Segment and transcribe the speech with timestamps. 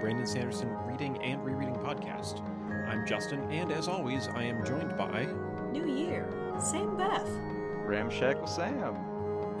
[0.00, 2.42] Brandon Sanderson reading and rereading podcast.
[2.88, 5.26] I'm Justin, and as always, I am joined by.
[5.72, 6.28] New Year,
[6.60, 7.28] same Beth.
[7.86, 8.94] Ramshackle Sam.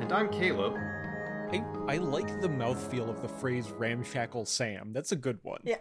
[0.00, 0.74] And I'm Caleb.
[1.52, 4.92] I, I like the mouthfeel of the phrase Ramshackle Sam.
[4.92, 5.60] That's a good one.
[5.64, 5.76] Yeah.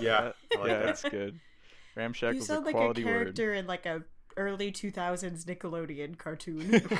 [0.00, 0.86] Yeah, I like yeah, that.
[0.86, 1.38] that's good.
[1.94, 3.10] Ramshackle's you sound a like a quality word.
[3.10, 4.02] character in like a
[4.36, 6.82] early 2000s Nickelodeon cartoon.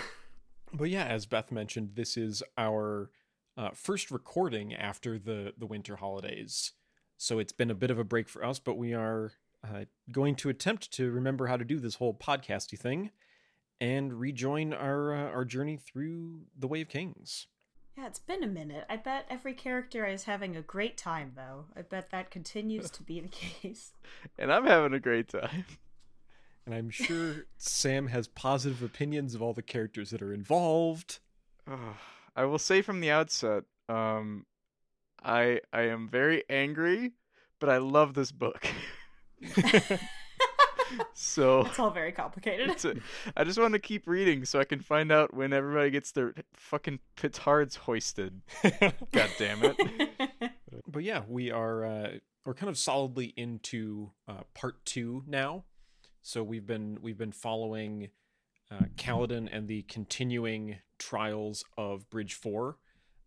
[0.73, 3.11] But yeah, as Beth mentioned, this is our
[3.57, 6.75] uh, first recording after the, the winter holidays.
[7.23, 10.35] So it's been a bit of a break for us, but we are uh, going
[10.37, 13.11] to attempt to remember how to do this whole podcasty thing
[13.79, 17.47] and rejoin our uh, our journey through the Way of Kings.
[17.99, 18.87] yeah, it's been a minute.
[18.89, 21.67] I bet every character is having a great time, though.
[21.77, 23.29] I bet that continues to be the
[23.63, 23.93] case.
[24.39, 25.67] And I'm having a great time.
[26.65, 31.19] And I'm sure Sam has positive opinions of all the characters that are involved.
[31.71, 31.79] Ugh.
[32.37, 34.47] I will say from the outset, um,
[35.23, 37.13] I I am very angry,
[37.61, 38.67] but I love this book.
[41.15, 42.85] so It's all very complicated.
[42.85, 42.95] a,
[43.37, 46.35] I just want to keep reading so I can find out when everybody gets their
[46.55, 48.43] fucking petards hoisted.
[49.13, 49.77] God damn it!
[50.87, 52.09] but yeah, we are uh,
[52.45, 55.65] we're kind of solidly into uh, part two now.
[56.23, 58.09] So we've been we've been following
[58.71, 62.79] uh, Kaladin and the continuing trials of Bridge Four,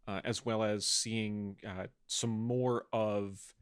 [0.07, 3.53] uh, as well as seeing uh, some more of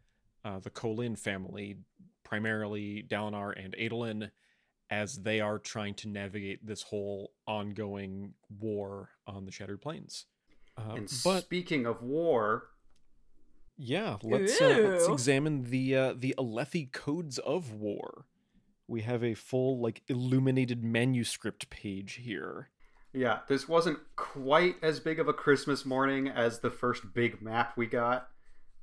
[0.43, 1.77] uh, the Kolin family,
[2.23, 4.31] primarily Dalinar and Adolin,
[4.89, 10.25] as they are trying to navigate this whole ongoing war on the Shattered Plains.
[10.77, 12.67] Uh, And but speaking of war,
[13.77, 18.25] yeah, let's uh, let's examine the uh, the Alethi codes of war.
[18.87, 22.69] We have a full like illuminated manuscript page here.
[23.13, 27.77] yeah, this wasn't quite as big of a Christmas morning as the first big map
[27.77, 28.29] we got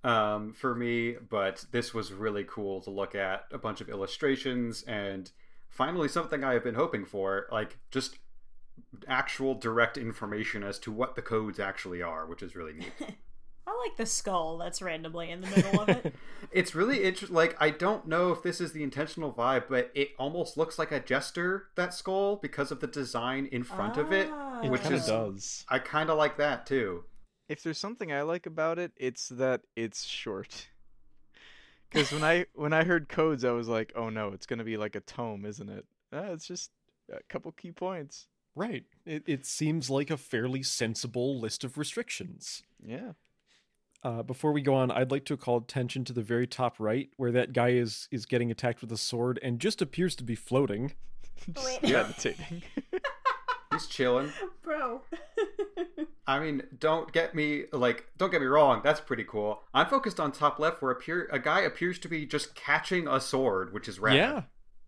[0.05, 3.45] um, for me, but this was really cool to look at.
[3.53, 5.31] A bunch of illustrations and
[5.69, 8.19] finally something I have been hoping for, like just
[9.07, 12.93] actual direct information as to what the codes actually are, which is really neat.
[13.67, 16.15] I like the skull that's randomly in the middle of it.
[16.51, 17.37] It's really interesting.
[17.37, 20.91] Like, I don't know if this is the intentional vibe, but it almost looks like
[20.91, 24.31] a jester, that skull, because of the design in front of it.
[24.33, 24.63] Ah.
[24.63, 25.65] It Which kind of is- does.
[25.69, 27.05] I kind of like that too.
[27.49, 30.69] If there's something I like about it, it's that it's short.
[31.91, 34.77] Because when I when I heard codes, I was like, oh no, it's gonna be
[34.77, 35.87] like a tome, isn't it?
[36.13, 36.71] Ah, it's just
[37.11, 38.27] a couple key points.
[38.55, 38.85] Right.
[39.07, 42.63] It it seems like a fairly sensible list of restrictions.
[42.85, 43.13] Yeah.
[44.05, 47.09] Uh, before we go on, I'd like to call attention to the very top right,
[47.17, 50.35] where that guy is is getting attacked with a sword and just appears to be
[50.35, 50.93] floating.
[51.53, 51.93] Just Wait.
[51.93, 52.63] meditating.
[53.79, 54.33] He's chilling.
[54.63, 55.03] Bro.
[56.27, 58.81] I mean, don't get me like, don't get me wrong.
[58.85, 59.63] That's pretty cool.
[59.73, 63.21] I'm focused on top left, where appear a guy appears to be just catching a
[63.21, 64.17] sword, which is rad.
[64.17, 64.43] Yeah,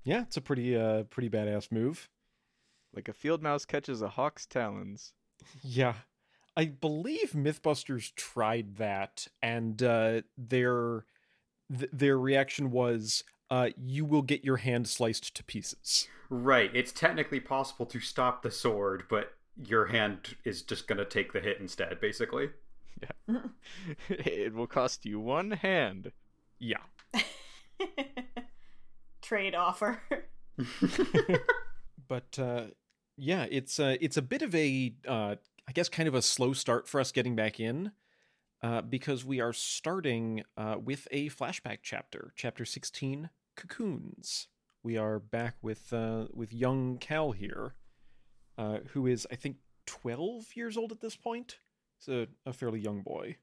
[0.04, 2.08] yeah, it's a pretty uh pretty badass move.
[2.94, 5.12] like a field mouse catches a hawk's talons.
[5.62, 5.94] Yeah.
[6.56, 11.04] I believe Mythbusters tried that and uh their
[11.74, 16.08] th- their reaction was uh you will get your hand sliced to pieces.
[16.28, 16.70] Right.
[16.74, 21.40] It's technically possible to stop the sword, but your hand is just gonna take the
[21.40, 22.50] hit instead, basically.
[23.28, 23.40] Yeah.
[24.08, 26.12] it will cost you one hand.
[26.58, 26.82] Yeah.
[29.22, 30.02] Trade offer.
[32.10, 32.64] But uh
[33.16, 35.36] yeah, it's uh it's a bit of a uh
[35.68, 37.92] I guess kind of a slow start for us getting back in.
[38.62, 44.48] Uh, because we are starting uh, with a flashback chapter, chapter sixteen, cocoons.
[44.82, 47.74] We are back with uh, with young Cal here,
[48.56, 49.56] uh, who is I think
[49.86, 51.58] twelve years old at this point.
[51.98, 53.36] He's a, a fairly young boy,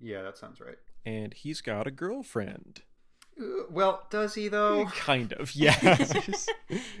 [0.00, 0.78] Yeah, that sounds right.
[1.04, 2.82] and he's got a girlfriend.
[3.38, 4.86] Uh, Well, does he though?
[4.96, 5.98] Kind of, yeah.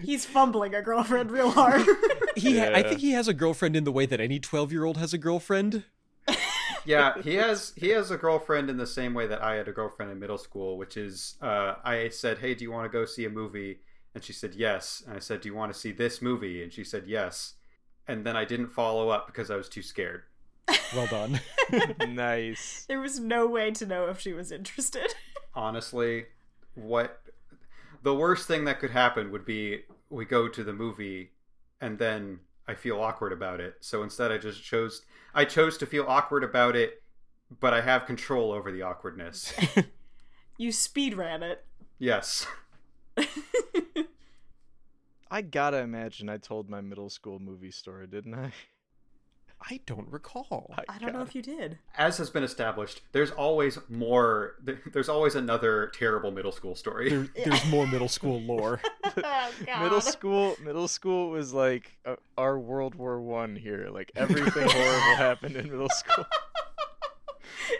[0.02, 1.86] He's fumbling a girlfriend real hard.
[2.36, 5.14] he, ha- I think he has a girlfriend in the way that any twelve-year-old has
[5.14, 5.84] a girlfriend.
[6.84, 9.72] Yeah, he has he has a girlfriend in the same way that I had a
[9.72, 13.04] girlfriend in middle school, which is uh, I said, "Hey, do you want to go
[13.04, 13.80] see a movie?"
[14.14, 16.72] And she said, "Yes." And I said, "Do you want to see this movie?" And
[16.72, 17.54] she said, "Yes."
[18.08, 20.22] And then I didn't follow up because I was too scared.
[20.94, 21.40] Well done.
[22.08, 22.84] nice.
[22.88, 25.14] there was no way to know if she was interested.
[25.54, 26.26] Honestly,
[26.74, 27.22] what
[28.02, 31.30] the worst thing that could happen would be we go to the movie
[31.80, 33.76] and then I feel awkward about it.
[33.80, 35.02] So instead I just chose
[35.34, 37.02] I chose to feel awkward about it,
[37.60, 39.52] but I have control over the awkwardness.
[40.58, 41.64] You speed ran it.
[41.98, 42.46] yes.
[45.30, 48.52] I gotta imagine I told my middle school movie story, didn't I?
[49.68, 50.74] I don't recall.
[50.88, 51.78] I don't know got if you did.
[51.96, 54.56] As has been established, there's always more.
[54.92, 57.10] There's always another terrible middle school story.
[57.10, 58.80] There, there's more middle school lore.
[59.24, 59.50] oh,
[59.82, 63.88] Middle school, middle school was like uh, our World War One here.
[63.90, 66.24] Like everything horrible happened in middle school.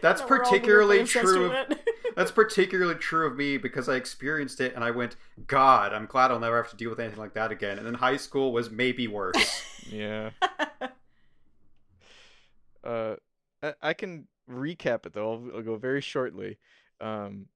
[0.01, 1.53] That's We're all weirdly particularly true.
[1.53, 1.79] Of,
[2.17, 6.31] that's particularly true of me because I experienced it and I went, God, I'm glad
[6.31, 7.79] I'll never have to deal with anything like that again.
[7.79, 9.63] And then high school was maybe worse.
[9.91, 10.31] Yeah.
[12.85, 13.15] Uh,
[13.63, 15.33] I, I can recap it though.
[15.33, 16.59] I'll, I'll go very shortly.
[17.01, 17.47] Um,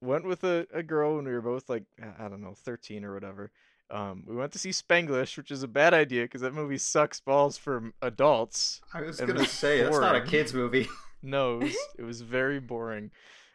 [0.00, 1.84] went with a, a girl when we were both like
[2.18, 3.50] I don't know, thirteen or whatever.
[3.90, 7.20] Um, we went to see Spanglish, which is a bad idea because that movie sucks
[7.20, 8.80] balls for adults.
[8.94, 10.88] I was gonna was say that's not a kids movie.
[11.24, 13.12] No, it was, it was very boring.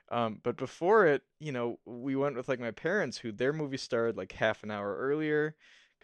[0.09, 3.75] Um, but before it, you know, we went with like my parents, who their movie
[3.75, 5.53] started like half an hour earlier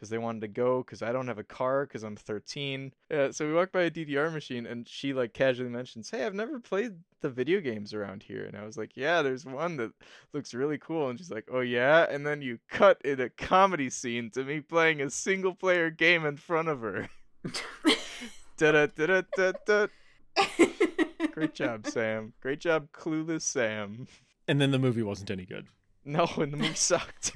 [0.03, 0.83] because they wanted to go.
[0.83, 2.91] Because I don't have a car because I'm 13.
[3.09, 6.33] Yeah, so we walked by a DDR machine, and she like casually mentions, "Hey, I've
[6.33, 9.93] never played the video games around here." And I was like, "Yeah, there's one that
[10.33, 13.89] looks really cool." And she's like, "Oh yeah." And then you cut in a comedy
[13.89, 17.07] scene to me playing a single player game in front of her.
[18.57, 19.87] da da da da da.
[21.31, 22.33] Great job, Sam.
[22.41, 24.07] Great job, clueless Sam.
[24.49, 25.67] and then the movie wasn't any good.
[26.05, 27.31] No, and the movie sucked.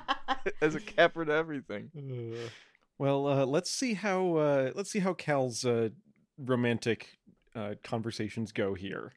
[0.60, 1.90] As a capper to everything.
[2.98, 5.90] Well, uh, let's see how uh, let's see how Cal's uh,
[6.38, 7.18] romantic
[7.54, 9.12] uh, conversations go here.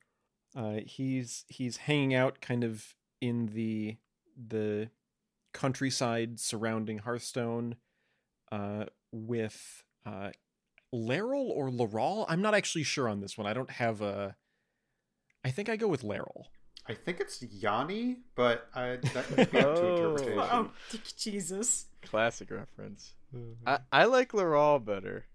[0.54, 3.96] Uh, he's he's hanging out kind of in the
[4.36, 4.90] the
[5.54, 7.78] countryside surrounding Hearthstone
[9.14, 10.32] with uh,
[10.94, 12.26] Laral or Laurel.
[12.28, 13.48] I'm not actually sure on this one.
[13.48, 14.36] I don't have a.
[15.46, 16.48] I think I go with Laral.
[16.90, 19.96] I think it's Yanni, but I, that might be up to Oh.
[20.16, 20.40] interpretation.
[20.52, 20.72] oh,
[21.18, 21.86] Jesus.
[22.02, 23.14] Classic reference.
[23.68, 25.26] I, I like Laurel better.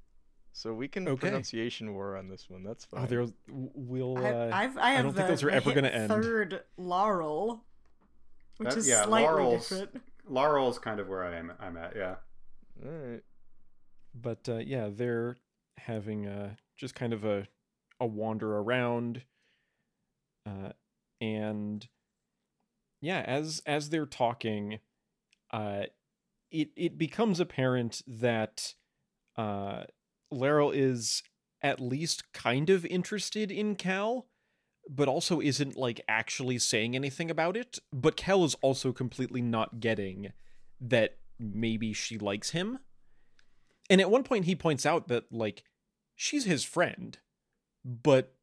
[0.53, 1.21] So we can Okay.
[1.29, 2.63] pronunciation war on this one.
[2.65, 3.03] That's fine.
[3.03, 4.19] Oh, there we'll.
[4.19, 6.09] I, Uh, I've, I have don't think those are ever gonna end.
[6.09, 7.65] Third Laurel,
[8.59, 10.03] which That- is yeah, slightly Laurel's- different.
[10.29, 11.53] Laurel's kind of where I am.
[11.61, 11.95] I'm at.
[11.97, 12.17] Yeah.
[12.85, 13.23] All right.
[14.15, 15.37] but uh, yeah, they're
[15.79, 17.47] having a, just kind of a
[18.01, 19.23] a wander around,
[20.47, 20.71] uh,
[21.21, 21.87] and
[23.01, 24.79] yeah, as as they're talking,
[25.51, 25.85] uh,
[26.51, 28.75] it it becomes apparent that
[29.37, 29.85] uh,
[30.33, 31.23] Laral is
[31.63, 34.27] at least kind of interested in Cal,
[34.89, 37.79] but also isn't like actually saying anything about it.
[37.93, 40.33] But Cal is also completely not getting
[40.81, 42.79] that maybe she likes him.
[43.91, 45.65] And at one point, he points out that, like,
[46.15, 47.19] she's his friend,
[47.85, 48.34] but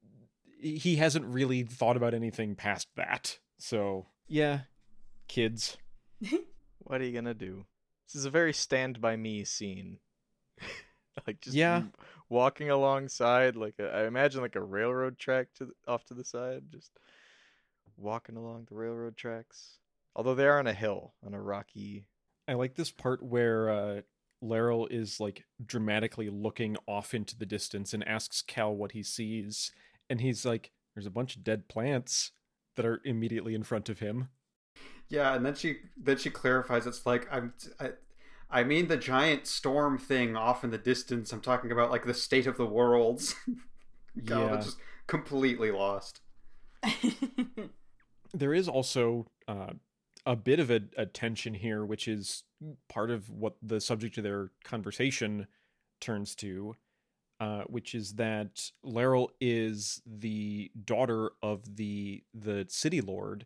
[0.61, 3.39] he hasn't really thought about anything past that.
[3.57, 4.61] So, yeah,
[5.27, 5.77] kids.
[6.83, 7.65] What are you gonna do?
[8.07, 9.99] This is a very stand by me scene.
[11.27, 11.83] like just Yeah.
[12.27, 16.25] walking alongside like a, I imagine like a railroad track to the, off to the
[16.25, 16.91] side, just
[17.97, 19.77] walking along the railroad tracks.
[20.15, 22.07] Although they are on a hill, on a rocky.
[22.47, 24.01] I like this part where uh,
[24.43, 29.71] Laral is, like, dramatically looking off into the distance and asks Cal what he sees.
[30.11, 32.31] And he's like, there's a bunch of dead plants
[32.75, 34.27] that are immediately in front of him.
[35.07, 37.91] Yeah, and then she then she clarifies it's like I'm I,
[38.49, 41.31] I mean the giant storm thing off in the distance.
[41.31, 43.35] I'm talking about like the state of the worlds.
[44.25, 44.55] God, Yeah.
[44.57, 46.19] it's just completely lost.
[48.33, 49.73] there is also uh,
[50.25, 52.43] a bit of a, a tension here, which is
[52.89, 55.47] part of what the subject of their conversation
[55.99, 56.75] turns to,
[57.41, 63.45] uh, which is that Laral is the daughter of the the city lord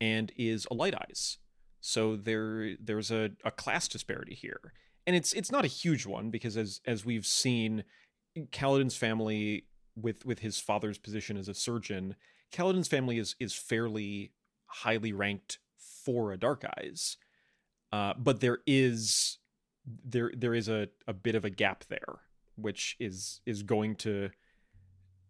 [0.00, 1.38] and is a light eyes.
[1.80, 4.72] So there there's a, a class disparity here.
[5.06, 7.84] And it's it's not a huge one because as as we've seen,
[8.50, 12.16] Kaladin's family with with his father's position as a surgeon
[12.54, 14.32] Kaladin's family is is fairly
[14.66, 17.16] highly ranked for a Dark Eyes,
[17.92, 19.38] uh, but there is
[19.86, 22.20] there there is a, a bit of a gap there,
[22.56, 24.30] which is is going to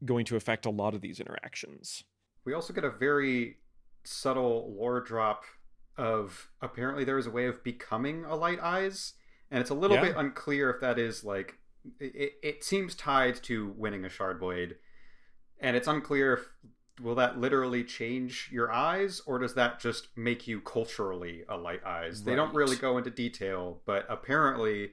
[0.05, 2.05] going to affect a lot of these interactions.
[2.45, 3.59] We also get a very
[4.05, 5.45] subtle lore drop
[5.97, 9.15] of apparently there is a way of becoming a light eyes,
[9.51, 10.03] and it's a little Yeah.
[10.05, 11.59] bit unclear if that is like
[12.01, 14.77] it, it seems tied to winning a shard blade,
[15.59, 16.49] and it's unclear if
[17.01, 21.85] will that literally change your eyes or does that just make you culturally a light
[21.85, 22.23] eyes?
[22.23, 24.93] They don't really go into detail, but apparently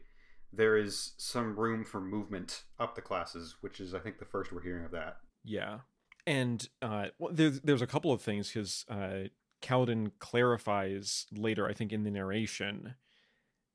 [0.53, 4.51] there is some room for movement up the classes, which is I think the first
[4.51, 5.17] we're hearing of that.
[5.43, 5.79] Yeah,
[6.27, 9.27] and uh, well, there's there's a couple of things because uh,
[9.61, 12.95] Kaladin clarifies later, I think in the narration,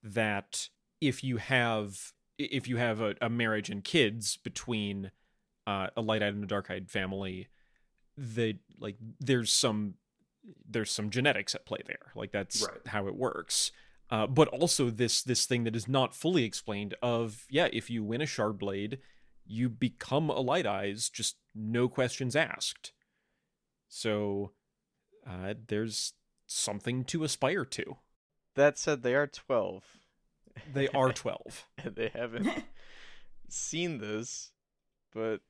[0.03, 0.69] that
[1.01, 5.11] if you have if you have a, a marriage and kids between
[5.67, 7.49] uh, a light-eyed and a dark-eyed family,
[8.17, 9.95] the like there's some
[10.69, 12.13] there's some genetics at play there.
[12.15, 12.87] Like that's Right.
[12.87, 13.73] how it works.
[14.09, 18.05] Uh, but also this this thing that is not fully explained of yeah, if you
[18.05, 18.99] win a shard blade,
[19.45, 22.93] you become a light eyes, just no questions asked.
[23.89, 24.53] So
[25.29, 26.13] uh, there's
[26.47, 27.97] something to aspire to.
[28.55, 29.85] That said, they are 12.
[30.73, 31.67] They are twelve.
[31.83, 32.49] and they haven't
[33.49, 34.53] seen this,
[35.13, 35.41] but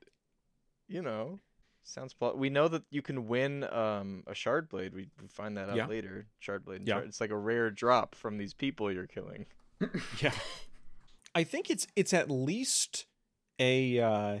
[0.87, 1.39] you know,
[1.87, 4.93] sounds pl- we know that you can win um a shard blade.
[4.93, 5.87] We, we find that out Yeah.
[5.87, 6.27] later.
[6.39, 6.81] Shard blade.
[6.87, 6.95] Yeah.
[6.95, 9.45] shard- It's like a rare drop from these people you're killing.
[10.21, 10.31] Yeah.
[11.35, 13.05] I think it's it's at least
[13.59, 14.39] a uh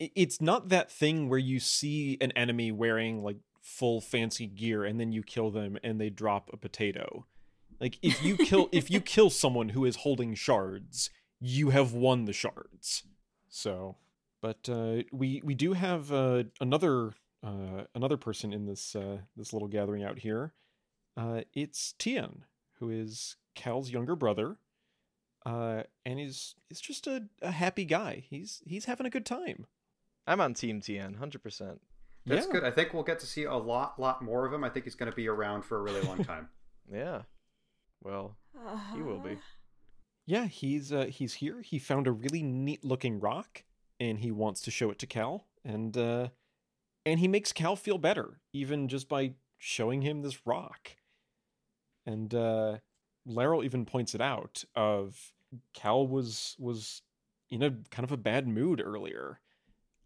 [0.00, 4.98] it's not that thing where you see an enemy wearing like full fancy gear and
[5.00, 7.26] then you kill them and they drop a potato.
[7.80, 12.24] Like if you kill if you kill someone who is holding shards, you have won
[12.24, 13.04] the shards.
[13.48, 13.96] So,
[14.44, 19.52] but uh we we do have uh another uh another person in this uh this
[19.54, 20.52] little gathering out here.
[21.16, 22.44] Uh it's Tien,
[22.78, 24.56] who is Cal's younger brother
[25.46, 28.22] uh, and is is just a, a happy guy.
[28.28, 29.66] He's he's having a good time.
[30.26, 31.80] I'm on Team Tien, hundred percent.
[32.26, 32.52] That's Yeah.
[32.52, 32.64] good.
[32.64, 34.64] I think we'll get to see a lot, lot more of him.
[34.64, 36.48] I think he's going to be around for a really long time.
[36.90, 37.22] Yeah.
[38.02, 38.36] Well,
[38.94, 39.36] He will be.
[40.26, 41.60] Yeah, he's uh, he's here.
[41.60, 43.64] He found a really neat looking rock,
[44.00, 46.28] and he wants to show it to Cal, and uh,
[47.06, 50.96] and he makes Cal feel better, even just by showing him this rock.
[52.06, 52.78] And uh,
[53.26, 54.64] Laral even points it out.
[54.74, 55.32] Of
[55.72, 57.02] Cal was was
[57.50, 59.40] in a kind of a bad mood earlier,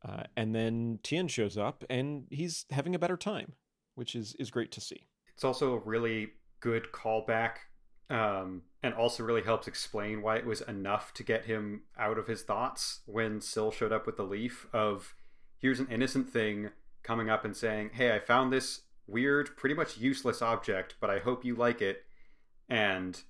[0.06, 3.54] uh, and then Tien shows up, and he's having a better time,
[3.94, 5.06] which is is great to see.
[5.34, 6.30] It's also a really
[6.60, 7.58] good callback,
[8.10, 12.26] um, and also really helps explain why it was enough to get him out of
[12.28, 14.66] his thoughts when Syl showed up with the leaf.
[14.72, 15.14] Of
[15.58, 16.70] here's an innocent thing
[17.02, 21.18] coming up and saying, "Hey, I found this weird, pretty much useless object, but I
[21.18, 22.04] hope you like it."
[22.68, 23.20] And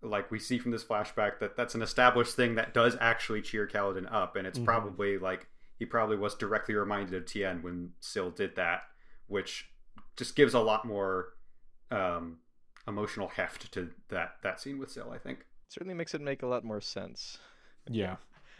[0.00, 3.66] like we see from this flashback that that's an established thing that does actually cheer
[3.66, 4.64] Kaladin up, and it's Mhm.
[4.64, 8.82] probably like he probably was directly reminded of Tien when Syl did that,
[9.26, 9.72] which
[10.16, 11.34] just gives a lot more
[11.90, 12.38] um,
[12.88, 15.10] emotional heft to that that scene with Syl.
[15.12, 15.46] I think.
[15.68, 17.38] certainly makes it make a lot more sense.
[17.90, 18.16] Yeah,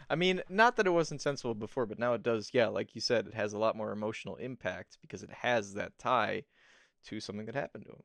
[0.09, 2.49] I mean, not that it wasn't sensible before, but now it does.
[2.53, 5.97] Yeah, like you said, it has a lot more emotional impact because it has that
[5.99, 6.43] tie
[7.05, 8.03] to something that happened to him,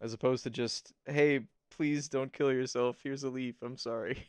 [0.00, 2.98] as opposed to just, "Hey, please don't kill yourself.
[3.02, 3.56] Here's a leaf.
[3.62, 4.26] I'm sorry."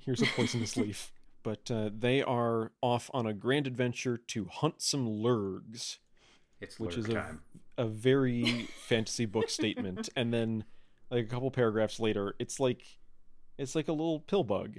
[0.00, 1.12] here's a poisonous leaf.
[1.42, 5.98] But uh, they are off on a grand adventure to hunt some lurgs,
[6.60, 7.42] It's which lurg is a, time.
[7.78, 10.08] A very fantasy book statement.
[10.16, 10.64] And then,
[11.10, 12.82] like a couple paragraphs later, it's like
[13.58, 14.78] it's like a little pill bug.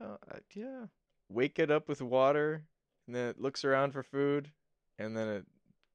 [0.00, 0.16] Uh,
[0.54, 0.86] yeah.
[1.28, 2.64] Wake it up with water,
[3.06, 4.50] and then it looks around for food,
[4.98, 5.44] and then it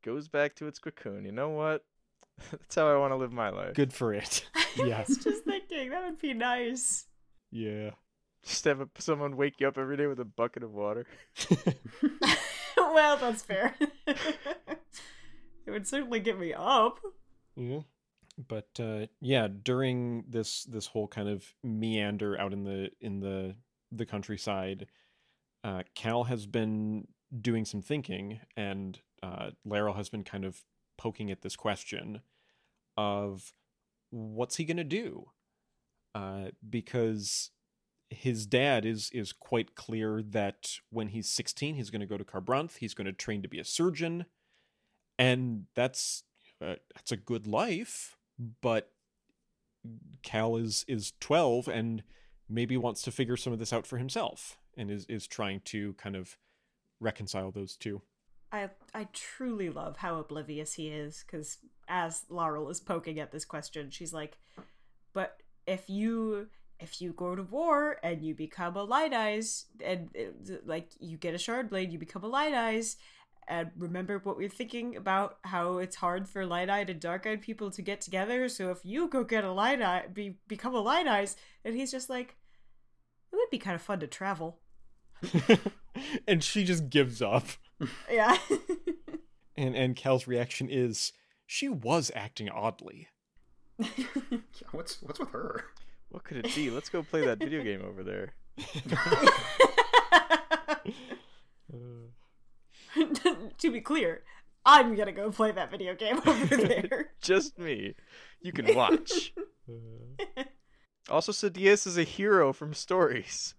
[0.04, 1.26] goes back to its cocoon.
[1.26, 1.84] You know what?
[2.52, 3.74] That's how I want to live my life.
[3.74, 4.46] Good for it.
[4.56, 5.04] I Yeah.
[5.08, 7.06] was just thinking that would be nice.
[7.52, 7.92] Yeah.
[8.44, 11.06] Just have a, someone wake you up every day with a bucket of water.
[12.78, 13.74] well, that's fair.
[15.66, 17.00] It would certainly get me up.
[17.56, 17.82] Yeah.
[18.48, 23.56] But uh, yeah, during this this whole kind of meander out in the in the
[23.92, 24.88] the countryside,
[25.64, 27.08] uh, Cal has been
[27.40, 30.64] doing some thinking, and uh, Laral has been kind of
[30.98, 32.22] poking at this question
[32.98, 33.54] of
[34.10, 35.30] what's he gonna do,
[36.16, 37.52] uh, because
[38.10, 42.24] his dad is is quite clear that when he's 16 he's going to go to
[42.24, 44.26] Kharbranth he's going to train to be a surgeon
[45.18, 46.24] and that's
[46.62, 48.18] uh, that's a good life
[48.62, 48.92] but
[50.22, 52.04] Cal is is 12 and
[52.50, 55.94] maybe wants to figure some of this out for himself and is is trying to
[55.94, 56.38] kind of
[57.00, 58.02] reconcile those two
[58.54, 63.46] I I truly love how oblivious he is because as Laurel is poking at this
[63.46, 64.38] question, she's like,
[65.12, 66.48] "But if you
[66.80, 71.18] if you go to war and you become a light eyes and uh, like you
[71.18, 72.96] get a shard blade, you become a light eyes."
[73.48, 77.28] And remember what we are thinking about how it's hard for light eyed and dark
[77.28, 78.48] eyed people to get together.
[78.50, 81.92] So if you go get a light eye, be, become a light eyes, and he's
[81.92, 82.36] just like,
[83.32, 84.60] it would be kind of fun to travel.
[86.28, 87.46] and she just gives up
[88.12, 88.38] Yeah.
[89.58, 91.12] and and Cal's reaction is
[91.46, 93.08] she was acting oddly
[93.80, 93.88] Yeah,
[94.72, 95.66] what's what's with her?
[96.10, 96.70] What could it be?
[96.70, 98.36] Let's go play that video game over there.
[101.74, 101.78] Uh.
[103.58, 104.24] to be clear,
[104.66, 107.12] I'm gonna go play that video game over there.
[107.22, 107.96] Just me.
[108.42, 109.34] You can watch.
[111.10, 113.56] also, Sadeas is a hero from stories.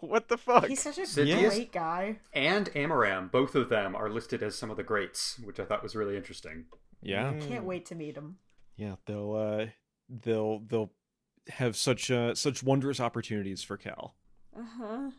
[0.00, 0.66] what the fuck?
[0.66, 1.50] He's such a Sidious?
[1.50, 2.18] great guy.
[2.32, 5.82] And Amaram, both of them are listed as some of the greats, which I thought
[5.82, 6.66] was really interesting.
[7.02, 7.32] Yeah.
[7.32, 7.48] Mm.
[7.48, 8.38] Can't wait to meet him.
[8.76, 9.66] Yeah, they'll uh
[10.08, 10.90] they'll they'll
[11.48, 14.14] have such uh such wondrous opportunities for Cal.
[14.56, 15.10] Uh huh.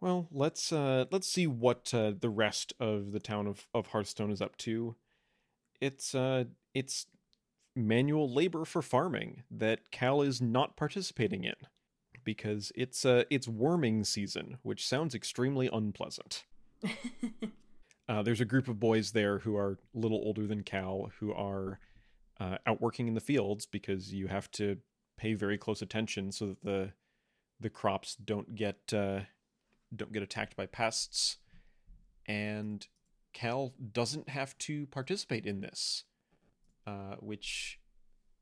[0.00, 4.30] Well, let's uh let's see what uh, the rest of the town of, of Hearthstone
[4.30, 4.96] is up to.
[5.80, 7.06] It's uh it's
[7.76, 11.54] manual labor for farming that Cal is not participating in
[12.24, 16.44] because it's uh it's worming season, which sounds extremely unpleasant.
[18.08, 21.32] Uh, there's a group of boys there who are a little older than Cal who
[21.32, 21.78] are
[22.40, 24.78] uh, out working in the fields because you have to
[25.16, 26.92] pay very close attention so that the
[27.60, 29.20] the crops don't get uh,
[29.94, 31.38] don't get attacked by pests.
[32.26, 32.86] And
[33.32, 36.04] Cal doesn't have to participate in this,
[36.86, 37.78] uh, which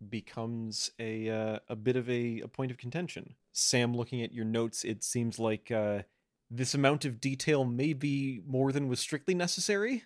[0.09, 3.35] becomes a uh, a bit of a, a point of contention.
[3.53, 6.03] Sam, looking at your notes, it seems like uh,
[6.51, 10.05] this amount of detail may be more than was strictly necessary.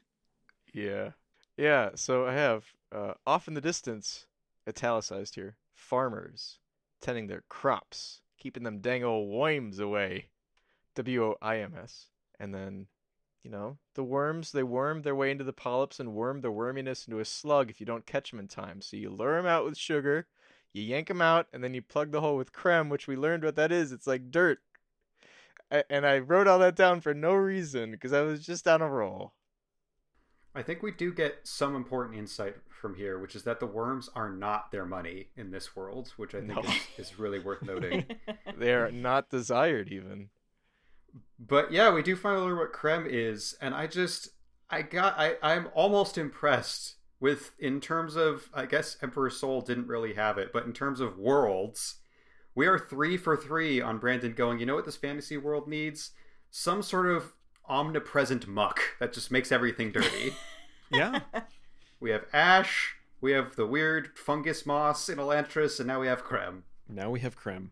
[0.73, 1.11] Yeah.
[1.57, 4.27] Yeah, so I have uh, off in the distance,
[4.67, 6.59] italicized here, farmers
[7.03, 10.29] tending their crops, keeping them dang old worms away.
[10.95, 12.07] W O I M S.
[12.39, 12.87] And then,
[13.43, 17.07] you know, the worms, they worm their way into the polyps and worm their worminess
[17.07, 18.81] into a slug if you don't catch them in time.
[18.81, 20.27] So you lure them out with sugar,
[20.73, 23.45] you yank them out, and then you plug the hole with crem, which we learned
[23.45, 23.93] what that is.
[23.93, 24.59] It's like dirt.
[25.71, 28.83] I, and I wrote all that down for no reason because I was just on
[28.83, 29.33] a roll.
[30.55, 34.11] I think we do get some important insight from here, which is that the worms
[34.15, 36.71] are not their money in this world, which I think No.
[36.99, 38.05] is, is really worth noting.
[38.59, 40.29] They are not desired even.
[41.39, 44.31] But yeah, we do finally learn what crem is, and I just
[44.71, 49.89] I got I I'm almost impressed with in terms of I guess Emperor's Soul didn't
[49.89, 51.97] really have it, but in terms of worlds,
[52.55, 54.59] we are three for three on Brandon going.
[54.59, 56.11] You know what this fantasy world needs?
[56.51, 57.33] Some sort of
[57.69, 60.35] omnipresent muck that just makes everything dirty.
[60.95, 61.21] Yeah.
[62.01, 66.23] we have ash, we have the weird fungus moss in Elantris, and now we have
[66.23, 66.65] crem.
[66.87, 67.69] now we have crem.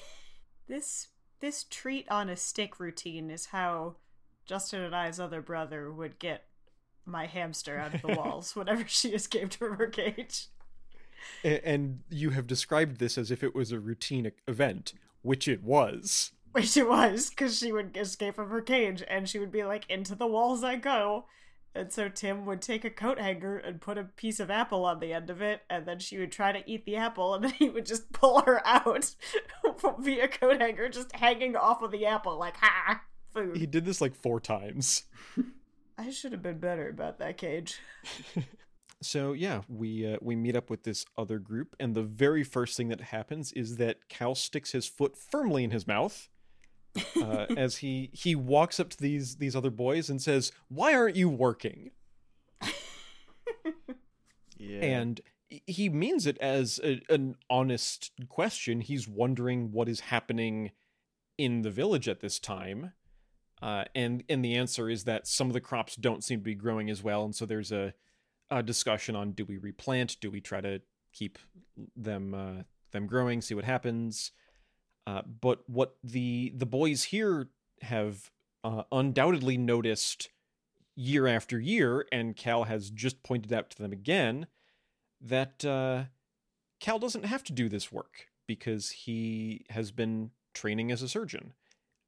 [0.68, 1.06] this
[1.40, 3.96] this treat on a stick routine is how
[4.46, 6.44] Justin and I's other brother would get
[7.06, 10.46] my hamster out of the walls whenever she escaped from her cage.
[11.44, 16.32] And you have described this as if it was a routine event, which it was.
[16.52, 19.88] Which it was, because she would escape from her cage and she would be like,
[19.88, 21.26] into the walls I go.
[21.74, 24.98] And so Tim would take a coat hanger and put a piece of apple on
[24.98, 27.52] the end of it, and then she would try to eat the apple, and then
[27.52, 29.14] he would just pull her out
[29.98, 33.02] via coat hanger, just hanging off of the apple, like, ha!
[33.32, 33.56] Food.
[33.56, 35.04] He did this like four times.
[35.96, 37.78] I should have been better about that cage.
[39.02, 42.76] So yeah, we uh, we meet up with this other group, and the very first
[42.76, 46.28] thing that happens is that Cal sticks his foot firmly in his mouth
[47.16, 51.16] uh, as he he walks up to these these other boys and says, "Why aren't
[51.16, 51.90] you working?"
[54.60, 54.80] Yeah.
[54.80, 58.82] And he means it as a, an honest question.
[58.82, 60.72] He's wondering what is happening
[61.38, 62.92] in the village at this time.
[63.62, 66.54] Uh, and and the answer is that some of the crops don't seem to be
[66.54, 67.92] growing as well, and so there's a,
[68.50, 70.80] a discussion on do we replant, do we try to
[71.12, 71.38] keep
[71.94, 74.32] them uh, them growing, see what happens.
[75.06, 77.48] Uh, but what the the boys here
[77.82, 78.30] have
[78.62, 80.28] uh, undoubtedly noticed
[80.94, 84.46] year after year, and Cal has just pointed out to them again
[85.20, 86.04] that uh,
[86.80, 91.52] Cal doesn't have to do this work because he has been training as a surgeon.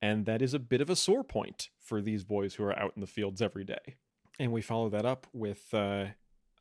[0.00, 2.92] And that is a bit of a sore point for these boys who are out
[2.96, 3.96] in the fields every day.
[4.40, 6.07] And we follow that up with uh,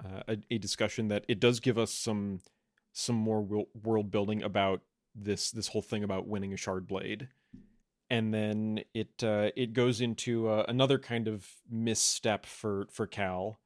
[0.03, 2.41] uh, a, a discussion that it does give us some
[2.93, 4.81] some more world building about
[5.15, 7.29] this this whole thing about winning a shard blade.
[8.09, 13.59] And then it uh, it goes into uh, another kind of misstep for for Cal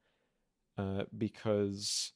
[0.78, 2.12] uh, because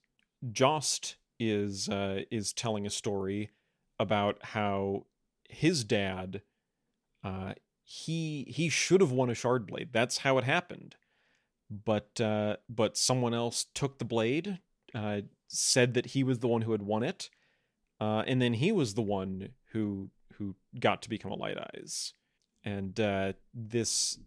[0.53, 3.51] Jost is uh, is telling a story
[3.99, 5.07] about how
[5.49, 6.43] his dad
[7.25, 9.91] uh, he he should have won a shard blade.
[9.93, 10.97] That's how it happened.
[11.71, 14.61] But uh, but someone else took the blade,
[14.95, 17.31] uh, said that he was the one who had won it,
[18.01, 22.15] uh, and then he was the one who who got to become a Light Eyes.
[22.65, 24.19] And uh, this,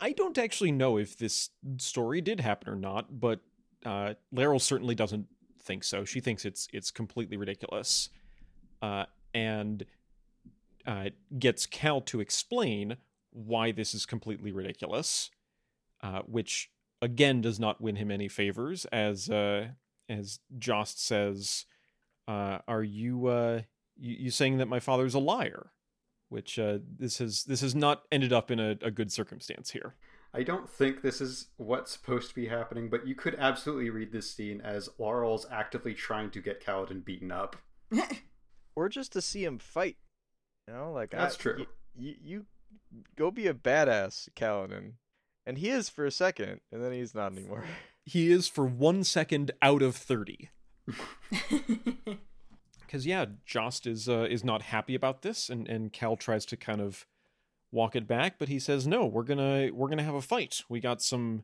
[0.00, 3.40] I don't actually know if this story did happen or not, but
[3.84, 5.26] uh, Laral certainly doesn't
[5.62, 6.04] think so.
[6.04, 8.10] She thinks it's it's completely ridiculous,
[8.82, 9.84] uh, and
[10.86, 12.96] uh, gets Cal to explain
[13.30, 15.30] why this is completely ridiculous,
[16.02, 16.70] uh, which
[17.02, 19.68] again does not win him any favors, as uh,
[20.08, 21.66] as Jost says,
[22.28, 23.62] uh, "Are you, uh,
[23.96, 25.72] you you saying that my father's a liar?"
[26.28, 29.94] which uh, this has this has not ended up in a, a good circumstance here.
[30.34, 34.10] I don't think this is what's supposed to be happening, but you could absolutely read
[34.12, 37.56] this scene as Laurel's actively trying to get Kaladin beaten up.
[38.76, 39.96] or just to see him fight.
[40.68, 41.56] You know, like That's I- true.
[41.60, 42.46] y- y- you
[43.16, 44.94] go be a badass, Kaladin,
[45.46, 47.64] and he is for a second, and then he's not anymore.
[48.04, 50.50] He is for one second out of thirty.
[52.86, 56.56] Because yeah, Jost is uh, is not happy about this, and and Cal tries to
[56.56, 57.04] kind of
[57.72, 59.04] walk it back, but he says no.
[59.04, 60.62] We're gonna we're gonna have a fight.
[60.68, 61.42] We got some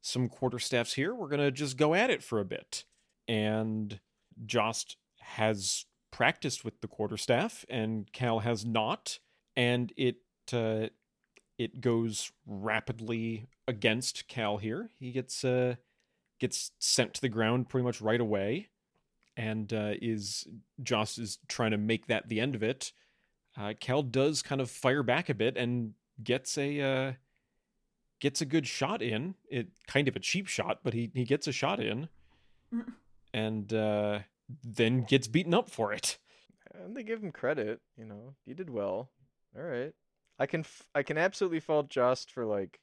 [0.00, 1.14] some quarterstaffs here.
[1.14, 2.84] We're gonna just go at it for a bit.
[3.28, 4.00] And
[4.46, 9.18] Jost has practiced with the quarterstaff, and Cal has not,
[9.54, 10.16] and it
[10.52, 10.86] uh,
[11.58, 14.90] it goes rapidly against Cal here.
[14.98, 15.76] He gets uh,
[16.40, 18.68] gets sent to the ground pretty much right away
[19.36, 20.46] and uh, is
[20.82, 22.92] Jost is trying to make that the end of it.
[23.56, 27.12] Uh, Cal does kind of fire back a bit and gets a uh,
[28.20, 29.34] gets a good shot in.
[29.48, 32.08] It kind of a cheap shot, but he he gets a shot in,
[32.74, 32.92] Mm.
[33.34, 34.20] and uh,
[34.64, 36.18] then gets beaten up for it.
[36.74, 37.80] And they give him credit.
[37.96, 39.10] You know, you did well.
[39.56, 39.92] All right,
[40.38, 42.78] I can f- I can absolutely fault Jost for like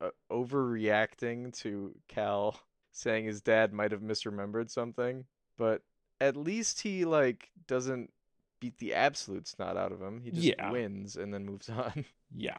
[0.00, 2.60] uh, overreacting to Cal
[2.96, 5.24] saying his dad might have misremembered something,
[5.58, 5.82] but
[6.20, 8.10] at least he like doesn't
[8.58, 10.20] beat the absolute snot out of him.
[10.22, 10.70] He just Yeah.
[10.70, 12.04] wins and then moves on.
[12.34, 12.56] Yeah.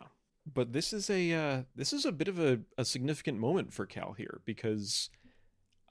[0.52, 3.86] But this is a uh, this is a bit of a, a significant moment for
[3.86, 5.10] Cal here because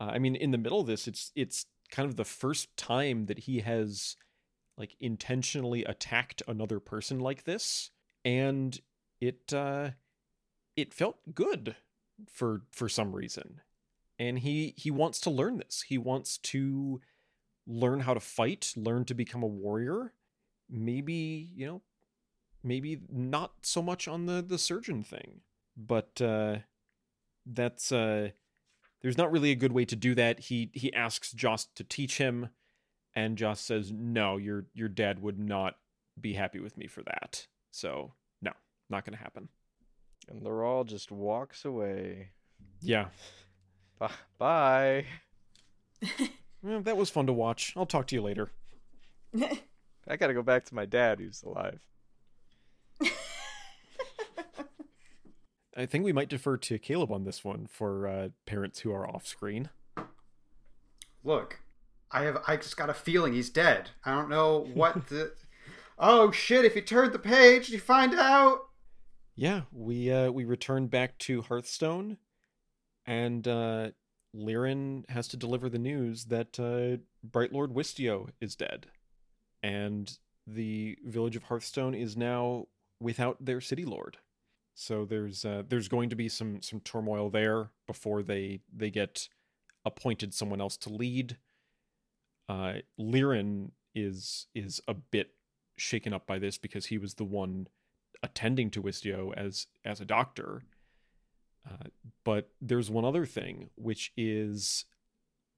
[0.01, 3.27] uh, I mean in the middle of this it's it's kind of the first time
[3.27, 4.17] that he has
[4.79, 7.91] like intentionally attacked another person like this
[8.25, 8.81] and
[9.21, 9.91] it uh
[10.77, 11.77] it felt good
[12.31, 13.61] for for some reason
[14.19, 15.85] and he he wants to learn this.
[15.89, 17.01] He wants to
[17.67, 20.13] learn how to fight learn to become a warrior.
[20.71, 21.83] Maybe you know
[22.63, 25.43] maybe not so much on the the surgeon thing
[25.77, 26.57] but uh
[27.45, 28.31] that's uh
[29.03, 30.41] there's not really a good way to do that.
[30.41, 32.49] He he asks jost to teach him
[33.15, 35.77] and jost says no your your dad would not
[36.21, 37.47] be happy with me for that.
[37.71, 38.53] So no
[38.89, 39.49] not gonna happen.
[40.29, 42.31] And Laurel just walks away.
[42.81, 43.07] yeah
[43.99, 44.11] Bye.
[44.39, 45.05] Bye.
[46.63, 48.51] well, that was fun to watch i'll talk to you later
[50.09, 51.81] I gotta go back to my dad who's alive.
[55.77, 59.09] i think we might defer to caleb on this one for uh parents who are
[59.09, 59.71] off screen
[61.25, 61.59] Look,
[62.13, 63.91] I have I just got a feeling he's dead.
[64.05, 65.33] I don't know what the
[65.99, 68.61] Oh shit, if you turn the page, you find out.
[69.35, 72.19] yeah we uh we return back to hearthstone
[73.07, 73.91] and uh
[74.35, 78.87] Lirin has to deliver the news that uh bright lord wistiow is dead.
[79.63, 80.17] And
[80.47, 82.67] the village of hearthstone is now
[83.01, 84.19] without their city lord.
[84.75, 89.29] So there's uh there's going to be some some turmoil there before they they get
[89.85, 91.39] appointed someone else to lead.
[92.49, 95.31] Uh Lirin is is a bit
[95.79, 97.69] shaken up by this because he was the one
[98.23, 100.63] attending to Wistiow as as a doctor.
[102.27, 104.85] But there's one other thing, which is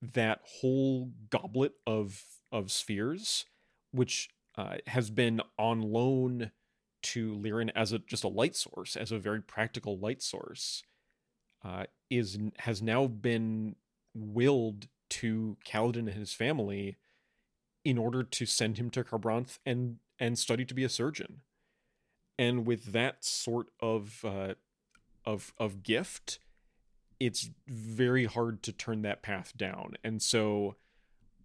[0.03, 3.47] that whole goblet of of spheres,
[3.91, 6.51] which uh, has been on loan
[7.05, 10.83] to Lirin as a just a light source, as a very practical light source,
[11.65, 13.77] uh, is has now been
[14.15, 16.99] willed to Kaladin and his family
[17.83, 21.41] in order to send him to Kharbranth and and study to be a surgeon.
[22.39, 24.55] And with that sort of uh,
[25.29, 26.39] of of gift,
[27.21, 29.95] it's very hard to turn that path down.
[30.03, 30.77] And so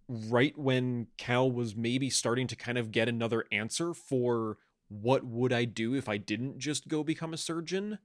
[0.08, 4.56] right when Cal was maybe starting to kind of get another answer for
[4.88, 7.98] what would I do if I didn't just go become a surgeon,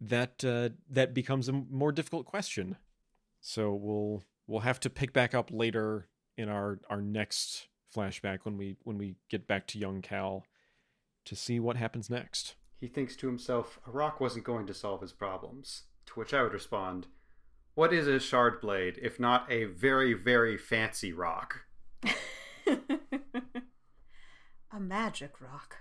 [0.00, 2.76] that uh, that becomes a more difficult question.
[3.40, 8.56] So we'll we'll have to pick back up later in our our next flashback when
[8.56, 10.46] we when we get back to young Cal
[11.26, 12.54] to see what happens next.
[12.80, 15.84] He thinks to himself, a rock wasn't going to solve his problems.
[16.06, 17.06] To which I would respond,
[17.74, 21.64] What is a shard blade if not a very, very fancy rock?
[22.66, 22.78] a
[24.78, 25.76] magic rock.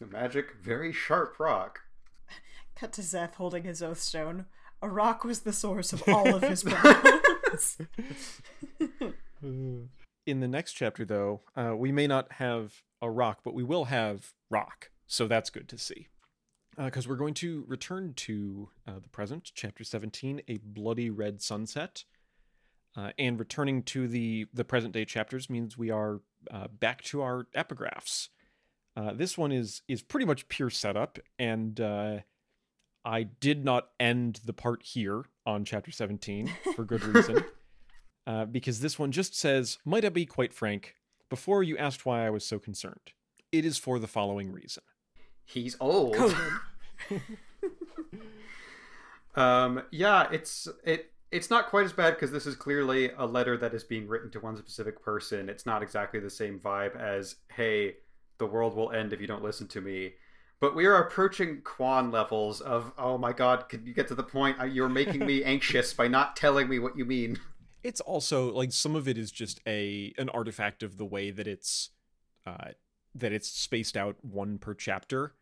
[0.00, 1.80] A magic, very sharp rock.
[2.74, 4.46] Cut to Szeth holding his oath stone.
[4.82, 7.78] A rock was the source of all of his problems.
[10.26, 13.84] In the next chapter, though, uh, we may not have a rock, but we will
[13.86, 14.90] have rock.
[15.06, 16.08] So that's good to see.
[16.76, 22.04] Because we're going to return to uh, the present, chapter 17, A Bloody Red Sunset.
[22.94, 27.22] Uh, and returning to the, the present day chapters means we are uh, back to
[27.22, 28.28] our epigraphs.
[28.96, 32.18] Uh, this one is is pretty much pure setup, and uh,
[33.04, 37.44] I did not end the part here on chapter 17 for good reason.
[38.26, 40.94] uh, because this one just says, Might I be quite frank?
[41.28, 43.12] Before you asked why I was so concerned,
[43.52, 44.82] it is for the following reason.
[45.46, 46.16] He's old.
[49.36, 53.56] Um, yeah, it's it it's not quite as bad because this is clearly a letter
[53.58, 55.48] that is being written to one specific person.
[55.48, 57.96] It's not exactly the same vibe as "Hey,
[58.38, 60.14] the world will end if you don't listen to me."
[60.58, 64.22] But we are approaching Kwaan levels of "Oh my God, can you get to the
[64.22, 64.58] point?
[64.58, 67.38] Uh, You're making me anxious by not telling me what you mean."
[67.82, 71.46] It's also like some of it is just a an artifact of the way that
[71.46, 71.90] it's
[72.46, 72.70] uh,
[73.18, 75.34] that it's spaced out one per chapter.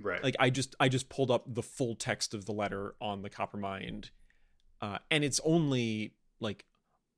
[0.00, 0.22] Right.
[0.22, 3.28] like i just i just pulled up the full text of the letter on the
[3.30, 4.10] coppermind
[4.80, 6.66] uh and it's only like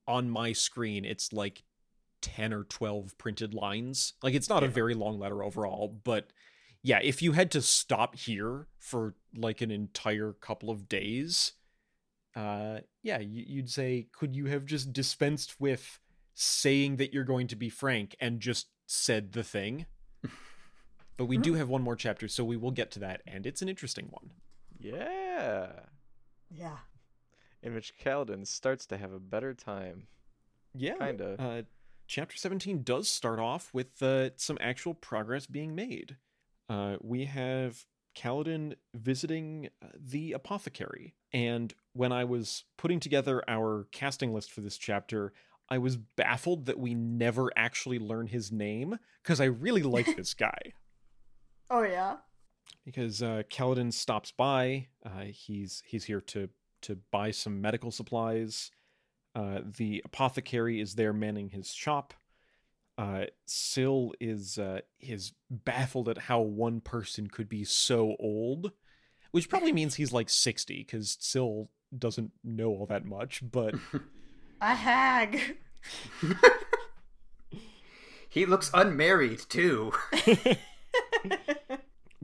[0.07, 1.61] on my screen it's like
[2.21, 6.33] 10 or 12 printed lines like it's not a very long letter overall but
[6.81, 11.53] yeah if you had to stop here for like an entire couple of days
[12.35, 15.99] uh yeah you'd say could you have just dispensed with
[16.33, 19.85] saying that you're going to be frank and just said the thing
[21.21, 23.61] but we do have one more chapter so we will get to that and it's
[23.61, 24.31] an interesting one
[24.79, 25.67] Yeah.
[26.49, 26.77] yeah.
[27.61, 30.07] In which Kaladin starts to have a better time.
[30.73, 31.35] yeah Kinda.
[31.39, 31.61] uh
[32.07, 36.17] chapter 17 does start off with uh, some actual progress being made
[36.69, 37.85] uh we have
[38.17, 44.61] Kaladin visiting uh, the apothecary and when i was putting together our casting list for
[44.61, 45.31] this chapter
[45.69, 50.33] i was baffled that we never actually learn his name because i really like this
[50.33, 50.73] guy
[51.73, 52.17] Oh yeah.
[52.85, 54.87] because uh, Kaladin stops by.
[55.05, 56.49] Uh, he's he's here to
[56.81, 58.71] to buy some medical supplies.
[59.33, 62.13] Uh, the apothecary is there manning his shop.
[62.97, 68.73] Uh, Syl is uh, is baffled at how one person could be so old,
[69.31, 73.41] which probably means he's like sixty because Syl doesn't know all that much.
[73.49, 73.75] But
[74.61, 75.57] A hag.
[78.29, 79.93] he looks unmarried too.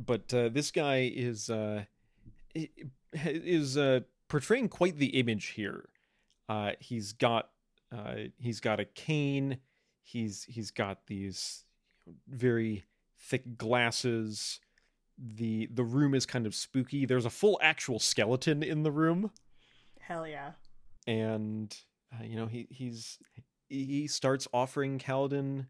[0.07, 1.83] but uh, this guy is uh,
[3.13, 5.89] is uh, portraying quite the image here.
[6.49, 7.49] Uh, he's got
[7.95, 9.57] uh, he's got a cane.
[10.01, 11.65] He's he's got these
[12.27, 12.85] very
[13.19, 14.59] thick glasses.
[15.17, 17.05] the The room is kind of spooky.
[17.05, 19.31] There's a full actual skeleton in the room,
[19.99, 20.53] Hell yeah.
[21.05, 21.75] and
[22.13, 23.19] uh, you know he he's
[23.69, 25.67] he starts offering Kaladin,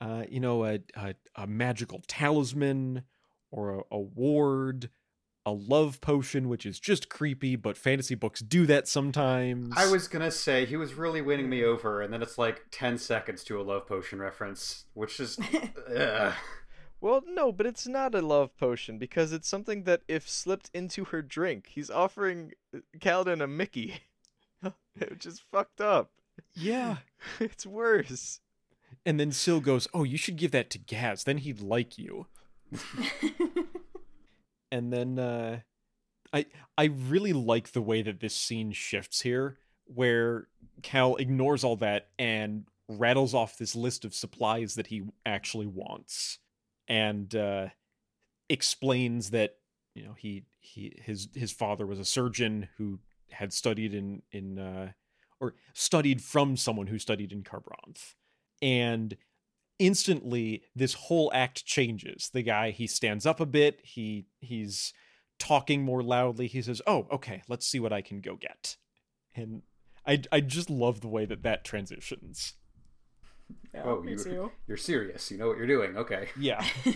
[0.00, 3.02] uh, you know, a, a a magical talisman
[3.54, 4.90] or a, a ward,
[5.46, 9.72] a love potion, which is just creepy, but fantasy books do that sometimes.
[9.76, 12.98] I was gonna say he was really winning me over, and then it's like ten
[12.98, 15.38] seconds to a love potion reference, which is
[15.96, 16.34] ugh.
[17.00, 21.04] Well, no, but it's not a love potion because it's something that if slipped into
[21.06, 24.00] her drink, he's offering uh, Kaladin a Mickey.
[25.10, 26.10] Which is fucked up.
[26.54, 26.96] yeah.
[27.40, 28.40] it's worse.
[29.04, 31.24] And then Syl goes, "Oh, you should give that to Gaz.
[31.24, 32.26] Then he'd like you."
[34.72, 35.60] and then uh
[36.32, 40.48] I I really like the way that this scene shifts here where
[40.82, 46.38] Cal ignores all that and rattles off this list of supplies that he actually wants
[46.88, 47.68] and uh
[48.50, 49.56] explains that
[49.94, 52.98] you know he he his his father was a surgeon who
[53.30, 54.92] had studied in in uh
[55.40, 58.14] or studied from someone who studied in Kharbranth
[58.62, 59.16] and
[59.78, 64.92] instantly this whole act changes the guy he stands up a bit he he's
[65.38, 68.76] talking more loudly he says oh okay let's see what i can go get
[69.34, 69.62] and
[70.06, 72.54] i i just love the way that that transitions
[73.72, 74.52] yeah, oh, you, too.
[74.66, 75.30] you're serious.
[75.30, 75.96] You know what you're doing.
[75.96, 76.28] Okay.
[76.38, 76.64] yeah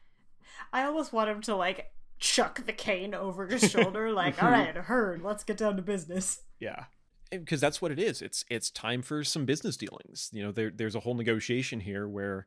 [0.72, 4.74] I almost want him to like chuck the cane over his shoulder, like, all right,
[4.74, 6.42] heard, let's get down to business.
[6.58, 6.84] yeah
[7.30, 10.70] because that's what it is it's it's time for some business dealings you know there
[10.70, 12.46] there's a whole negotiation here where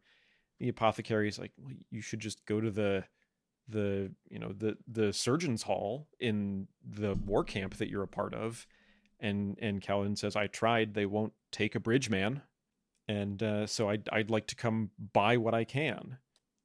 [0.59, 3.03] the apothecary is like well, you should just go to the
[3.67, 8.33] the you know the the surgeon's hall in the war camp that you're a part
[8.33, 8.67] of
[9.19, 12.41] and and Callan says I tried they won't take a bridge man
[13.07, 16.17] and uh, so I'd I'd like to come buy what I can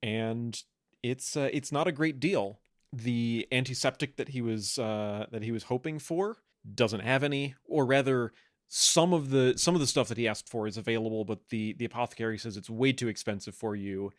[0.03, 0.61] and
[1.03, 2.59] it's uh, it's not a great deal.
[2.91, 6.37] The antiseptic that he was uh, that he was hoping for
[6.75, 8.33] doesn't have any or rather
[8.67, 11.73] some of the some of the stuff that he asked for is available but the
[11.73, 14.11] the apothecary says it's way too expensive for you.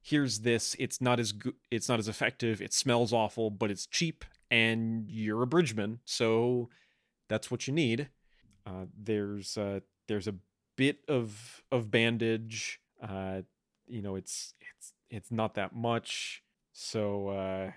[0.00, 0.76] Here's this.
[0.78, 2.60] It's not as good it's not as effective.
[2.62, 6.70] It smells awful but it's cheap and you're a bridgeman so
[7.28, 8.08] that's what you need.
[8.66, 10.34] Uh, there's uh, there's a
[10.76, 12.80] bit of of bandage.
[13.02, 13.42] Uh,
[13.86, 16.42] you know it's it's it's not that much.
[16.72, 17.72] So uh,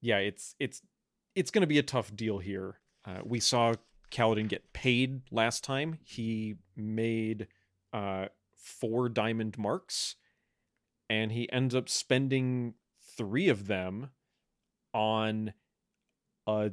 [0.00, 0.82] yeah, it's it's
[1.34, 2.78] it's going to be a tough deal here.
[3.04, 3.74] Uh, we saw
[4.10, 5.98] Kaladin get paid last time.
[6.04, 7.48] He made
[7.92, 10.16] uh, four diamond marks,
[11.10, 12.74] and he ends up spending
[13.16, 14.10] three of them
[14.94, 15.52] on
[16.46, 16.70] a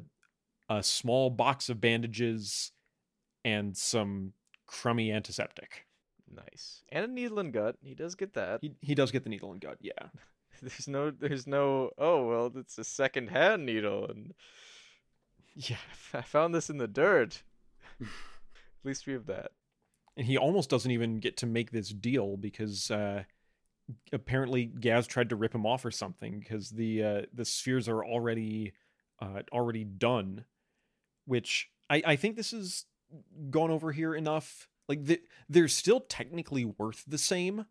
[0.70, 2.72] a small box of bandages
[3.44, 4.34] and some
[4.68, 5.88] crummy antiseptic.
[6.32, 6.84] Nice.
[6.90, 7.78] And a needle and gut.
[7.82, 8.60] He does get that.
[8.62, 10.10] He he does get the needle and gut, yeah.
[10.62, 14.34] There's no there's no oh well it's a second hand needle and
[15.56, 15.78] Yeah.
[16.14, 17.44] I found this in the dirt.
[18.02, 18.08] At
[18.84, 19.52] least we have that.
[20.18, 23.24] And he almost doesn't even get to make this deal because uh
[24.14, 28.04] apparently Gaz tried to rip him off or something because the uh the spheres are
[28.04, 28.74] already
[29.22, 30.46] uh already done
[31.26, 32.86] which I I think this is
[33.50, 37.66] gone over here enough like the, they're still technically worth the same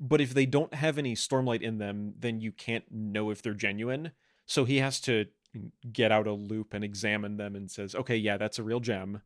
[0.00, 3.54] but if they don't have any stormlight in them then you can't know if they're
[3.54, 4.12] genuine
[4.46, 5.26] so he has to
[5.92, 9.22] get out a loupe and examine them and says okay yeah that's a real gem.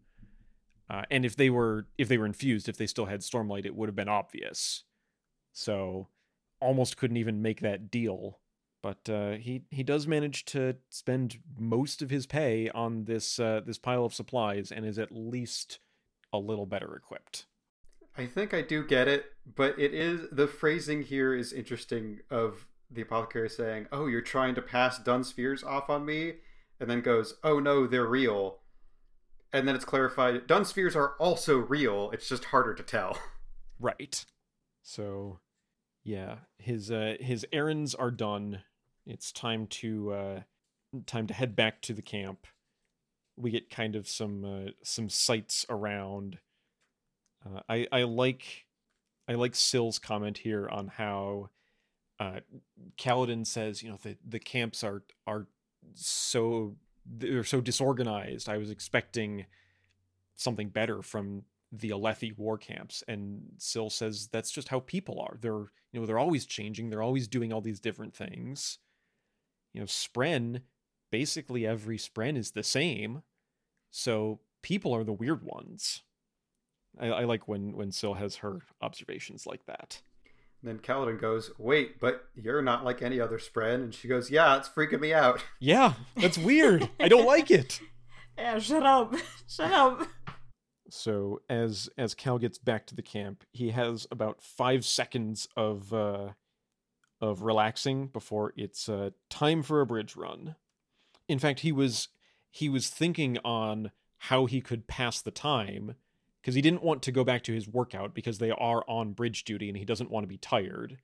[0.88, 3.74] Uh, and if they were if they were infused if they still had stormlight it
[3.74, 4.84] would have been obvious.
[5.52, 6.08] So
[6.60, 8.38] almost couldn't even make that deal.
[8.82, 13.62] But uh, he he does manage to spend most of his pay on this uh,
[13.66, 15.80] this pile of supplies and is at least
[16.32, 17.46] a little better equipped.
[18.16, 22.66] I think I do get it, but it is the phrasing here is interesting of
[22.90, 26.34] the apothecary saying, "Oh, you're trying to pass dun spheres off on me,"
[26.80, 28.60] and then goes, "Oh no, they're real."
[29.52, 32.10] And then it's clarified, dun spheres are also real.
[32.12, 33.18] It's just harder to tell.
[33.80, 34.24] right
[34.82, 35.38] so
[36.04, 38.62] yeah his uh his errands are done
[39.06, 40.40] it's time to uh
[41.06, 42.46] time to head back to the camp
[43.36, 46.38] we get kind of some uh, some sights around
[47.44, 48.66] uh, i i like
[49.28, 51.50] i like Syl's comment here on how
[52.18, 52.40] uh
[52.98, 55.46] Kaladin says you know the the camps are are
[55.94, 59.46] so they're so disorganized i was expecting
[60.36, 65.36] something better from the Alethi war camps and Syl says that's just how people are.
[65.40, 68.78] They're you know they're always changing, they're always doing all these different things.
[69.72, 70.62] You know, Spren,
[71.10, 73.22] basically every Spren is the same.
[73.90, 76.02] So people are the weird ones.
[76.98, 80.02] I, I like when when Syl has her observations like that.
[80.66, 84.56] Then Kaladin goes, "Wait, but you're not like any other Spren," and she goes, "Yeah,
[84.56, 86.88] it's freaking me out." Yeah, that's weird.
[87.00, 87.80] I don't like it.
[88.38, 89.14] Yeah, shut up.
[89.48, 90.06] shut up.
[90.90, 95.94] So as as Cal gets back to the camp, he has about five seconds of
[95.94, 96.32] uh,
[97.18, 100.56] of relaxing before it's uh, time for a bridge run.
[101.28, 102.08] In fact, he was
[102.50, 105.94] he was thinking on how he could pass the time
[106.46, 109.42] because he didn't want to go back to his workout because they are on bridge
[109.42, 110.98] duty and he doesn't want to be tired,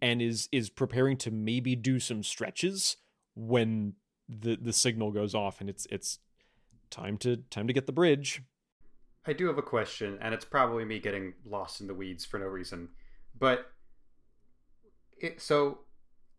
[0.00, 2.96] and is is preparing to maybe do some stretches
[3.34, 3.94] when
[4.28, 6.20] the the signal goes off and it's it's
[6.88, 8.42] time to time to get the bridge.
[9.26, 12.38] I do have a question, and it's probably me getting lost in the weeds for
[12.38, 12.90] no reason.
[13.36, 13.66] But
[15.18, 15.80] it, so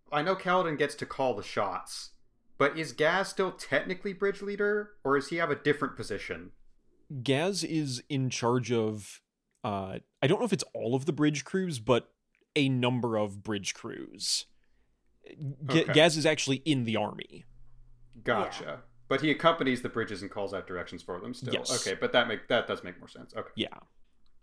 [0.09, 2.11] I know Kaladin gets to call the shots,
[2.57, 6.51] but is Gaz still technically bridge leader, or does he have a different position?
[7.23, 9.21] Gaz is in charge of
[9.63, 12.11] uh I don't know if it's all of the bridge crews, but
[12.55, 14.45] a number of bridge crews.
[15.27, 15.93] G- Okay.
[15.93, 17.45] Gaz is actually in the army.
[18.23, 18.81] Gotcha.
[19.09, 21.53] But he accompanies the bridges and calls out directions for them still.
[21.53, 21.87] Yes.
[21.87, 23.33] Okay, but that make that does make more sense.
[23.35, 23.49] Okay.
[23.55, 23.67] Yeah.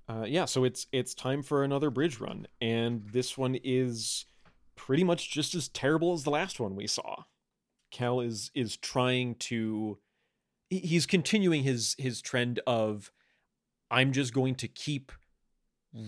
[0.09, 4.27] Uh, yeah, so it's it's time for another bridge run, and this one is
[4.77, 7.25] pretty much just as terrible as the last one we saw.
[7.91, 10.04] Cal is is trying to he-
[10.81, 13.13] he's continuing his his trend of
[13.91, 15.13] I'm just going to keep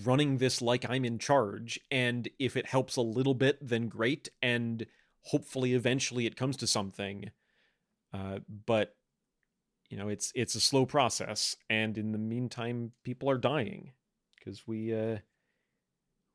[0.04, 4.28] running this like I'm in charge, and if it helps a little bit, then great,
[4.42, 4.86] and
[5.22, 7.30] hopefully eventually it comes to something.
[8.12, 8.96] Uh, but
[9.88, 13.92] you know it's it's a slow process and in the meantime people are dying
[14.36, 15.18] because we uh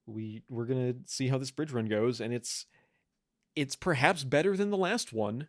[0.05, 2.65] we we're gonna see how this bridge run goes and it's
[3.55, 5.47] it's perhaps better than the last one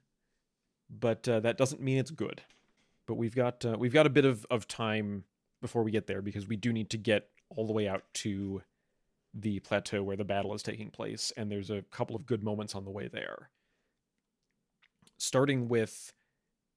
[0.91, 2.43] but uh, that doesn't mean it's good
[3.13, 5.25] but we've got uh, we've got a bit of of time
[5.61, 8.63] before we get there because we do need to get all the way out to
[9.35, 12.75] the plateau where the battle is taking place and there's a couple of good moments
[12.75, 13.51] on the way there.
[15.19, 16.15] Starting with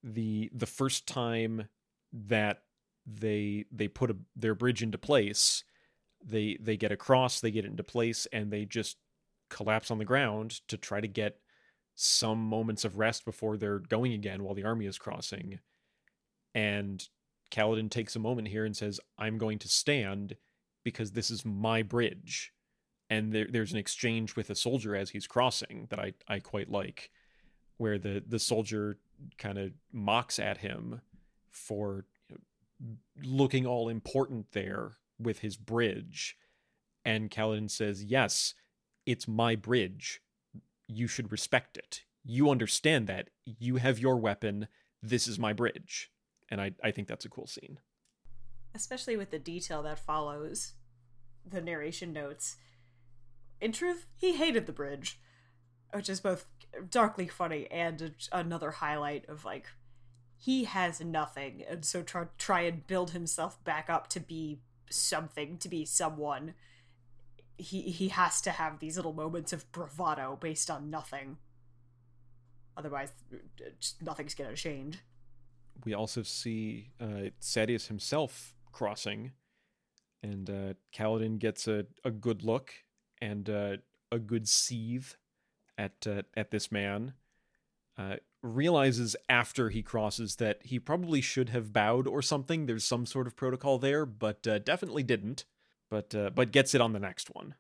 [0.04, 1.70] the the first time
[2.12, 2.64] that
[3.06, 5.64] they they put a, their bridge into place
[6.22, 8.98] they they get across they get into place and they just
[9.50, 11.38] collapse on the ground to try to get
[11.96, 15.60] some moments of rest before they're going again while the army is crossing
[16.56, 17.08] and
[17.52, 20.38] Kaladin takes a moment here and says I'm going to stand
[20.84, 22.54] because this is my bridge
[23.10, 26.70] and there, there's an exchange with a soldier as he's crossing that I, I quite
[26.70, 27.12] like,
[27.78, 28.98] where the the soldier
[29.38, 31.02] kind of mocks at him
[31.52, 32.38] for you
[32.80, 36.38] know, looking all important there with his bridge,
[37.04, 38.56] and Kaladin says, "Yes,
[39.06, 40.22] it's my bridge.
[40.88, 42.06] You should respect it.
[42.24, 43.30] You understand that.
[43.46, 44.68] You have your weapon.
[45.02, 46.12] This is my bridge."
[46.56, 47.80] And I, I think that's a cool scene.
[48.74, 50.72] Especially with the detail that follows
[51.46, 52.56] the narration notes.
[53.60, 55.20] In truth, he hated the bridge,
[55.94, 56.46] which is both
[56.90, 58.02] darkly funny and
[58.32, 59.66] a, another highlight of like
[60.38, 65.58] he has nothing, and so try try and build himself back up to be something,
[65.58, 66.54] to be someone.
[67.58, 71.36] He he has to have these little moments of bravado based on nothing.
[72.78, 75.00] Otherwise, uh, just nothing's gonna change.
[75.84, 79.32] We also see uh, Sadeas himself crossing,
[80.24, 82.74] and uh, Kaladin gets a, a good look
[83.22, 83.78] and uh,
[84.12, 85.14] a good seethe
[85.78, 87.14] at uh, at this man.
[87.98, 92.66] Uh, realizes after he crosses that he probably should have bowed or something.
[92.66, 95.46] There's some sort of protocol there, but uh, definitely didn't.
[95.90, 97.56] But uh, but gets it on the next one.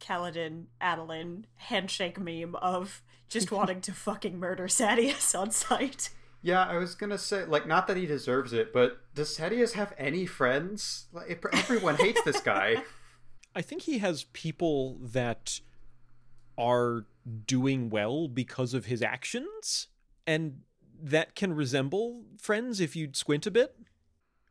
[0.00, 6.10] Kaladin, Adolin handshake meme of just wanting to fucking murder Sadeas on sight.
[6.40, 9.92] Yeah, I was gonna say, like, not that he deserves it, but does Sadeas have
[9.98, 11.06] any friends?
[11.12, 12.82] Like, everyone hates this guy.
[13.54, 15.60] I think he has people that
[16.56, 17.06] are
[17.46, 19.88] doing well because of his actions,
[20.26, 20.60] and
[21.00, 23.74] that can resemble friends if you squint a bit.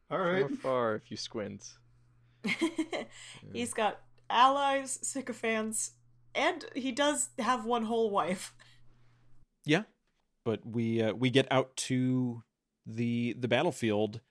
[0.09, 0.47] All right.
[0.47, 1.73] Far, far if you squint.
[3.53, 5.91] He's got allies, sycophants,
[6.33, 8.53] and he does have one whole wife.
[9.65, 9.83] Yeah,
[10.47, 12.41] but we uh, we get out to
[12.85, 14.21] the the battlefield,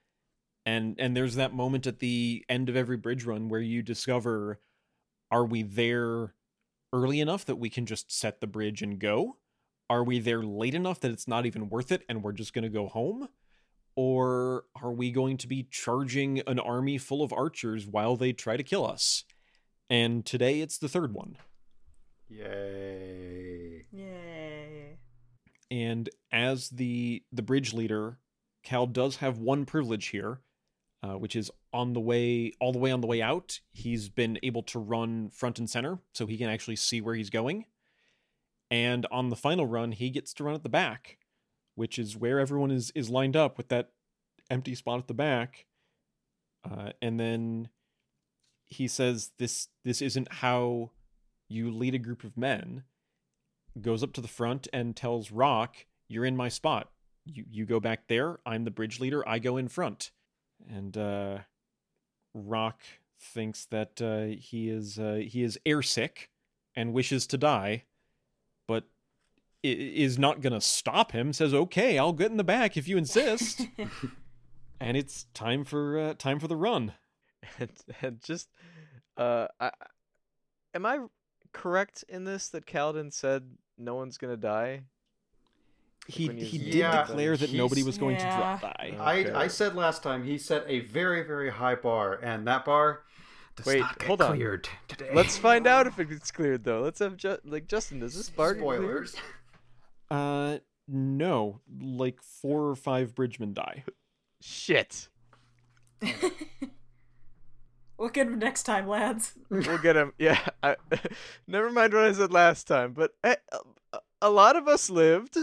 [0.64, 4.58] and and there's that moment at the end of every bridge run where you discover,
[5.30, 6.32] are we there
[6.90, 9.36] early enough that we can just set the bridge and go?
[9.90, 12.64] Are we there late enough that it's not even worth it and we're just going
[12.64, 13.28] to go home?
[13.94, 18.56] Or are we going to be charging an army full of archers while they try
[18.56, 19.24] to kill us?
[19.90, 21.36] And today it's the third one.
[22.30, 23.25] Yay.
[25.70, 28.18] And as the the bridge leader,
[28.62, 30.40] Cal does have one privilege here,
[31.02, 33.60] uh, which is on the way all the way on the way out.
[33.72, 37.30] He's been able to run front and center, so he can actually see where he's
[37.30, 37.66] going.
[38.70, 41.18] And on the final run, he gets to run at the back,
[41.74, 43.90] which is where everyone is is lined up with that
[44.50, 45.66] empty spot at the back.
[46.68, 47.68] Uh, and then
[48.66, 50.90] he says, "This this isn't how
[51.48, 52.84] you lead a group of men."
[53.80, 56.90] Goes up to the front and tells Rock, "You're in my spot.
[57.26, 58.38] You you go back there.
[58.46, 59.26] I'm the bridge leader.
[59.28, 60.12] I go in front."
[60.68, 61.38] And uh,
[62.32, 62.80] Rock
[63.20, 66.28] thinks that uh, he is uh, he is airsick
[66.74, 67.84] and wishes to die,
[68.66, 68.84] but
[69.64, 71.32] i- is not gonna stop him.
[71.34, 73.66] Says, "Okay, I'll get in the back if you insist."
[74.80, 76.94] and it's time for uh, time for the run.
[77.58, 77.70] and,
[78.00, 78.48] and just
[79.18, 79.70] uh I,
[80.74, 80.98] am i
[81.52, 84.82] correct in this that Kaladin said no one's gonna die
[86.06, 88.58] He when he he did Yeah, declare that nobody was going to Yeah.
[88.60, 88.90] die.
[88.98, 89.32] Okay.
[89.32, 93.02] I, I said last time he set a very, very high bar, and that bar
[93.56, 94.36] does Wait, not get hold on.
[94.36, 95.10] cleared today.
[95.14, 98.52] let's find out if it's cleared though let's have ju- like justin does this bar
[98.54, 99.08] get cleared?
[99.08, 99.16] Spoilers.
[100.10, 103.82] Uh, no, like four or five bridgemen die.
[104.42, 105.08] shit
[107.98, 109.32] We'll get him next time, lads.
[109.50, 110.76] we'll get him yeah I,
[111.46, 113.36] never mind what i said last time but eh,
[113.92, 115.36] a, a lot of us lived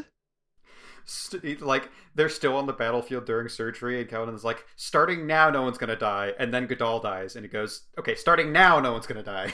[1.05, 5.61] St- like they're still on the battlefield during surgery, and Kaladin's like, "Starting now, no
[5.61, 9.05] one's gonna die." And then Gadol dies, and he goes, "Okay, starting now, no one's
[9.05, 9.51] gonna die."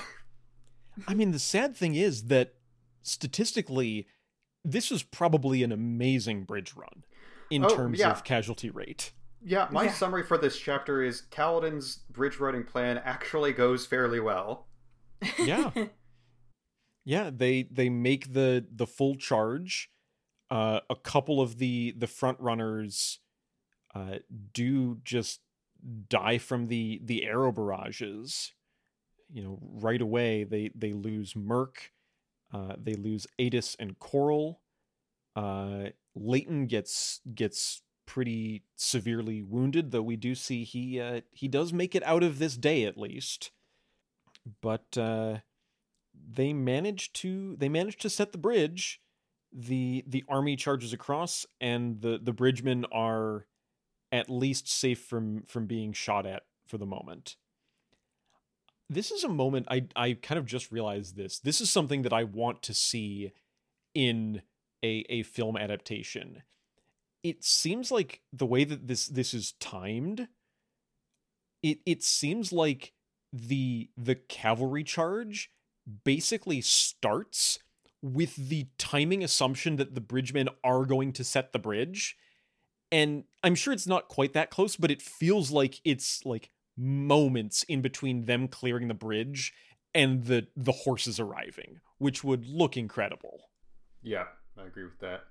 [1.07, 2.53] I mean, the sad thing is that
[3.01, 4.05] statistically,
[4.63, 7.03] this was probably an amazing bridge run
[7.49, 8.11] in Oh, terms yeah.
[8.11, 9.11] of casualty rate.
[9.41, 9.91] Yeah, my Yeah.
[9.93, 14.67] summary for this chapter is Kaladin's bridge running plan actually goes fairly well.
[15.39, 15.71] Yeah.
[17.05, 19.89] Yeah, they they make the the full charge.
[20.51, 23.19] Uh, a couple of the the front runners
[23.95, 24.17] uh,
[24.53, 25.39] do just
[26.09, 28.53] die from the the arrow barrages.
[29.31, 31.93] You know, right away they they lose Merc,
[32.53, 34.61] uh, they lose Adis and Coral.
[35.35, 35.85] Uh,
[36.15, 41.93] Leyten gets gets pretty severely wounded, though we do see he uh, he does make
[41.93, 43.51] it out of this day at least.
[44.61, 45.37] But uh,
[46.13, 48.99] they manage to they manage to set the bridge.
[49.53, 53.45] The the army charges across, and the the bridgemen are
[54.11, 57.35] at least safe from from being shot at for the moment.
[58.89, 61.39] this is a moment I I kind of just realized this.
[61.39, 63.31] This is something that I want to see
[63.93, 64.41] in
[64.83, 66.41] a a film adaptation.
[67.23, 70.27] It seems like the way that this this is timed
[71.63, 72.93] it it seems like
[73.31, 75.51] the the cavalry charge
[76.03, 77.59] basically starts
[78.01, 82.17] with the timing assumption that the bridgemen are going to set the bridge
[82.91, 87.63] and i'm sure it's not quite that close but it feels like it's like moments
[87.63, 89.53] in between them clearing the bridge
[89.93, 93.49] and the the horses arriving which would look incredible
[94.01, 94.25] Yeah,
[94.57, 95.25] I agree with that.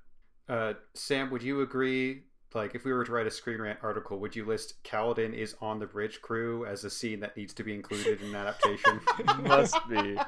[0.48, 2.22] Uh, Sam, would you agree?
[2.54, 5.54] Like, if we were to write a Screen Rant article, would you list Kaladin is
[5.60, 9.00] on the bridge crew as a scene that needs to be included in an adaptation?
[9.42, 10.18] Must be.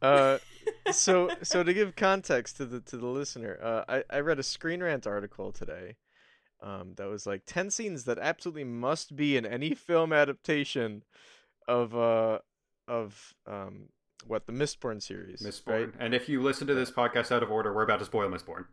[0.00, 0.38] Uh,
[0.92, 4.44] so so to give context to the to the listener, uh, I I read a
[4.44, 5.96] Screen Rant article today,
[6.62, 11.02] um, that was like ten scenes that absolutely must be in any film adaptation,
[11.66, 12.38] of uh
[12.88, 13.88] of um
[14.26, 15.66] what the Mistborn series, Mistborn.
[15.66, 15.88] right?
[15.98, 18.66] And if you listen to this podcast out of order, we're about to spoil Mistborn.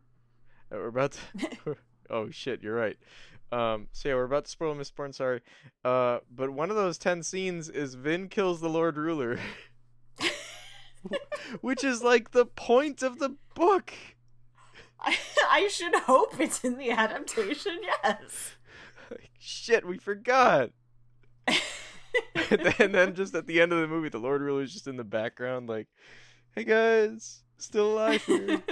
[0.72, 1.76] Uh, We're about to.
[2.10, 2.96] oh shit, you're right.
[3.50, 5.14] Um, so yeah, we're about to spoil Miss Mistborn.
[5.14, 5.40] Sorry.
[5.84, 9.38] Uh, but one of those ten scenes is Vin kills the Lord Ruler,
[11.60, 13.94] which is like the point of the book.
[15.00, 15.16] I,
[15.48, 18.56] I should hope it's in the adaptation, yes.
[19.10, 20.70] Like, shit, we forgot.
[22.50, 24.96] and, then, just at the end of the movie, the Lord Ruler is just in
[24.96, 25.86] the background, like,
[26.54, 28.62] "Hey guys, still alive here."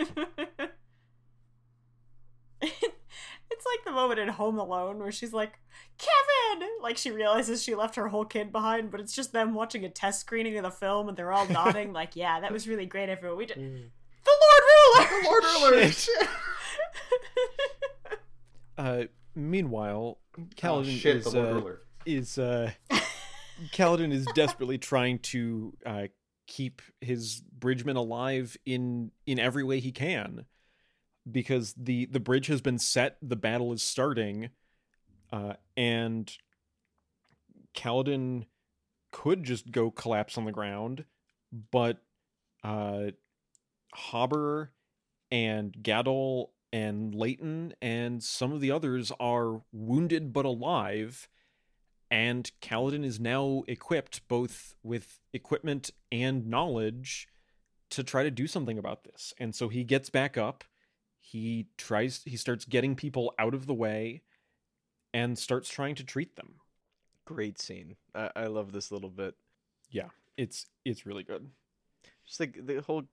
[3.51, 5.59] it's like the moment in Home Alone where she's like,
[5.99, 6.69] Kevin!
[6.83, 9.89] Like she realizes she left her whole kid behind, but it's just them watching a
[9.89, 13.09] test screening of the film and they're all nodding, like, yeah, that was really great,
[13.09, 13.39] everyone.
[13.39, 13.59] We just.
[13.59, 15.09] The Lord Ruler!
[15.09, 15.45] the Lord
[15.75, 15.91] Ruler!
[18.79, 19.05] uh
[19.35, 20.19] meanwhile
[20.65, 21.81] oh, shit, is the Lord uh, Ruler.
[22.05, 22.71] is uh
[23.73, 26.07] Kaladin is desperately trying to uh
[26.47, 30.45] keep his bridgemen alive in in every way he can
[31.31, 34.51] because the the bridge has been set the battle is starting
[35.33, 36.33] uh and
[37.75, 38.47] Kaladin
[39.13, 41.05] could just go collapse on the ground
[41.71, 41.99] but
[42.63, 43.07] uh
[43.95, 44.69] Hobber
[45.31, 51.29] and Gadol and Leyten and some of the others are wounded but alive
[52.11, 57.29] and Kaladin is now equipped both with equipment and knowledge
[57.91, 59.35] to try to do something about this.
[59.39, 60.65] And so he gets back up,
[61.27, 64.23] he tries he starts getting people out of the way
[65.13, 66.57] and starts trying to treat them.
[67.25, 67.97] Great scene.
[68.15, 69.35] I, I love this little bit.
[69.91, 71.49] Yeah it's it's really good.
[72.27, 73.05] Just like the whole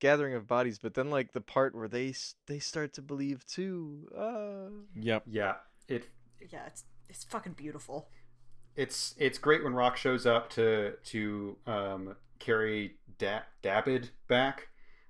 [0.00, 2.14] gathering of bodies, but then like the part where they
[2.46, 4.08] they start to believe too.
[4.16, 4.70] Uh...
[5.00, 5.24] Yep.
[5.26, 5.54] Yeah,
[5.88, 6.08] it
[6.50, 8.08] yeah, it's, it's fucking beautiful.
[8.76, 14.68] it's it's great when Rock shows up to to um, carry da- Dabbid back,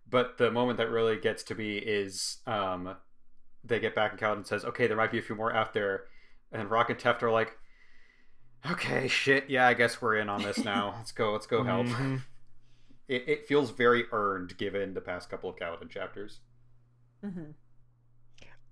[0.09, 2.96] but the moment that really gets to me is um,
[3.64, 6.05] they get back and Kaladin says, "Okay, there might be a few more out there,"
[6.50, 7.57] and Rock and Teft are like,
[8.70, 10.94] "Okay, shit, yeah, I guess we're in on this now.
[10.98, 12.22] Let's go, let's go help." Mhm.
[13.09, 16.40] It, it feels very earned given the past couple of Kaladin chapters.
[17.22, 17.50] hmm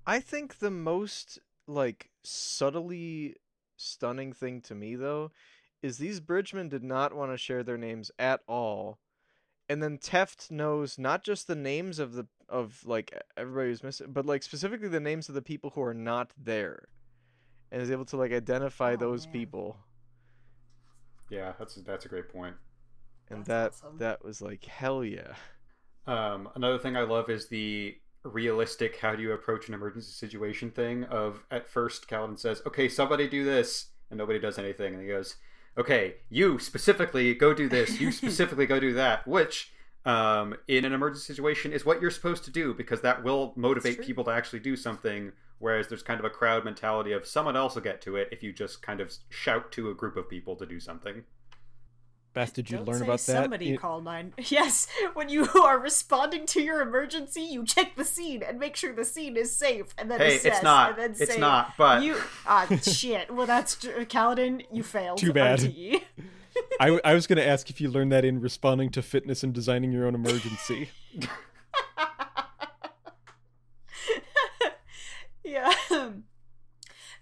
[0.06, 3.36] I think the most like subtly
[3.76, 5.30] stunning thing to me though
[5.82, 8.98] is these bridgemen did not want to share their names at all.
[9.70, 14.12] And then Teft knows not just the names of the of like everybody who's missing,
[14.12, 16.88] but like specifically the names of the people who are not there.
[17.72, 19.32] And is able to like identify Oh, those man.
[19.32, 19.78] people.
[21.30, 22.56] Yeah, that's that's a great point.
[23.30, 23.98] And That's that awesome.
[23.98, 25.34] that was like hell yeah.
[26.06, 30.70] Um, another thing I love is the realistic how do you approach an emergency situation
[30.70, 35.02] thing of at first Calvin says, Okay, somebody do this and nobody does anything and
[35.02, 35.36] he goes,
[35.78, 39.72] Okay, you specifically go do this, you specifically go do that, which
[40.04, 44.02] um, in an emergency situation is what you're supposed to do because that will motivate
[44.02, 45.32] people to actually do something.
[45.58, 48.42] Whereas there's kind of a crowd mentality of someone else will get to it if
[48.42, 51.22] you just kind of shout to a group of people to do something.
[52.32, 53.42] Beth, did you Don't learn say about that?
[53.42, 54.32] Somebody in- call nine.
[54.48, 58.92] Yes, when you are responding to your emergency, you check the scene and make sure
[58.94, 60.90] the scene is safe, and then Hey, assess, it's not.
[60.90, 61.74] And then It's say, not.
[61.76, 62.16] But you
[62.46, 63.34] ah shit.
[63.34, 64.64] Well, that's tr- Kaladin.
[64.72, 65.18] You failed.
[65.18, 65.58] Too bad.
[65.58, 66.02] RTE.
[66.80, 69.42] I, w- I was going to ask if you learned that in responding to fitness
[69.42, 70.90] and designing your own emergency.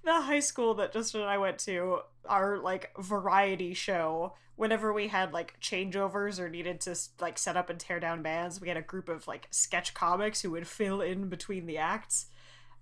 [0.09, 5.09] The high school that Justin and I went to, our like variety show, whenever we
[5.09, 8.79] had like changeovers or needed to like set up and tear down bands, we had
[8.79, 12.25] a group of like sketch comics who would fill in between the acts.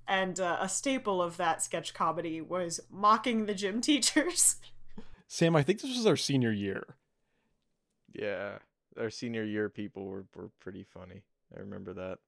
[0.07, 4.59] And uh, a staple of that sketch comedy was mocking the gym teachers.
[5.27, 6.95] Sam, I think this was our senior year.
[8.15, 8.59] Yeah,
[8.97, 11.25] our senior year people were were pretty funny.
[11.57, 12.19] I remember that.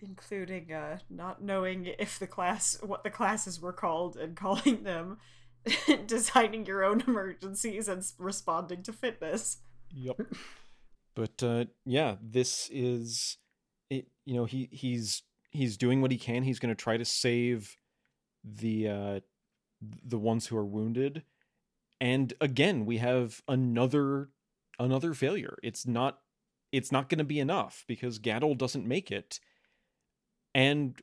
[0.00, 5.18] Including uh, not knowing if the class what the classes were called and calling them
[6.06, 9.58] designing your own emergencies and responding to fitness
[9.94, 10.20] Yep.
[11.14, 13.38] but uh, yeah, this is
[13.90, 14.06] it.
[14.24, 16.42] You know, he he's he's doing what he can.
[16.42, 17.76] He's going to try to save
[18.42, 19.20] the uh,
[19.80, 21.22] the ones who are wounded.
[22.00, 24.30] And again, we have another
[24.78, 25.56] another failure.
[25.62, 26.18] It's not
[26.72, 29.38] it's not going to be enough because Gadol doesn't make it.
[30.54, 31.00] And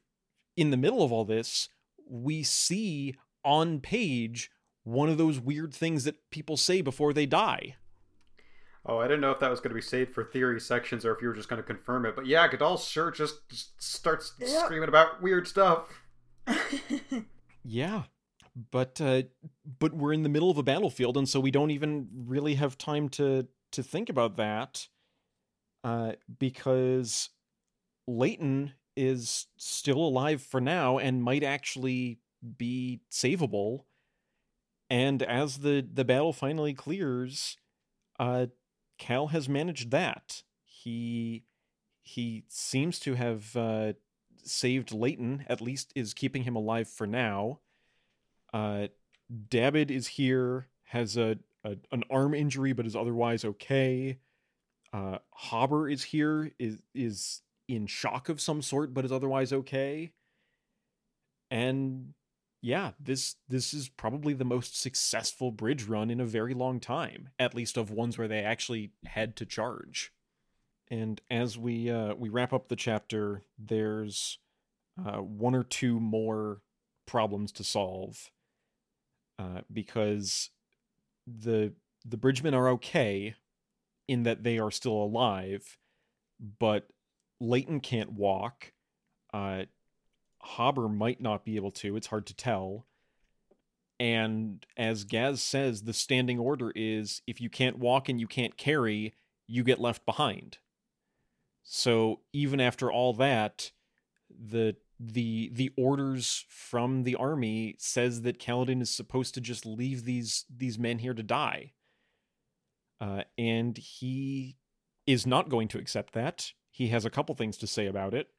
[0.55, 1.69] in the middle of all this,
[2.09, 4.49] we see on page
[4.83, 7.75] one of those weird things that people say before they die.
[8.85, 11.13] Oh, I didn't know if that was going to be saved for theory sections or
[11.13, 12.15] if you were just going to confirm it.
[12.15, 14.63] But yeah, Gadol sure just, just starts Yeah.
[14.65, 15.87] screaming about weird stuff.
[17.63, 18.03] Yeah.
[18.71, 19.23] But uh
[19.79, 22.77] but we're in the middle of a battlefield and so we don't even really have
[22.77, 24.87] time to to think about that.
[25.83, 27.29] Uh because
[28.09, 32.19] Leyten is still alive for now and might actually
[32.57, 33.83] be savable.
[34.89, 37.57] And as the the battle finally clears,
[38.19, 38.47] uh
[38.97, 40.43] Cal has managed that.
[40.65, 41.43] He
[42.03, 43.93] he seems to have uh
[44.43, 47.59] saved Leyten, at least is keeping him alive for now.
[48.53, 48.87] Uh,
[49.49, 54.17] Dabbid is here, has a, a an arm injury, but is otherwise okay.
[54.91, 57.41] Uh, Hobber is here, is is
[57.75, 60.11] in shock of some sort, but is otherwise okay.
[61.49, 62.13] And
[62.61, 67.29] yeah, this this is probably the most successful bridge run in a very long time,
[67.39, 70.11] at least of ones where they actually had to charge.
[70.89, 74.39] And as we uh, we wrap up the chapter, there's
[75.03, 76.61] uh, one or two more
[77.07, 78.31] problems to solve
[79.39, 80.51] uh, because
[81.25, 81.73] the
[82.05, 83.35] the bridgemen are okay
[84.07, 85.77] in that they are still alive,
[86.59, 86.87] but
[87.41, 88.73] Leyten can't walk.
[89.33, 89.63] Uh,
[90.43, 91.95] Hobber might not be able to.
[91.95, 92.85] It's hard to tell.
[93.99, 98.57] And as Gaz says, the standing order is if you can't walk and you can't
[98.57, 99.13] carry,
[99.47, 100.57] you get left behind.
[101.63, 103.71] So even after all that,
[104.29, 110.05] the the the orders from the army says that Kaladin is supposed to just leave
[110.05, 111.73] these these men here to die.
[112.99, 114.57] Uh, and he
[115.07, 116.53] is not going to accept that.
[116.71, 118.29] He has a couple things to say about it.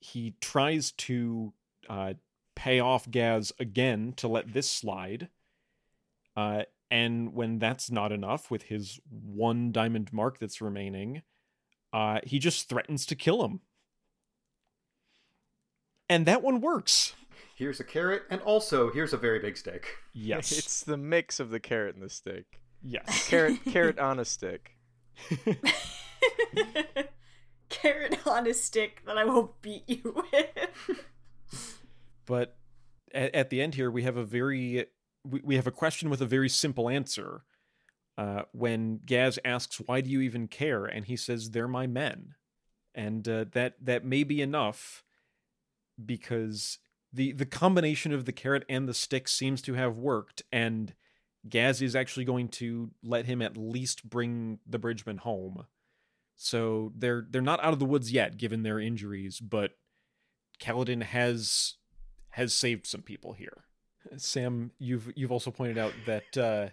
[0.00, 1.52] He tries to
[1.88, 2.14] uh,
[2.56, 5.28] pay off Gaz again to let this slide.
[6.34, 11.22] Uh, and when that's not enough, with his one diamond mark that's remaining,
[11.92, 13.60] uh, he just threatens to kill him.
[16.08, 17.14] And that one works.
[17.54, 19.86] Here's a carrot, and also here's a very big stick.
[20.12, 20.52] Yes.
[20.58, 22.60] It's the mix of the carrot and the stick.
[22.82, 23.28] yes.
[23.28, 24.76] Carrot carrot on a stick.
[27.82, 30.98] carrot on a stick that i will beat you with.
[32.24, 32.56] But
[33.12, 34.86] at, at the end here we have a very
[35.28, 37.42] we, we have a question with a very simple answer.
[38.16, 40.84] Uh, when gaz asks why do you even care?
[40.84, 42.34] and he says they're my men.
[42.94, 45.04] And uh, that that may be enough
[46.04, 46.78] because
[47.12, 50.94] the the combination of the carrot and the stick seems to have worked and
[51.48, 55.66] gaz is actually going to let him at least bring the bridgeman home
[56.42, 59.72] so they're they're not out of the woods yet given their injuries but
[60.62, 61.74] Kaladin has
[62.30, 63.64] has saved some people here.
[64.16, 66.68] Sam, you've you've also pointed out that uh,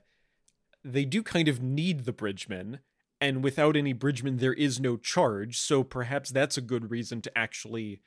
[0.84, 2.80] they do kind of need the bridgemen,
[3.20, 5.58] and without any bridgemen, there is no charge.
[5.58, 8.02] So perhaps that's a good reason to actually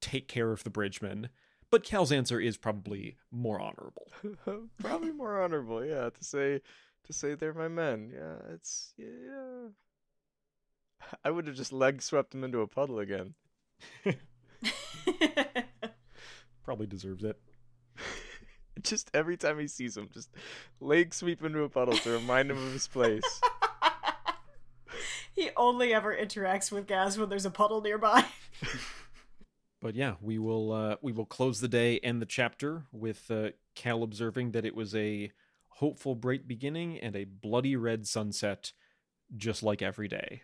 [0.00, 1.28] take care of the bridgemen.
[1.70, 4.08] But Cal's answer is probably more honorable.
[4.78, 6.60] Probably more honorable, yeah, to say
[7.04, 8.12] to say they're my men.
[8.14, 9.68] Yeah, it's yeah.
[11.24, 13.34] I would have just leg swept him into a puddle again.
[16.64, 17.38] Probably deserves it.
[18.82, 20.30] Just every time he sees him, just
[20.80, 23.40] leg sweep into a puddle to remind him of his place.
[25.34, 28.24] he only ever interacts with Gaz when there's a puddle nearby.
[29.82, 33.50] But yeah, we will uh, we will close the day and the chapter with uh,
[33.74, 35.32] Cal observing that it was a
[35.68, 38.72] hopeful, bright beginning and a bloody red sunset,
[39.36, 40.42] just like every day,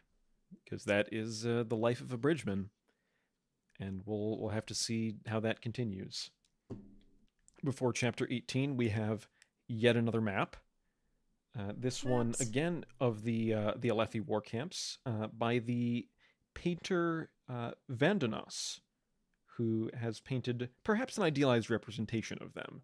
[0.64, 2.70] because that is uh, the life of a bridgeman,
[3.80, 6.30] and we'll we'll have to see how that continues.
[7.64, 9.28] Before chapter eighteen, we have
[9.66, 10.56] yet another map.
[11.58, 16.06] Uh, this one again of the uh, the Alethi war camps uh, by the
[16.54, 18.80] painter uh, Vandanos
[19.58, 22.82] who has painted perhaps an idealized representation of them.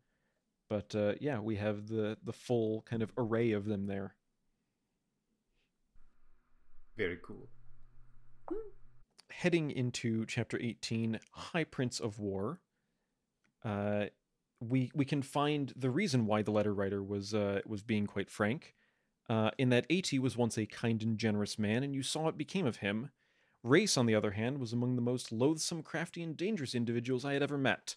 [0.69, 4.17] But uh, yeah, we have the the full kind of array of them there.
[6.97, 7.49] Very cool.
[9.31, 12.61] Heading into chapter 18, High Prince of War,
[13.65, 14.07] uh,
[14.61, 18.31] we we can find the reason why the letter writer was uh, was being quite
[18.31, 18.75] frank,
[19.29, 22.39] uh, in that At was once a kind and generous man, and you saw what
[22.39, 23.11] became of him.
[23.65, 27.33] Rayse, on the other hand, was among the most loathsome, crafty, and dangerous individuals I
[27.33, 27.97] had ever met.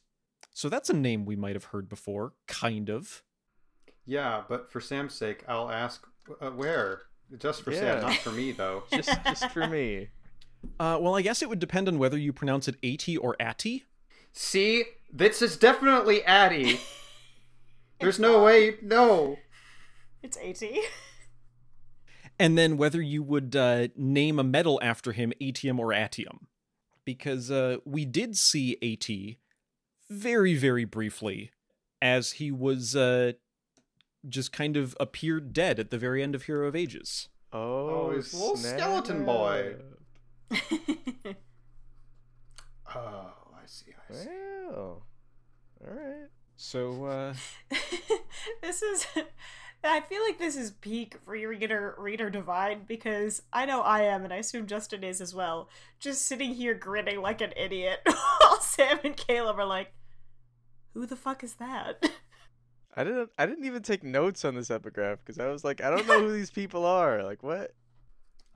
[0.54, 3.22] So that's a name we might have heard before, kind of.
[4.06, 6.08] Yeah, but for Sam's sake, I'll ask
[6.42, 7.02] uh, where.
[7.38, 8.00] Just for Yeah.
[8.00, 8.84] Sam, not for me though.
[8.92, 10.08] Just just for me.
[10.80, 13.86] Uh, well, I guess it would depend on whether you pronounce it Ati or Atty.
[14.34, 16.80] See, this is definitely Addie.
[18.00, 18.76] There's no way.
[18.82, 19.38] No.
[20.22, 20.62] It's AT.
[22.40, 26.48] and then whether you would uh, name a medal after him atium or atium
[27.06, 29.38] because uh, we did see at
[30.10, 31.52] very very briefly
[32.02, 33.34] as he was uh,
[34.28, 38.34] just kind of appeared dead at the very end of hero of ages Oh, he's
[38.34, 39.76] a little skeleton boy.
[40.50, 41.36] Snap.
[42.96, 43.92] Oh, I see.
[44.10, 44.30] I see.
[44.70, 45.04] Well,
[45.86, 46.28] all right.
[46.56, 47.34] so uh,
[48.62, 49.06] this is
[49.84, 54.34] I feel like this is peak reader reader divide because I know I am and
[54.34, 55.70] I assume Justin is as well.
[56.00, 59.94] Just sitting here grinning like an idiot while Sam and Caleb are like,
[60.94, 62.04] Who the fuck is that?
[62.96, 63.30] I didn't.
[63.38, 66.22] I didn't even take notes on this epigraph because I was like, I don't know
[66.22, 67.22] who these people are.
[67.24, 67.74] Like, what?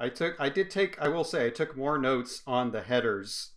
[0.02, 0.36] I took.
[0.40, 1.00] I did take.
[1.00, 3.52] I will say, I took more notes on the headers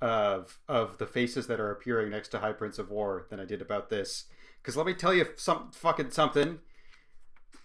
[0.00, 3.44] of of the faces that are appearing next to High Prince of War than I
[3.44, 4.24] did about this.
[4.62, 6.60] Because let me tell you some fucking something.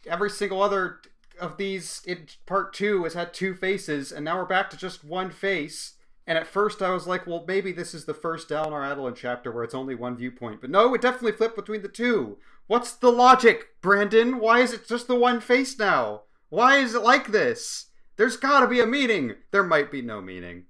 [0.05, 0.99] Every single other
[1.39, 5.05] of these in part two has had two faces, and now we're back to just
[5.05, 5.93] one face.
[6.28, 9.51] And at first, I was like, well, maybe this is the first Dalinar Adolin chapter
[9.51, 10.62] where it's only one viewpoint.
[10.62, 12.38] But no, it definitely flipped between the two.
[12.68, 14.39] What's the logic, Brandon?
[14.39, 16.24] Why is it just the one face now?
[16.49, 17.88] Why is it like this?
[18.22, 19.34] There's gotta be a meaning.
[19.49, 20.65] There might be no meaning.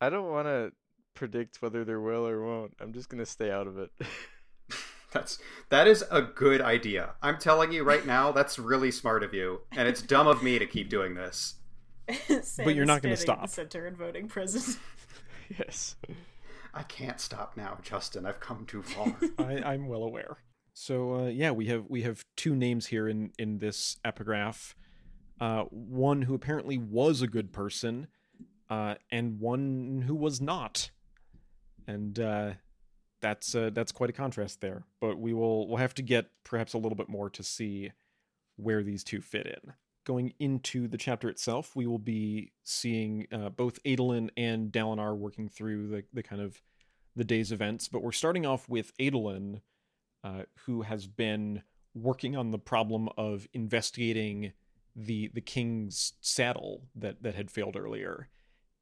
[0.00, 0.72] I don't want to
[1.12, 2.72] predict whether there will or won't.
[2.80, 3.90] I'm just gonna stay out of it.
[5.12, 5.38] That's
[5.68, 7.10] that is a good idea.
[7.20, 10.58] I'm telling you right now, that's really smart of you, and it's dumb of me
[10.58, 11.56] to keep doing this.
[12.56, 13.42] But you're not gonna stop.
[13.42, 14.78] the center and voting president.
[15.58, 15.96] yes.
[16.72, 18.24] I can't stop now, Justin.
[18.24, 19.14] I've come too far.
[19.38, 20.38] I, I'm well aware.
[20.72, 24.74] So uh, yeah, we have we have two names here in in this epigraph.
[25.40, 28.06] Uh, one who apparently was a good person,
[28.70, 30.90] uh, and one who was not.
[31.86, 32.52] And uh,
[33.20, 34.84] that's uh, that's quite a contrast there.
[35.00, 37.92] But we will we'll have to get perhaps a little bit more to see
[38.56, 39.72] where these two fit in.
[40.04, 45.48] Going into the chapter itself, we will be seeing uh, both Adolin and Dalinar working
[45.48, 46.62] through the the kind of
[47.16, 47.88] the day's events.
[47.88, 49.62] But we're starting off with Adolin,
[50.22, 51.62] uh, who has been
[51.94, 54.52] working on the problem of investigating
[54.96, 58.28] the the king's saddle that that had failed earlier.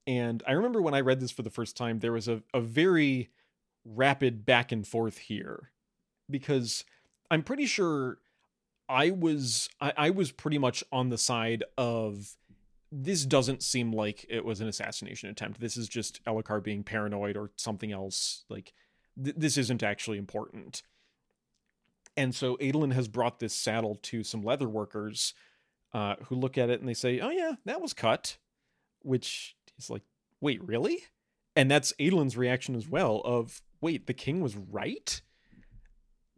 [0.06, 2.60] And I remember when I read this for the first time, there was a, a
[2.60, 3.30] very
[3.84, 5.70] rapid back and forth here.
[6.28, 6.84] Because
[7.30, 8.18] I'm pretty sure
[8.88, 12.36] I was I, I was pretty much on the side of
[12.90, 15.60] this doesn't seem like it was an assassination attempt.
[15.60, 18.44] This is just Elhokar being paranoid or something else.
[18.50, 18.74] Like
[19.22, 20.82] th- this isn't actually important.
[22.18, 25.32] And so Adolin has brought this saddle to some leather workers
[25.95, 28.38] uh, who look at it and they say, "Oh yeah, that was cut,"
[29.01, 30.03] which is like,
[30.40, 31.05] "Wait, really?"
[31.55, 33.20] And that's Adolin's reaction as well.
[33.24, 35.20] Of wait, the king was right.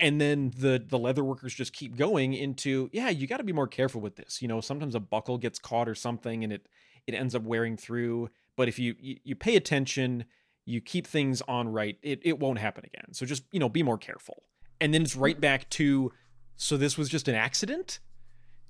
[0.01, 3.53] And then the the leather workers just keep going into, yeah, you got to be
[3.53, 4.43] more careful with this.
[4.43, 6.69] You know, sometimes a buckle gets caught or something, and it
[7.07, 8.31] it ends up wearing through.
[8.57, 10.25] But if you you, you pay attention,
[10.65, 13.13] you keep things on right, it it won't happen again.
[13.13, 14.43] So just you know, be more careful.
[14.81, 16.13] And then it's right back to,
[16.57, 18.01] so this was just an accident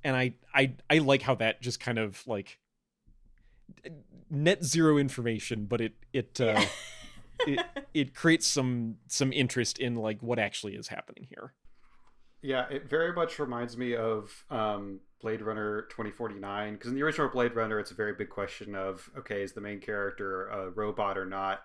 [0.04, 2.58] and I I I like how that just kind of like
[4.30, 6.64] net zero information, but it it uh,
[7.46, 7.60] it
[7.94, 11.54] it creates some some interest in like what actually is happening here.
[12.42, 17.30] Yeah, it very much reminds me of um, Blade Runner 2049 because in the original
[17.30, 21.16] Blade Runner, it's a very big question of okay, is the main character a robot
[21.16, 21.62] or not?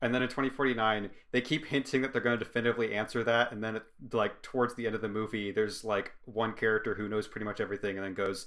[0.00, 3.62] And then in 2049, they keep hinting that they're going to definitively answer that, and
[3.62, 3.82] then it,
[4.12, 7.60] like towards the end of the movie, there's like one character who knows pretty much
[7.60, 8.46] everything, and then goes,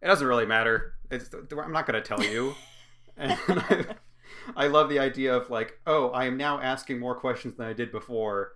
[0.00, 0.94] "It doesn't really matter.
[1.10, 2.54] It's, I'm not going to tell you."
[3.18, 3.84] and I,
[4.56, 7.72] I love the idea of like, oh, I am now asking more questions than I
[7.74, 8.52] did before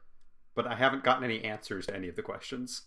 [0.55, 2.83] but I haven't gotten any answers to any of the questions.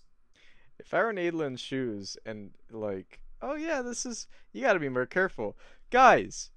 [0.77, 4.79] If I were in Adolin's shoes and like, oh yeah, this is you got to
[4.79, 5.57] be more careful,
[5.89, 6.51] guys.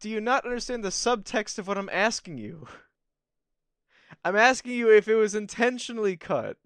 [0.00, 2.66] Do you not understand the subtext of what I'm asking you?
[4.24, 6.56] I'm asking you if it was intentionally cut.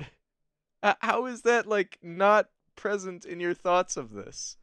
[1.00, 4.56] How is that like not present in your thoughts of this?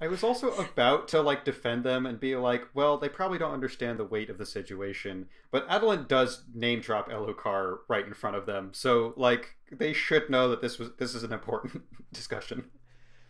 [0.00, 3.54] I was also about to like defend them and be like, well, they probably don't
[3.54, 8.36] understand the weight of the situation, but Adolin does name drop Elhokar right in front
[8.36, 12.66] of them, so like they should know that this was this is an important discussion.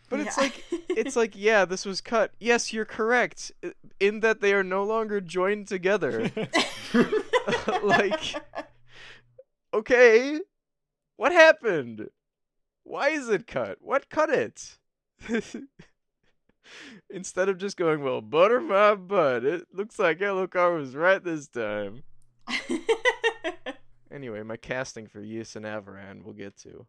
[0.08, 2.32] But it's like it's like yeah, this was cut.
[2.38, 3.52] Yes, you're correct
[3.98, 6.30] in that they are no longer joined together.
[7.82, 8.34] like
[9.74, 10.40] okay,
[11.16, 12.08] what happened?
[12.84, 13.78] Why is it cut?
[13.80, 14.78] What cut it?
[17.10, 19.44] Instead of just going, well, butter my butt.
[19.44, 22.02] It looks like Elhokar was right this time.
[24.16, 26.86] Anyway, my casting for Ys and Avaran we'll get to.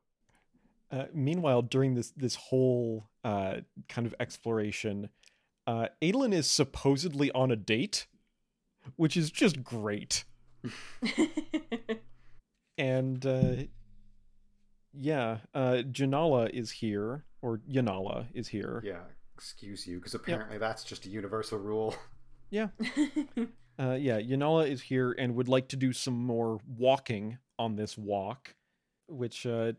[0.92, 3.58] Uh, meanwhile, during this this whole uh,
[3.90, 5.10] kind of exploration,
[5.66, 8.08] uh, Adolin is supposedly on a date,
[8.96, 10.24] which is just great.
[12.78, 13.56] And uh,
[14.94, 18.82] yeah, uh, Janala is here, or Yanala is here.
[18.86, 19.02] Yeah,
[19.36, 21.96] excuse you, because apparently that's just a universal rule.
[22.50, 22.68] Yeah,
[23.78, 24.22] uh, yeah.
[24.22, 28.56] Yanala is here and would like to do some more walking on this walk,
[29.10, 29.74] which uh,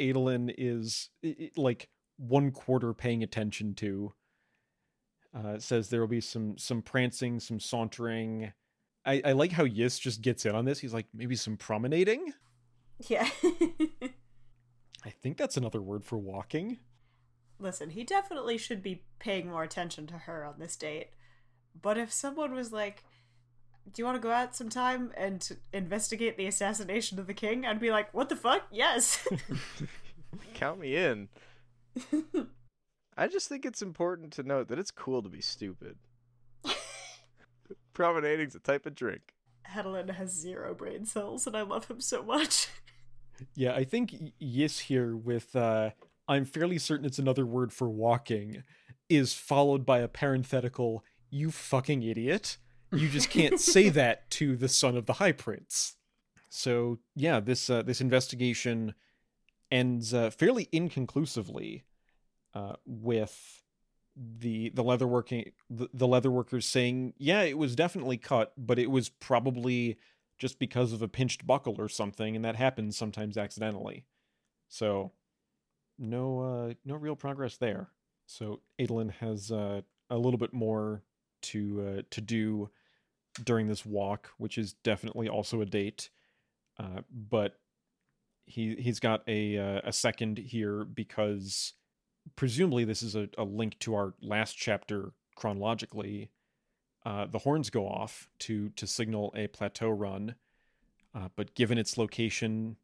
[0.00, 1.10] Adolin is
[1.56, 4.12] like one quarter paying attention to.
[5.32, 8.52] Uh, says there will be some some prancing, some sauntering.
[9.06, 10.80] I, I like how Yis just gets in on this.
[10.80, 12.32] He's like maybe some promenading.
[13.08, 13.28] yeah.
[15.04, 16.78] I think that's another word for walking.
[17.58, 21.10] Listen, he definitely should be paying more attention to her on this date.
[21.80, 23.04] But if someone was like,
[23.92, 27.64] Do you want to go out sometime and investigate the assassination of the king?
[27.66, 28.62] I'd be like, What the fuck?
[28.70, 29.26] Yes.
[30.54, 31.28] Count me in.
[33.16, 35.96] I just think it's important to note that it's cool to be stupid.
[37.92, 39.34] Promenading's a type of drink.
[39.68, 42.68] Hedlin has zero brain cells, and I love him so much.
[43.54, 45.92] Yeah, I think y- Yis here with uh
[46.28, 48.64] I'm fairly certain it's another word for walking
[49.08, 52.58] is followed by a parenthetical you fucking idiot.
[52.92, 55.96] You just can't say that to the son of the high prince.
[56.48, 58.94] So, yeah, this uh, this investigation
[59.70, 61.84] ends uh, fairly inconclusively
[62.54, 63.62] uh, with
[64.16, 68.90] the the leatherworking the, the leather workers saying, "Yeah, it was definitely cut, but it
[68.90, 69.98] was probably
[70.38, 74.06] just because of a pinched buckle or something, and that happens sometimes accidentally.
[74.68, 75.12] So
[75.98, 77.90] no uh no real progress there.
[78.26, 81.02] So Adolin has uh, a little bit more
[81.42, 82.70] to uh, to do
[83.44, 86.10] during this walk, which is definitely also a date.
[86.78, 87.58] Uh, but
[88.46, 91.74] he he's got a uh, a second here because
[92.36, 96.30] presumably this is a, a link to our last chapter chronologically
[97.04, 100.34] uh, the horns go off to to signal a plateau run.
[101.14, 102.76] Uh, but given its location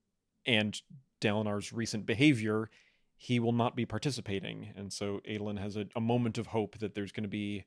[0.46, 0.80] and
[1.20, 2.70] Dalinar's recent behavior,
[3.16, 4.72] he will not be participating.
[4.74, 7.64] And so Adolin has a, a moment of hope that there's going to be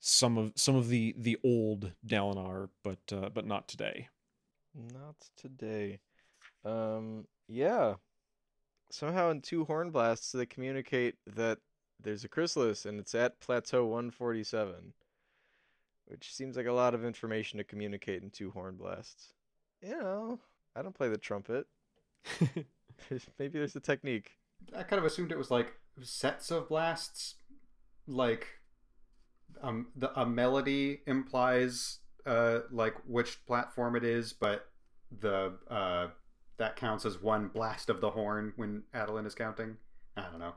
[0.00, 4.08] some of some of the the old Dalinar, but uh, but not today.
[4.74, 6.00] Not today.
[6.64, 7.94] Um, yeah.
[8.90, 11.58] Somehow in two horn blasts they communicate that
[12.02, 14.94] there's a chrysalis and it's at plateau 147.
[16.06, 19.34] Which seems like a lot of information to communicate in two horn blasts.
[19.80, 20.40] You know,
[20.74, 21.66] I don't play the trumpet.
[23.38, 24.32] Maybe there's a technique.
[24.76, 27.36] I kind of assumed it was like sets of blasts,
[28.08, 28.59] like
[29.62, 34.68] um, the a melody implies uh like which platform it is, but
[35.20, 36.08] the uh
[36.58, 39.76] that counts as one blast of the horn when Adolin is counting.
[40.16, 40.54] I don't know.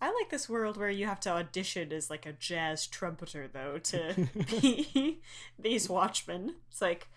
[0.00, 3.78] I like this world where you have to audition as like a jazz trumpeter though
[3.78, 4.28] to
[4.60, 5.22] be
[5.58, 6.56] these watchmen.
[6.70, 7.08] It's like,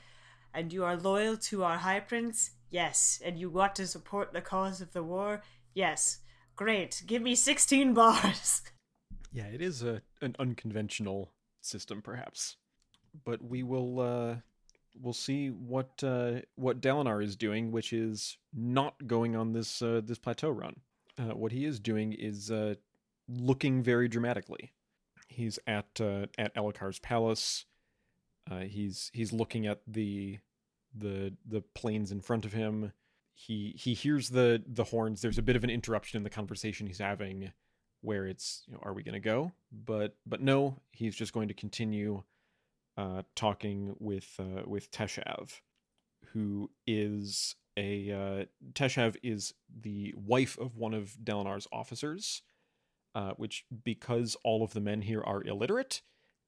[0.53, 2.51] and you are loyal to our high prince?
[2.69, 3.19] Yes.
[3.23, 5.41] And you want to support the cause of the war?
[5.73, 6.19] Yes.
[6.55, 7.03] Great.
[7.05, 8.61] Give me 16 bars.
[9.37, 11.31] Yeah, it is a an unconventional
[11.61, 12.57] system, perhaps,
[13.23, 14.37] but we will uh,
[14.99, 20.01] we'll see what uh, what Dalinar is doing, which is not going on this uh,
[20.03, 20.77] this plateau run.
[21.19, 22.73] Uh, what he is doing is uh,
[23.29, 24.71] looking very dramatically.
[25.27, 27.65] He's at uh, at Elhokar's palace.
[28.49, 30.39] Uh, he's he's looking at the
[30.95, 32.91] the the plains in front of him.
[33.35, 35.21] He he hears the the horns.
[35.21, 37.51] There's a bit of an interruption in the conversation he's having
[38.01, 39.51] where it's you know, are we going to go?
[39.71, 42.23] But but no he's just going to continue
[42.97, 45.61] uh talking with uh with teshav
[46.33, 52.41] who is a uh teshav is the wife of one of Dalinar's officers
[53.15, 56.01] uh which because all of the men here are illiterate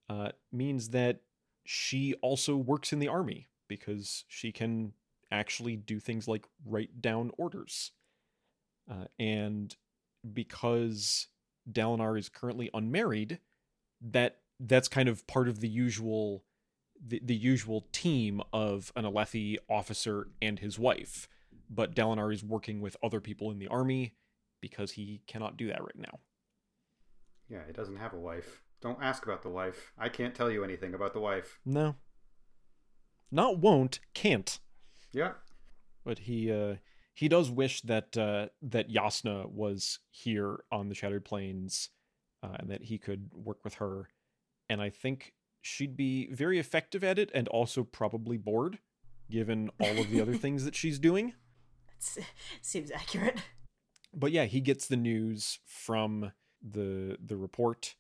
[0.10, 1.22] uh means that
[1.66, 4.94] she also works in the army because she can
[5.32, 7.92] actually do things like write down orders.
[8.90, 9.76] Uh, and
[10.34, 11.28] because
[11.72, 13.40] Dalinar is currently unmarried,
[14.02, 16.44] that that's kind of part of the usual
[17.02, 21.30] the, the usual team of an Alethi officer and his wife.
[21.70, 24.16] But Dalinar is working with other people in the army
[24.60, 26.20] because he cannot do that right now.
[27.48, 28.62] Yeah, he doesn't have a wife.
[28.82, 29.94] Don't ask about the wife.
[29.98, 31.60] I can't tell you anything about the wife.
[31.66, 31.96] No.
[33.32, 34.60] Not won't, can't.
[35.12, 35.34] Yeah.
[36.04, 36.76] But he uh
[37.20, 41.90] he does wish that uh that Jasnah was here on the Shattered Plains
[42.42, 44.08] uh, and that he could work with her.
[44.70, 48.80] And I think she'd be very effective at it and also probably bored
[49.30, 51.34] given all of the other things that she's doing.
[52.16, 52.24] That
[52.62, 53.40] seems accurate.
[54.14, 57.96] But yeah, he gets the news from the the report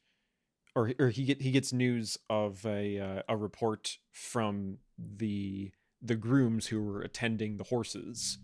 [0.75, 6.15] or or he get he gets news of a uh, a report from the the
[6.15, 8.37] grooms who were attending the horses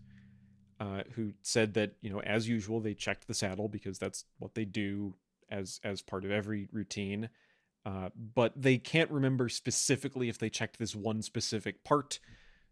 [0.80, 4.56] uh, who said that you know as usual they checked the saddle because that's what
[4.56, 5.16] they do
[5.50, 7.30] as as part of every routine.
[7.86, 12.20] Uh, but they can't remember specifically if they checked this one specific part.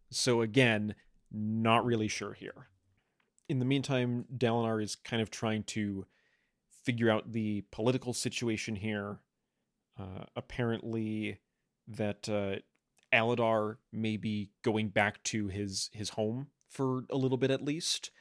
[0.09, 0.95] So again
[1.31, 2.67] not really sure here.
[3.49, 6.05] In the meantime dalinar is kind of trying to
[6.83, 9.19] figure out the political situation here.
[9.99, 11.39] Uh, apparently
[11.87, 12.55] that uh,
[13.13, 18.11] Aladar may be going back to his his home for a little bit at least,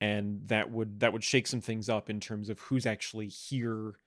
[0.00, 3.98] and that would that would shake some things up in terms of who's actually here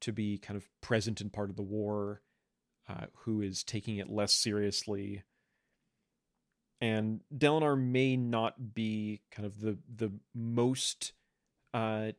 [0.00, 2.22] to be kind of present and part of the war,
[2.88, 5.22] uh, who is taking it less seriously.
[6.80, 11.12] And Dalinar may not be kind of the the most
[11.74, 12.12] uh,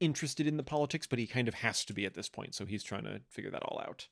[0.00, 2.64] interested in the politics, but he kind of has to be at this point, so
[2.66, 4.08] he's trying to figure that all out.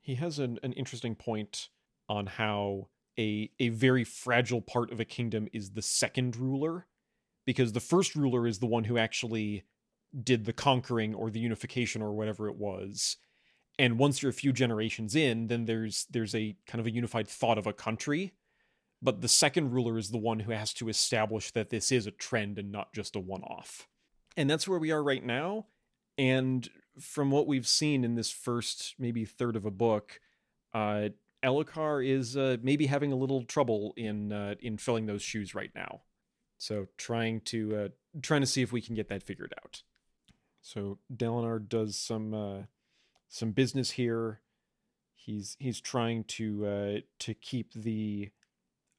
[0.00, 1.68] He has an, an interesting point
[2.08, 2.88] on how
[3.18, 6.86] a a very fragile part of a kingdom is the second ruler,
[7.46, 9.64] because the first ruler is the one who actually
[10.22, 13.16] did the conquering or the unification or whatever it was.
[13.78, 17.28] And once you're a few generations in, then there's there's a kind of a unified
[17.28, 18.34] thought of a country.
[19.02, 22.10] But the second ruler is the one who has to establish that this is a
[22.10, 23.86] trend and not just a one off
[24.36, 25.66] and that's where we are right now
[26.18, 26.68] and
[27.00, 30.20] from what we've seen in this first maybe third of a book
[30.74, 31.08] uh
[31.46, 35.70] Elhokar is uh, maybe having a little trouble in uh, in filling those shoes right
[35.74, 36.02] now.
[36.58, 37.88] So trying to uh,
[38.20, 39.82] trying to see if we can get that figured out.
[40.60, 42.62] So Dalinar does some uh,
[43.28, 44.40] some business here.
[45.14, 48.30] He's he's trying to uh, to keep the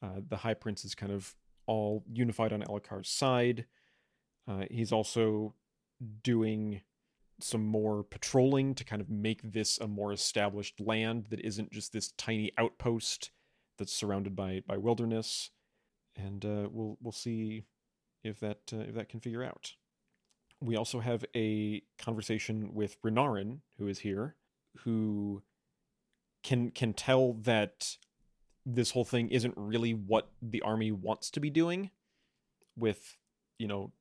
[0.02, 1.36] uh, the high princes kind of
[1.66, 3.66] all unified on Elhokar's side.
[4.48, 5.54] Uh, he's also
[6.24, 6.82] doing
[7.40, 11.94] some more patrolling to kind of make this a more established land that isn't just
[11.94, 13.32] this tiny outpost
[13.78, 15.52] that's surrounded by by wilderness.
[16.16, 17.64] And uh, we'll we'll see
[18.24, 19.74] if that uh, if that can figure out.
[20.60, 24.36] We also have a conversation with Renarin, who is here,
[24.80, 25.44] who
[26.44, 27.98] can can tell that
[28.66, 31.92] this whole thing isn't really what the army wants to be doing
[32.76, 33.18] with
[33.58, 33.92] you know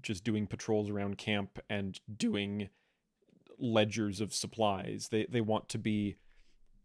[0.00, 2.70] just doing patrols around camp and doing
[3.58, 5.08] ledgers of supplies.
[5.10, 6.16] They they want to be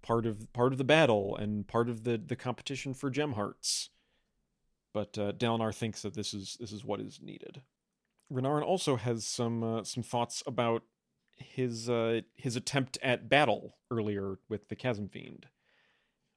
[0.02, 3.90] part of part of the battle and part of the the competition for gem hearts.
[4.94, 7.62] But uh, Dalinar thinks that this is this is what is needed.
[8.32, 10.84] Renarin also has some uh, some thoughts about
[11.38, 15.48] his uh, his attempt at battle earlier with the Chasm Fiend,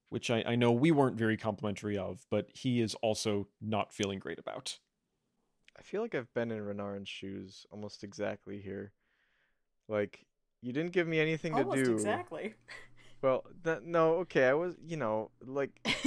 [0.08, 4.18] which I, I know we weren't very complimentary of, but he is also not feeling
[4.18, 4.78] great about.
[5.80, 8.92] I feel like I've been in Renarin's shoes almost exactly here.
[9.88, 10.26] Like
[10.62, 11.92] you didn't give me anything Almost to do.
[11.92, 12.54] exactly.
[13.22, 15.70] Well, that, no, okay, I was, you know, like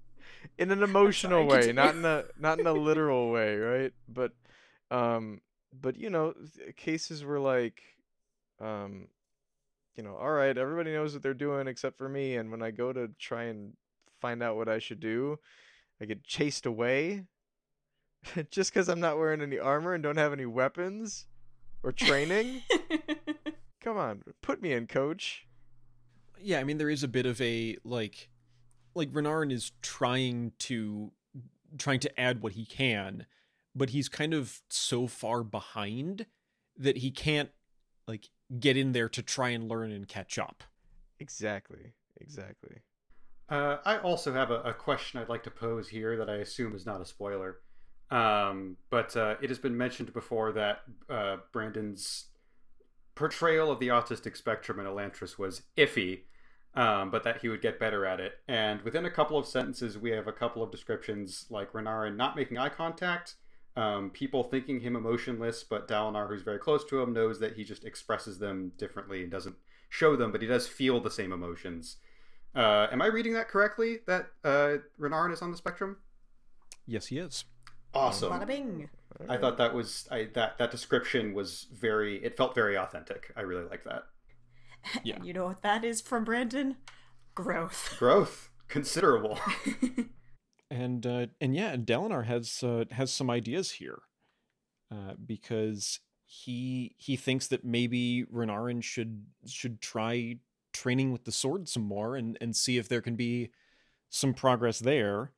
[0.58, 3.92] in an emotional sorry, way, not in a not in a literal way, right?
[4.08, 4.32] But
[4.90, 5.40] um
[5.78, 6.34] but you know,
[6.76, 7.82] cases were like
[8.60, 9.08] um
[9.96, 12.70] you know, all right, everybody knows what they're doing except for me and when I
[12.70, 13.74] go to try and
[14.20, 15.38] find out what I should do,
[16.00, 17.24] I get chased away
[18.50, 21.26] just cuz I'm not wearing any armor and don't have any weapons
[21.82, 22.62] or training.
[23.80, 25.46] Come on, put me in, coach.
[26.40, 28.30] yeah, I mean there is a bit of a like
[28.94, 31.12] like Renarin is trying to
[31.78, 33.26] trying to add what he can,
[33.74, 36.26] but he's kind of so far behind
[36.76, 37.50] that he can't
[38.08, 40.64] like get in there to try and learn and catch up.
[41.18, 41.92] Exactly.
[42.20, 42.78] Exactly.
[43.48, 46.74] Uh, I also have a, a question I'd like to pose here that I assume
[46.74, 47.58] is not a spoiler.
[48.10, 52.26] Um, but uh, it has been mentioned before that uh, Brandon's
[53.14, 56.20] portrayal of the autistic spectrum in Elantris was iffy,
[56.74, 58.34] um, but that he would get better at it.
[58.46, 62.36] And within a couple of sentences, we have a couple of descriptions like Renarin not
[62.36, 63.34] making eye contact,
[63.74, 67.64] um, people thinking him emotionless, but Dalinar, who's very close to him, knows that he
[67.64, 69.56] just expresses them differently and doesn't
[69.88, 71.96] show them, but he does feel the same emotions.
[72.54, 73.98] Uh, am I reading that correctly?
[74.06, 75.96] That uh, Renarin is on the spectrum?
[76.86, 77.44] Yes, he is.
[77.94, 78.32] Awesome.
[78.32, 78.88] Bada bing.
[79.28, 82.22] I thought that was I, that that description was very.
[82.22, 83.32] It felt very authentic.
[83.36, 84.04] I really like that.
[85.02, 85.20] Yeah.
[85.20, 86.76] You know what that is from Brandon?
[87.34, 87.96] Growth.
[87.98, 89.38] Growth considerable.
[90.70, 93.98] and uh, and yeah, and Dalinar has uh, has some ideas here,
[94.92, 100.36] uh, because he he thinks that maybe Renarin should should try
[100.72, 103.50] training with the sword some more and and see if there can be
[104.10, 105.32] some progress there.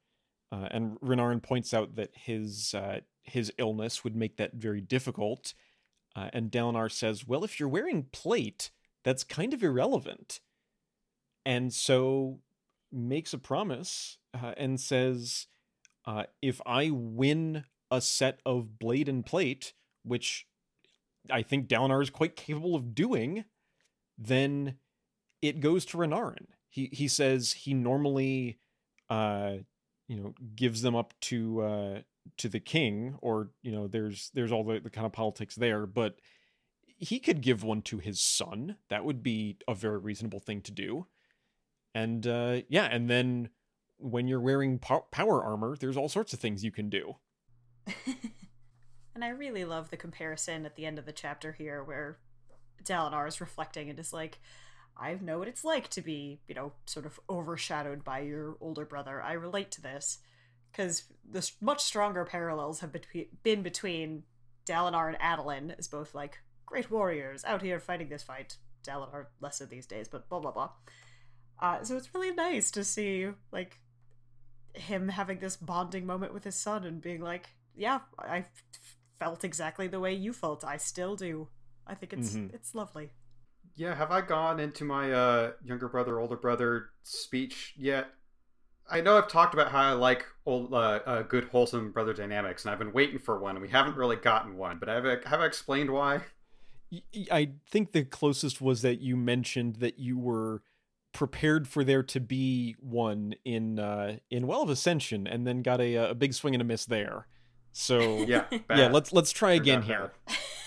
[0.51, 5.55] Uh, and Renarin points out that his uh, his illness would make that very difficult.
[6.17, 8.71] Uh, and Dalinar says, "Well, if you're wearing plate,
[9.05, 10.41] that's kind of irrelevant."
[11.45, 12.41] And so
[12.91, 15.47] makes a promise uh, and says,
[16.07, 20.47] uh, "If I win a set of blade and plate, which
[21.31, 23.45] I think Dalinar is quite capable of doing,
[24.17, 24.79] then
[25.43, 28.59] it goes to Renarin." He he says he normally,
[29.11, 29.59] uh,
[30.09, 32.01] you know, gives them up to uh,
[32.39, 35.87] to the king, or you know, there's there's all the, the kind of politics there,
[35.87, 36.17] but
[36.99, 38.77] he could give one to his son.
[38.89, 41.07] That would be a very reasonable thing to do.
[41.95, 43.51] And uh, yeah, and then
[43.99, 47.17] when you're wearing pow- power armor, there's all sorts of things you can do.
[49.15, 52.19] and I really love the comparison at the end of the chapter here where
[52.83, 54.41] Dalinar is reflecting and is like,
[54.99, 58.85] I know what it's like to be, you know, sort of overshadowed by your older
[58.85, 59.23] brother.
[59.23, 60.19] I relate to this
[60.73, 64.25] because the much stronger parallels have betwe- been between
[64.67, 68.57] Dalinar and Adolin as both like great warriors out here fighting this fight.
[68.87, 70.71] Dalinar less so these days, but blah blah blah.
[71.61, 73.79] Uh, so it's really nice to see like
[74.75, 78.63] him having this bonding moment with his son and being like, "Yeah, I f-
[79.19, 80.65] felt exactly the way you felt.
[80.65, 81.49] I still do."
[81.87, 82.53] I think it's Mhm.
[82.55, 83.13] it's lovely.
[83.79, 88.09] Yeah, have I gone into my uh, younger brother, older brother speech yet?
[88.91, 92.65] I know I've talked about how I like old, uh, uh, good, wholesome brother dynamics,
[92.65, 94.79] and I've been waiting for one, and we haven't really gotten one.
[94.81, 96.23] But have I, have I explained why?
[97.31, 100.63] I think the closest was that you mentioned that you were
[101.13, 105.81] prepared for there to be one in uh, in Well of Ascension, and then got
[105.81, 107.29] a a big swing and a miss there.
[107.73, 110.11] So Yeah, yeah, let's let's try again here.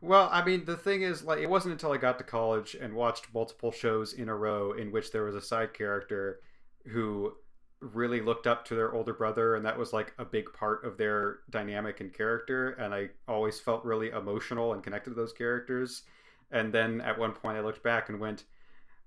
[0.00, 2.94] Well, I mean, the thing is, like, it wasn't until I got to college and
[2.94, 6.40] watched multiple shows in a row in which there was a side character
[6.86, 7.34] who
[7.80, 10.96] really looked up to their older brother, and that was like a big part of
[10.98, 12.70] their dynamic and character.
[12.70, 16.02] And I always felt really emotional and connected to those characters.
[16.50, 18.44] And then at one point, I looked back and went,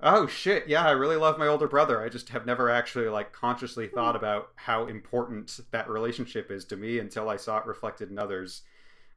[0.01, 2.01] "Oh shit, yeah, I really love my older brother.
[2.01, 6.77] I just have never actually like consciously thought about how important that relationship is to
[6.77, 8.63] me until I saw it reflected in others."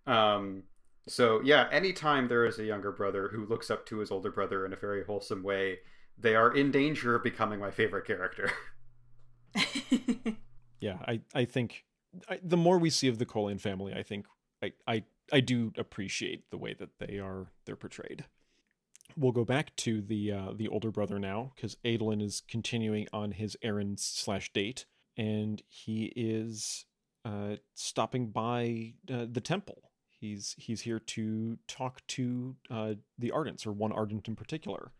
[0.07, 0.65] Um,
[1.07, 4.65] so yeah, anytime there is a younger brother who looks up to his older brother
[4.65, 5.79] in a very wholesome way,
[6.19, 8.51] they are in danger of becoming my favorite character.
[10.85, 11.87] Yeah, I I think
[12.29, 14.27] I, the more we see of the Kholin family, I think
[14.63, 18.27] I I I do appreciate the way that they are they're portrayed.
[19.17, 23.33] We'll go back to the uh, the older brother now because Adolin is continuing on
[23.33, 24.85] his errand slash date,
[25.17, 26.85] and he is
[27.25, 29.91] uh, stopping by uh, the temple.
[30.25, 34.91] He's he's here to talk to uh, the Ardents, or one Ardent in particular.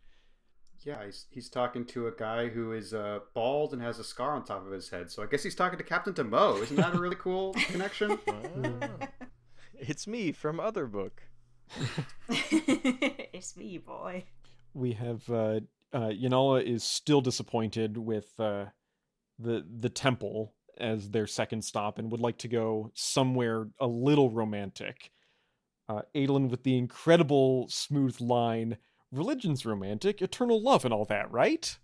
[0.83, 4.33] yeah, he's, he's talking to a guy who is uh, bald and has a scar
[4.35, 5.11] on top of his head.
[5.11, 6.61] So I guess he's talking to Captain Demoux.
[6.63, 8.19] Isn't that a really cool connection?
[8.29, 9.09] Ah.
[9.79, 11.23] it's me from Other Book.
[12.29, 14.25] it's me, boy.
[14.75, 15.61] we have uh,
[15.95, 18.67] uh, Janala is still disappointed with uh,
[19.39, 24.29] the the temple as their second stop and would like to go somewhere a little
[24.29, 25.13] romantic.
[25.89, 28.79] Uh, Adolin with the incredible smooth line,
[29.13, 31.77] "Religion's romantic, eternal love, and all that, right?"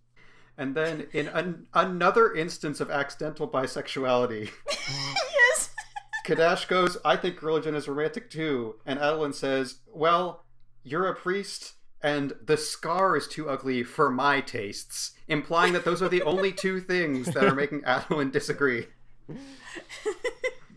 [0.57, 5.71] And then in an, another instance of accidental bisexuality, yes.
[6.27, 8.77] Kadash goes, I think religion is romantic too.
[8.85, 10.45] And Adolin says, Well,
[10.83, 16.03] you're a priest, and the scar is too ugly for my tastes, implying that those
[16.03, 18.87] are the only two things that are making Adolin disagree.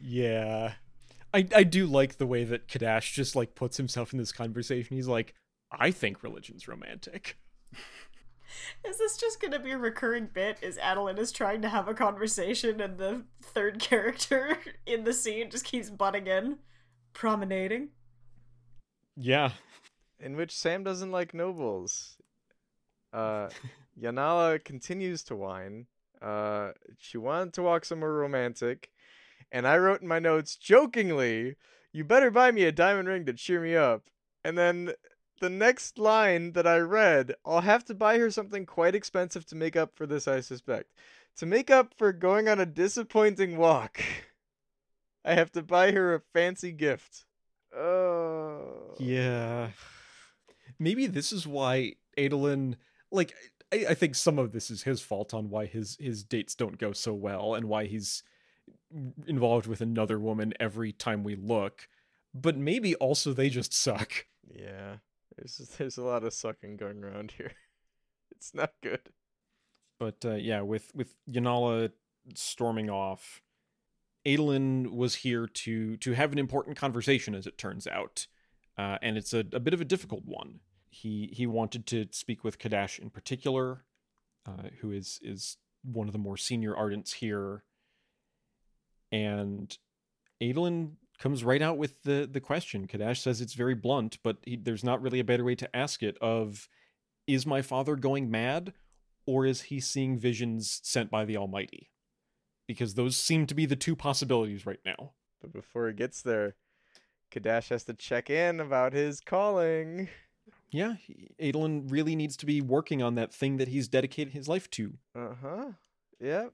[0.01, 0.73] Yeah,
[1.34, 4.95] I I do like the way that Kadash just like puts himself in this conversation.
[4.95, 5.34] He's like,
[5.72, 7.38] "I think religion's romantic."
[8.85, 10.60] Is this just gonna be a recurring bit?
[10.61, 15.49] Is Adolin is trying to have a conversation and the third character in the scene
[15.49, 16.60] just keeps butting in?
[17.14, 17.89] Promenading?
[19.15, 19.51] Yeah,
[20.19, 22.18] in which Sam doesn't like nobles.
[23.11, 23.49] Uh,
[24.01, 25.88] Janala continues to whine.
[26.22, 28.89] Uh, she wanted to walk somewhere romantic,
[29.53, 31.55] and I wrote in my notes jokingly,
[31.93, 34.09] "You better buy me a diamond ring to cheer me up."
[34.43, 34.93] And then
[35.39, 39.55] the next line that I read, I'll have to buy her something quite expensive to
[39.55, 40.91] make up for this, I suspect.
[41.38, 44.01] To make up for going on a disappointing walk,
[45.25, 47.25] I have to buy her a fancy gift.
[47.75, 48.95] Oh.
[48.99, 49.69] Yeah.
[50.80, 52.75] Maybe this is why Adolin
[53.11, 53.34] like
[53.71, 56.77] I, I think some of this is his fault on why his his dates don't
[56.77, 58.23] go so well and why he's
[59.27, 61.87] involved with another woman every time we look.
[62.33, 64.25] But maybe also they just suck.
[64.47, 64.97] Yeah.
[65.37, 67.51] There's there's a lot of sucking going around here.
[68.35, 69.07] It's not good.
[69.99, 71.91] But uh, yeah, with with Janala
[72.35, 73.41] storming off,
[74.25, 78.27] Adolin was here to to have an important conversation, as it turns out,
[78.77, 80.59] uh, and it's a, a bit of a difficult one.
[80.89, 83.85] He he wanted to speak with Kadash in particular,
[84.45, 87.63] uh, who is is one of the more senior ardents here,
[89.14, 89.77] and
[90.41, 92.88] Adolin comes right out with the the question.
[92.88, 96.03] Kadash says it's very blunt, but he, there's not really a better way to ask
[96.03, 96.18] it.
[96.19, 96.68] Of
[97.27, 98.73] is my father going mad,
[99.26, 101.91] or is he seeing visions sent by the Almighty?
[102.68, 105.11] Because those seem to be the two possibilities right now.
[105.40, 106.56] But before he gets there,
[107.31, 110.10] Kadash has to check in about his calling.
[110.72, 110.95] Yeah,
[111.40, 114.94] Adolin really needs to be working on that thing that he's dedicated his life to.
[115.15, 115.65] Uh huh.
[116.19, 116.53] Yep.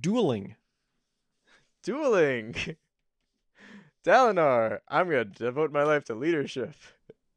[0.00, 0.56] Dueling.
[1.82, 2.54] Dueling.
[4.04, 6.74] Dalinar, I'm gonna devote my life to leadership.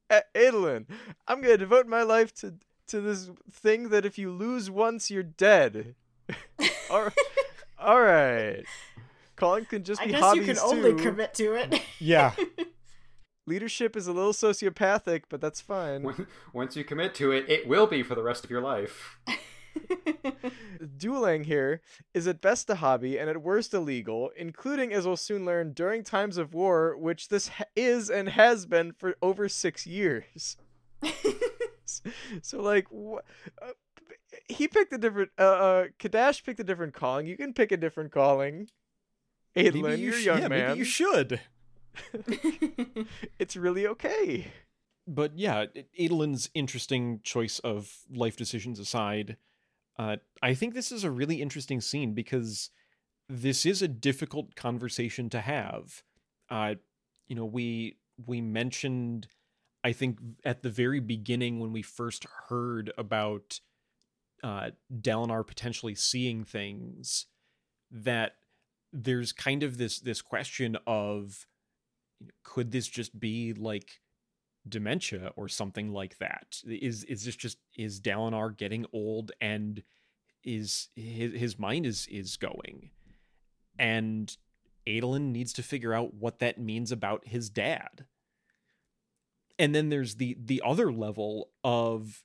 [0.09, 0.85] A- Adolin,
[1.27, 2.55] I'm gonna devote my life to
[2.87, 5.95] to this thing that if you lose once, you're dead.
[6.89, 7.09] all,
[7.79, 8.63] all right.
[9.35, 11.03] Colin can just I be guess hobbies you can only too.
[11.03, 11.81] commit to it.
[11.99, 12.33] Yeah.
[13.47, 16.07] Leadership is a little sociopathic, but that's fine.
[16.53, 19.19] Once you commit to it, it will be for the rest of your life.
[20.97, 21.81] Dueling here
[22.13, 26.03] is at best a hobby and at worst illegal, including, as we'll soon learn, during
[26.03, 30.57] times of war, which this ha- is and has been for over six years.
[32.41, 33.23] so, like, wh-
[33.61, 33.71] uh,
[34.47, 35.31] he picked a different.
[35.37, 37.27] Uh, uh, Kadash picked a different calling.
[37.27, 38.67] You can pick a different calling.
[39.55, 40.67] Maybe you sh- young yeah, man.
[40.67, 41.39] maybe you should.
[43.39, 44.51] it's really okay.
[45.07, 45.65] But yeah,
[45.97, 49.37] Adolin's interesting choice of life decisions aside,
[49.97, 52.69] uh, I think this is a really interesting scene because
[53.29, 56.03] this is a difficult conversation to have.
[56.49, 56.75] Uh,
[57.27, 59.27] you know, we we mentioned,
[59.83, 63.59] I think at the very beginning when we first heard about
[64.43, 67.25] uh, Dalinar potentially seeing things,
[67.91, 68.35] that
[68.91, 71.47] there's kind of this this question of
[72.43, 74.01] could this just be like
[74.67, 76.61] dementia or something like that?
[76.65, 79.83] Is is this just is Dalinar getting old and
[80.43, 82.91] is his his mind is is going?
[83.77, 84.35] And
[84.87, 88.05] Adolin needs to figure out what that means about his dad.
[89.57, 92.23] And then there's the the other level of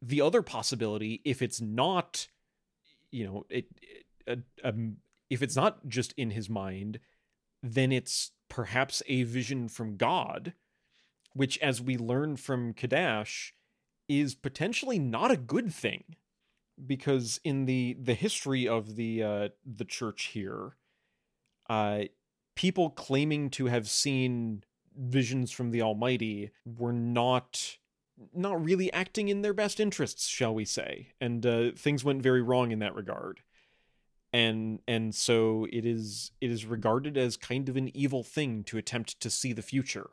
[0.00, 2.28] the other possibility if it's not
[3.10, 3.66] you know it,
[4.26, 4.98] it um,
[5.28, 7.00] if it's not just in his mind
[7.62, 10.54] then it's perhaps a vision from God,
[11.38, 13.52] which, as we learn from Kadash,
[14.08, 16.16] is potentially not a good thing,
[16.84, 20.76] because in the the history of the uh, the church here,
[21.70, 22.00] uh,
[22.56, 24.64] people claiming to have seen
[24.96, 27.78] visions from the Almighty were not
[28.34, 32.42] not really acting in their best interests, shall we say, and uh, things went very
[32.42, 33.42] wrong in that regard
[34.32, 38.76] and and so it is it is regarded as kind of an evil thing to
[38.76, 40.10] attempt to see the future.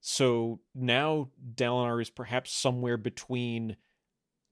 [0.00, 3.76] So now Dalinar is perhaps somewhere between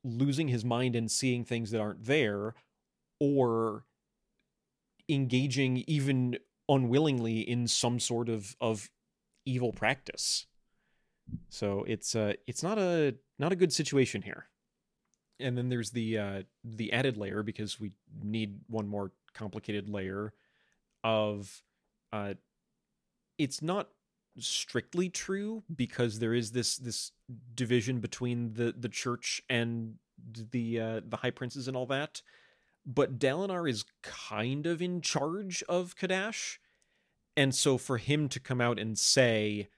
[0.05, 2.55] losing his mind and seeing things that aren't there,
[3.21, 3.85] or
[5.09, 6.39] engaging even
[6.69, 8.91] unwillingly in some sort of of
[9.47, 10.47] evil practice.
[11.49, 14.49] So it's uh it's not a not a good situation here
[15.41, 17.93] and then there's the uh the added layer because we
[18.23, 20.33] need one more complicated layer
[21.05, 21.63] of
[22.13, 22.35] uh
[23.39, 23.89] it's not
[24.41, 27.13] strictly true because there is this this
[27.55, 29.95] division between the the church and
[30.51, 32.23] the uh the high princes and all that
[32.87, 36.59] but Dalinar is kind of in charge of Kadash
[37.37, 39.69] and so for him to come out and say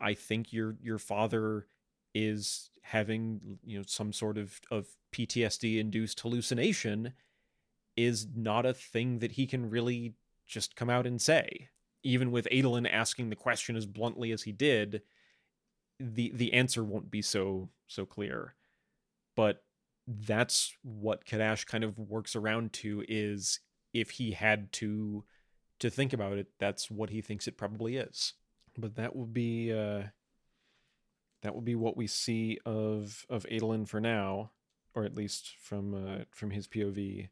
[0.00, 1.66] I think your your father
[2.14, 7.12] is having you know some sort of of PTSD induced hallucination
[7.96, 10.14] is not a thing that he can really
[10.46, 11.68] just come out and say.
[12.02, 15.02] Even with Adolin asking the question as bluntly as he did,
[15.98, 18.54] the the answer won't be so so clear.
[19.34, 19.64] But
[20.06, 23.60] that's what Kadash kind of works around to is
[23.92, 25.24] if he had to
[25.80, 28.34] to think about it, that's what he thinks it probably is.
[28.76, 30.04] But that will be uh,
[31.42, 34.50] that will be what we see of of Adolin for now,
[34.94, 37.28] or at least from uh, from his POV,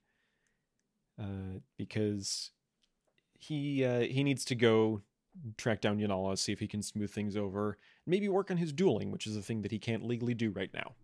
[1.20, 2.51] uh, because
[3.38, 5.02] he uh, he needs to go
[5.56, 9.10] track down Janala, see if he can smooth things over, maybe work on his dueling,
[9.10, 10.94] which is a thing that he can't legally do right now.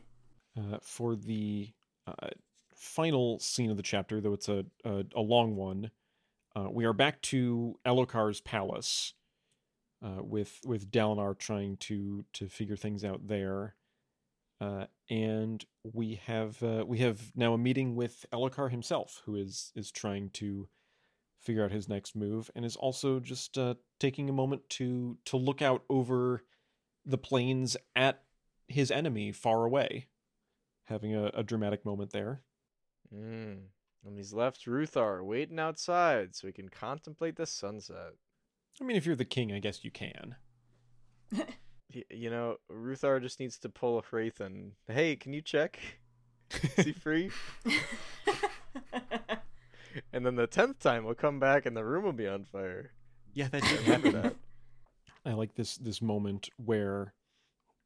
[0.59, 1.71] uh, for the
[2.07, 2.29] uh,
[2.75, 5.91] final scene of the chapter, though it's a a, a long one,
[6.57, 9.15] uh, we are back to Elhokar's palace,
[10.05, 13.75] uh, with with Dalinar trying to to figure things out there,
[14.63, 19.73] uh, and we have uh, we have now a meeting with Elhokar himself, who is
[19.75, 20.69] is trying to
[21.41, 25.37] figure out his next move, and is also just uh, taking a moment to to
[25.37, 26.45] look out over
[27.05, 28.23] the plains at
[28.69, 30.07] his enemy far away,
[30.85, 32.43] having a, a dramatic moment there.
[33.13, 33.63] Mm.
[34.05, 38.13] And he's left Ruthar waiting outside so he can contemplate the sunset.
[38.81, 40.37] I mean, if you're the king, I guess you can.
[41.95, 44.73] Y- You know, Ruthar just needs to pull a Hrathen.
[44.87, 45.79] Hey, can you check?
[46.77, 47.31] Is he free?
[50.13, 52.93] and then the tenth time we'll come back and the room will be on fire.
[53.35, 54.13] Yeah, that I did happen.
[54.13, 54.37] that.
[55.25, 57.15] I like this this moment where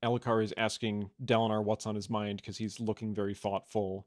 [0.02, 4.06] Elhokar is asking Dalinar what's on his mind because he's looking very thoughtful.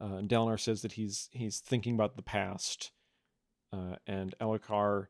[0.00, 2.90] Uh, and Dalinar says that he's he's thinking about the past,
[3.72, 5.06] uh, and Elhokar,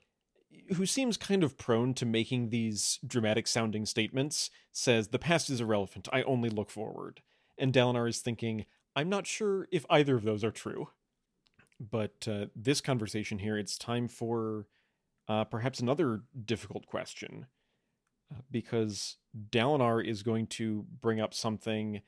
[0.74, 5.60] who seems kind of prone to making these dramatic sounding statements, says the past is
[5.60, 6.08] irrelevant.
[6.12, 7.22] I only look forward.
[7.58, 10.88] And Dalinar is thinking, I'm not sure if either of those are true.
[11.78, 14.66] But uh, this conversation here, it's time for
[15.28, 17.46] uh, perhaps another difficult question,
[18.34, 19.16] uh, because
[19.50, 22.00] Dalinar is going to bring up something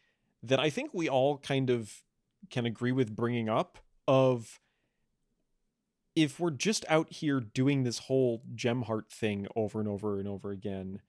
[0.43, 2.03] that I think we all kind of
[2.49, 4.61] can agree with bringing up of
[6.23, 10.51] if we're just out here doing this whole Gemheart thing over and over and over
[10.51, 11.01] again,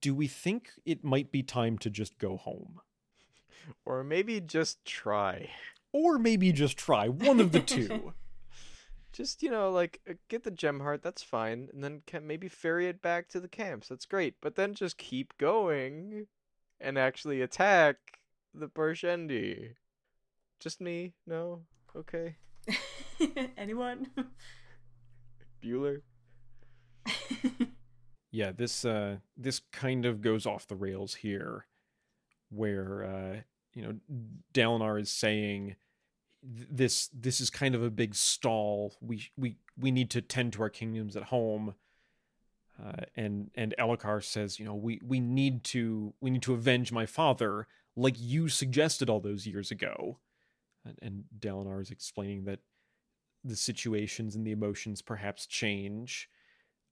[0.00, 2.80] do we think it might be time to just go home?
[3.86, 5.48] Or maybe just try.
[5.90, 8.12] Or maybe just try one of the two.
[9.14, 11.70] Just, you know, like, uh, get the gem heart, that's fine.
[11.72, 14.34] And then can maybe ferry it back to the camps, that's great.
[14.42, 16.26] But then just keep going
[16.78, 17.96] and actually attack
[18.52, 19.76] the Parshendi.
[20.60, 21.14] Just me?
[21.26, 21.62] No?
[21.96, 22.36] Okay.
[23.56, 24.10] Anyone?
[25.62, 26.02] Bueller?
[28.30, 31.66] yeah this uh this kind of goes off the rails here
[32.50, 33.40] where uh
[33.74, 33.94] you know
[34.52, 35.76] Dalinar is saying
[36.42, 40.62] this this is kind of a big stall we we we need to tend to
[40.62, 41.74] our kingdoms at home
[42.84, 46.90] uh, and and Elhokar says you know we we need to we need to avenge
[46.90, 47.66] my father
[47.96, 50.18] like you suggested all those years ago
[50.84, 52.60] and, and Dalinar is explaining that
[53.42, 56.28] the situations and the emotions perhaps change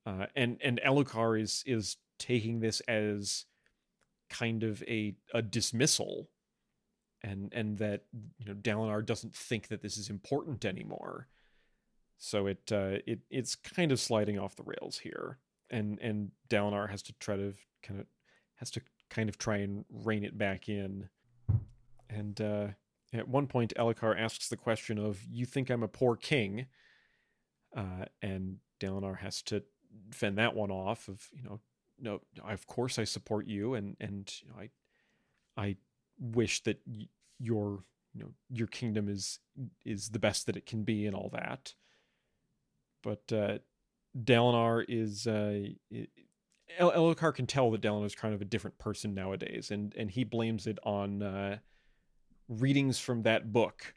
[0.04, 3.44] uh, and and Elhokar is is taking this as
[4.28, 6.28] kind of a a dismissal,
[7.22, 8.04] and and that
[8.38, 11.28] you know Dalinar doesn't think that this is important anymore.
[12.18, 15.38] So it uh, it it's kind of sliding off the rails here,
[15.70, 18.06] and and Dalinar has to try to kind of
[18.56, 21.08] has to kind of try and rein it back in.
[22.10, 22.68] And uh,
[23.12, 26.66] at one point, Elhokar asks the question of, "You think I'm a poor king?"
[27.76, 29.62] Uh, and Dalinar has to
[30.10, 31.60] fend that one off of you know
[31.98, 34.70] no of course i support you and and you know, i
[35.56, 35.76] i
[36.18, 37.08] wish that y-
[37.38, 37.84] your
[38.14, 39.38] you know your kingdom is
[39.84, 41.74] is the best that it can be and all that
[43.02, 43.58] but uh
[44.18, 45.60] Dalinar is uh
[45.94, 46.08] i-
[46.78, 50.10] El- Elhokar can tell that Dalinar is kind of a different person nowadays and and
[50.10, 51.58] he blames it on uh
[52.60, 53.94] readings from that book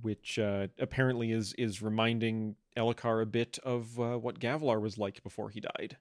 [0.00, 5.22] which uh, apparently is is reminding Elhokar a bit of uh, what Gavilar was like
[5.22, 5.96] before he died.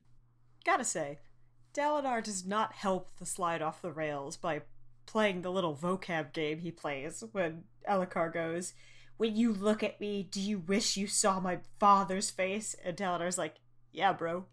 [0.66, 1.20] Gotta say,
[1.74, 4.62] Dalinar does not help the slide off the rails by
[5.06, 8.74] playing the little vocab game he plays when Elhokar goes,
[9.18, 12.76] When you look at me, do you wish you saw my father's face?
[12.84, 13.56] And Dalinar's like,
[13.92, 14.46] Yeah, bro.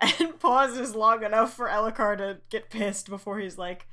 [0.20, 3.88] And pauses long enough for Elhokar to get pissed before he's like,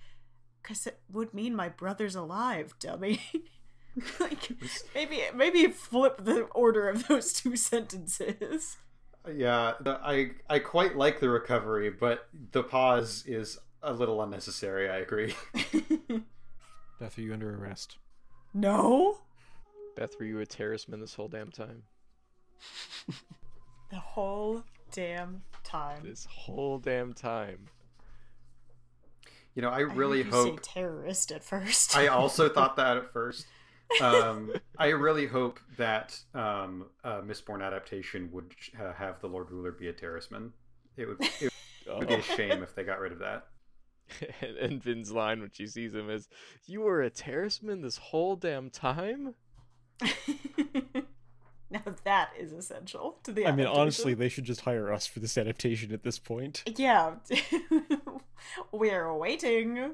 [0.63, 3.21] Cause it would mean my brother's alive, dummy.
[4.19, 4.49] like
[4.95, 8.77] maybe maybe flip the order of those two sentences.
[9.31, 14.89] Yeah, I I quite like the recovery, but the pause is a little unnecessary.
[14.89, 15.35] I agree.
[16.99, 17.97] Beth, are you under arrest?
[18.53, 19.19] no.
[19.95, 21.83] Beth, were you a Terrisman this whole damn time?
[23.91, 26.01] The whole damn time.
[26.03, 27.67] This whole damn time.
[29.55, 30.59] You know, I I heard really you hope.
[30.65, 31.95] say terrorist at first.
[31.95, 33.45] I also thought that at first.
[34.01, 39.71] um, I really hope that um, a Mistborn adaptation would uh, have the Lord Ruler
[39.71, 40.51] be a Terrisman.
[40.97, 41.51] It would, it
[41.87, 43.47] would be a shame if they got rid of that.
[44.41, 46.27] and, and Vin's line when she sees him is,
[46.65, 49.35] "You were a Terrisman this whole damn time."
[51.73, 53.45] Now that is essential to the.
[53.45, 53.81] I mean, adaptation.
[53.81, 56.63] honestly, they should just hire us for this adaptation at this point.
[56.77, 57.15] Yeah,
[58.71, 59.93] we're waiting.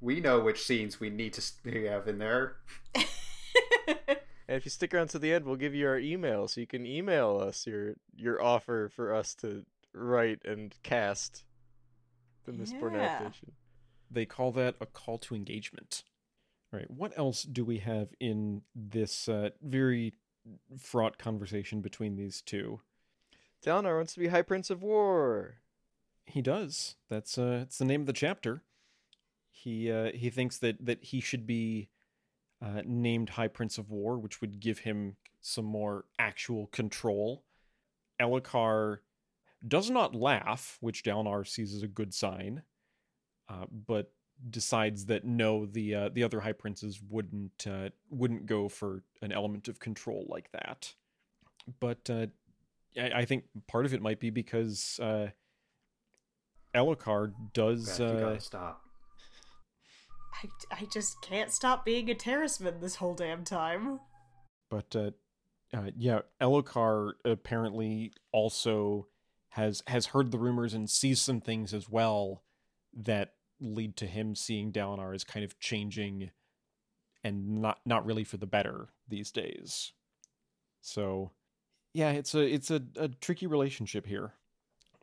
[0.00, 2.56] We know which scenes we need to have in there.
[4.48, 6.66] And if you stick around to the end, we'll give you our email, so you
[6.66, 9.64] can email us your your offer for us to
[9.94, 11.44] write and cast
[12.44, 13.02] the Mistborn Yeah.
[13.02, 13.52] adaptation.
[14.10, 16.02] They call that a call to engagement.
[16.70, 20.12] All right, what else do we have in this uh, very
[20.78, 22.80] fraught conversation between these two?
[23.64, 25.56] Dalinar wants to be High Prince of War.
[26.24, 26.96] He does.
[27.08, 28.62] That's uh, it's the name of the chapter.
[29.50, 31.88] He uh, he thinks that that he should be
[32.60, 37.44] uh, named High Prince of War, which would give him some more actual control.
[38.20, 38.98] Elhokar
[39.66, 42.62] does not laugh, which Dalinar sees as a good sign,
[43.48, 44.12] uh, but
[44.50, 49.32] decides that no, the uh, the other High Princes wouldn't uh, wouldn't go for an
[49.32, 50.94] element of control like that.
[51.80, 52.26] But uh,
[53.00, 55.28] I, I think part of it might be because uh,
[56.74, 57.86] Elhokar does.
[57.86, 58.82] Beth, you Uh, gotta stop.
[60.42, 60.48] I,
[60.80, 64.00] I just can't stop being a Terrisman this whole damn time.
[64.70, 65.10] but uh,
[65.74, 69.06] uh, yeah, Elhokar apparently also
[69.50, 72.42] has has heard the rumors and sees some things as well
[72.94, 76.30] that lead to him seeing Dalinar as kind of changing
[77.24, 79.92] and not not really for the better these days.
[80.80, 81.30] So
[81.94, 84.34] yeah, it's a it's a, a tricky relationship here.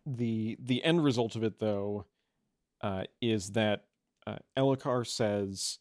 [0.05, 2.05] The the end result of it though
[2.81, 3.85] uh, is that
[4.27, 5.79] uh, Elhokar says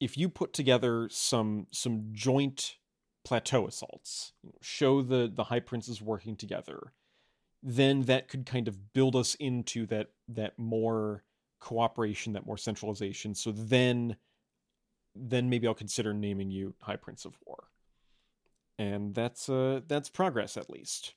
[0.00, 2.76] if you put together some some joint
[3.24, 6.92] plateau assaults, show the the high princes working together,
[7.62, 11.24] then that could kind of build us into that that more
[11.60, 13.34] cooperation, that more centralization.
[13.34, 14.16] So then
[15.14, 17.64] then maybe I'll consider naming you High Prince of War.
[18.78, 21.14] And that's uh that's progress at least.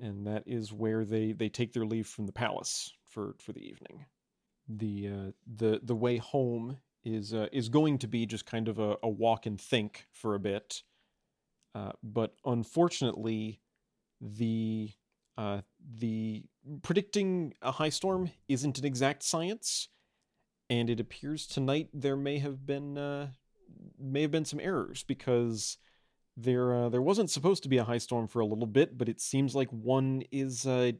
[0.00, 3.66] And that is where they they take their leave from the palace for for the
[3.66, 4.06] evening.
[4.68, 8.78] The uh the the way home is uh, is going to be just kind of
[8.78, 10.82] a, a walk and think for a bit.
[11.74, 13.60] Uh, but unfortunately,
[14.20, 14.90] the
[15.36, 15.60] uh,
[15.98, 16.44] the
[16.82, 19.88] predicting a high storm isn't an exact science,
[20.68, 23.28] and it appears tonight there may have been uh,
[23.98, 25.78] may have been some errors because
[26.36, 29.08] there uh, there wasn't supposed to be a high storm for a little bit, but
[29.08, 30.92] it seems like one is uh,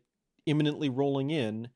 [0.46, 1.68] imminently rolling in,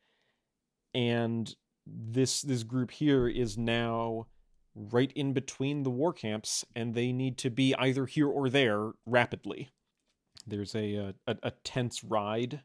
[0.95, 1.55] and
[1.87, 4.27] this this group here is now
[4.75, 8.91] right in between the war camps and they need to be either here or there
[9.07, 9.71] rapidly
[10.47, 12.63] there's a uh, a, a tense ride.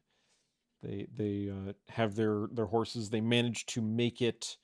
[0.81, 3.09] They they uh, have their their horses.
[3.09, 4.57] They manage to make it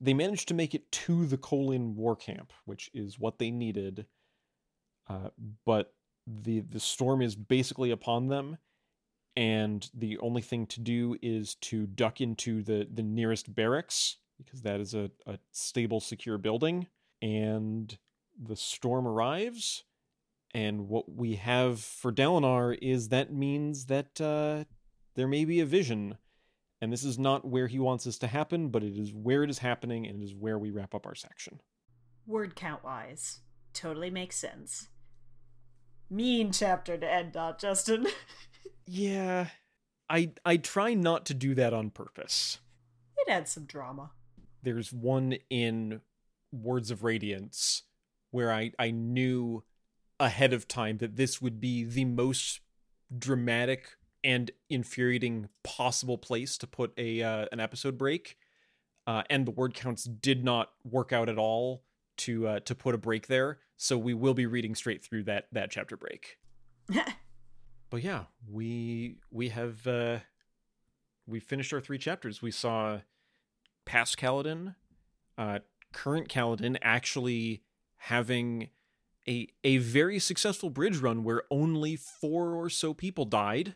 [0.00, 4.06] they managed to make it to the Kholin war camp which is what they needed.
[5.08, 5.30] Uh,
[5.64, 5.94] but
[6.26, 8.58] the the storm is basically upon them
[9.36, 14.62] and the only thing to do is to duck into the the nearest barracks because
[14.62, 16.86] that is a, a stable secure building.
[17.22, 17.96] And
[18.40, 19.84] the storm arrives
[20.54, 24.64] and what we have for Dalinar is that means that uh,
[25.16, 26.16] there may be a vision
[26.80, 29.50] and this is not where he wants this to happen but it is where it
[29.50, 31.60] is happening and it is where we wrap up our section
[32.26, 33.40] Word count wise,
[33.74, 34.88] totally makes sense.
[36.08, 38.06] Mean chapter to end on, Justin.
[38.86, 39.48] yeah
[40.10, 42.58] i i try not to do that on purpose
[43.16, 44.10] it adds some drama.
[44.62, 46.00] there's one in
[46.52, 47.82] Words of Radiance
[48.30, 49.64] where I, I knew
[50.20, 52.60] ahead of time that this would be the most
[53.16, 58.36] dramatic and infuriating possible place to put a uh, an episode break,
[59.06, 61.84] uh, and the word counts did not work out at all
[62.16, 63.58] to uh, to put a break there.
[63.76, 66.38] So we will be reading straight through that that chapter break.
[67.94, 70.18] But yeah, we we have uh,
[71.28, 72.42] we finished our three chapters.
[72.42, 73.02] We saw
[73.84, 74.74] past Kaladin,
[75.38, 75.60] uh,
[75.92, 77.62] current Kaladin actually
[77.96, 78.70] having
[79.28, 83.74] a a very successful bridge run where only four or so people died.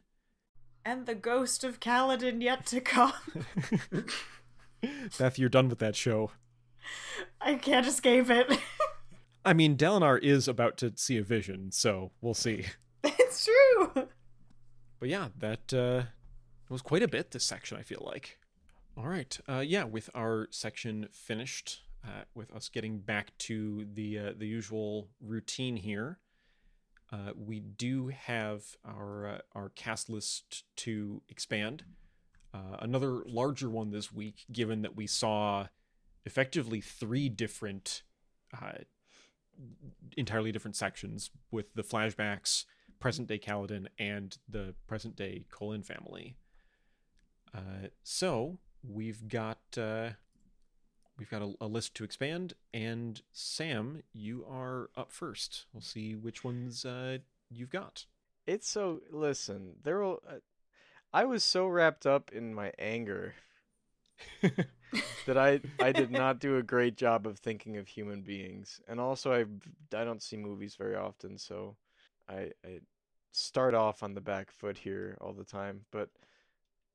[0.85, 3.13] and the ghost of Kaladin yet to come.
[5.19, 6.31] Beth, you're done with that show.
[7.41, 8.59] I can't escape it.
[9.45, 12.67] I mean, Dalinar is about to see a vision, so we'll see.
[13.05, 14.09] it's true.
[15.01, 16.03] But yeah, that uh,
[16.69, 17.77] was quite a bit this section.
[17.79, 18.39] I feel like.
[18.97, 24.19] All right, uh, yeah, with our section finished, uh, with us getting back to the
[24.19, 26.19] uh, the usual routine here,
[27.13, 31.85] uh, we do have our uh, our cast list to expand.
[32.55, 35.67] Uh, another larger one this week, given that we saw
[36.25, 38.03] effectively three different,
[38.59, 38.73] uh,
[40.17, 42.65] entirely different sections with the flashbacks,
[43.01, 46.37] present day Kaladin, and the present day Kholin family.
[48.03, 49.59] So we've got
[51.19, 55.67] we've got a, a list to expand, and Sam, you are up first.
[55.73, 57.19] We'll see which ones uh,
[57.51, 58.07] you've got.
[58.47, 59.75] It's so listen.
[59.83, 60.23] There will.
[60.27, 60.37] Uh,
[61.13, 63.35] I was so wrapped up in my anger
[65.27, 69.01] that I I did not do a great job of thinking of human beings, and
[69.01, 69.41] also I
[69.97, 71.77] I don't see movies very often, so
[72.29, 72.81] I I
[73.33, 76.09] start off on the back foot here all the time, but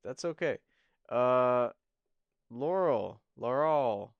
[0.02, 0.58] that's okay.
[1.08, 1.70] Uh,
[2.50, 4.14] Laurel, Laurel.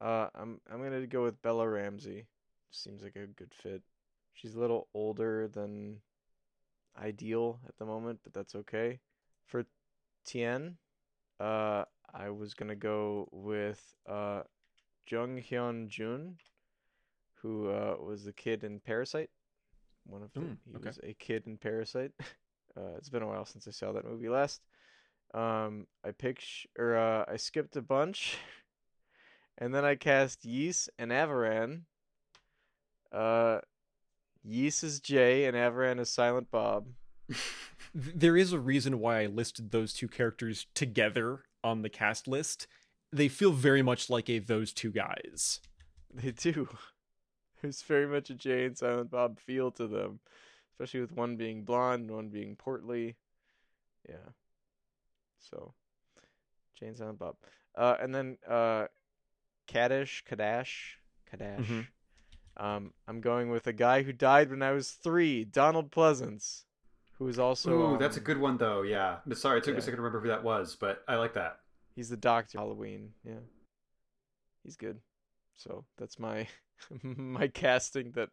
[0.00, 2.26] Uh, I'm I'm gonna go with Bella Ramsey.
[2.70, 3.82] Seems like a good fit.
[4.34, 6.00] She's a little older than
[6.98, 9.00] ideal at the moment, but that's okay.
[9.46, 9.64] For
[10.24, 10.78] Tien,
[11.40, 14.42] uh, I was gonna go with uh,
[15.08, 16.36] Jung Hyun Jun,
[17.34, 19.30] who uh, was the kid in Parasite.
[20.04, 20.86] One of the, Mm, he okay.
[20.86, 22.12] was a kid in Parasite.
[22.76, 24.62] Uh, it's been a while since I saw that movie last.
[25.34, 26.44] Um, I picked
[26.78, 28.36] or uh, I skipped a bunch,
[29.58, 31.82] and then I cast Ys and Avaran.
[33.10, 33.60] Uh,
[34.44, 36.86] Ys is Jay and Avaran is Silent Bob.
[37.94, 42.66] There is a reason why I listed those two characters together on the cast list.
[43.12, 45.60] They feel very much like a those two guys.
[46.12, 46.68] They do.
[47.60, 50.20] There's very much a Jay and Silent Bob feel to them,
[50.72, 53.16] especially with one being blonde and one being portly.
[54.08, 54.30] Yeah.
[55.50, 55.74] So,
[56.78, 57.36] Jane's on Bob.
[57.76, 58.86] Uh, and then uh,
[59.68, 60.96] Kadish, Kadash,
[61.32, 61.66] Kadash.
[61.66, 61.86] Mhm.
[62.56, 66.64] Um, I'm going with a guy who died when I was three, Donald Pleasence,
[67.18, 67.94] who is also.
[67.94, 68.82] Ooh, that's a good one though.
[68.82, 69.18] Yeah.
[69.34, 71.60] Sorry, it took me a second to remember who that was, but I like that.
[71.94, 73.12] He's the Doctor Halloween.
[73.24, 73.40] Yeah,
[74.62, 74.98] he's good.
[75.56, 76.46] So that's my
[77.02, 78.30] my casting that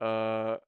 [0.00, 0.58] uh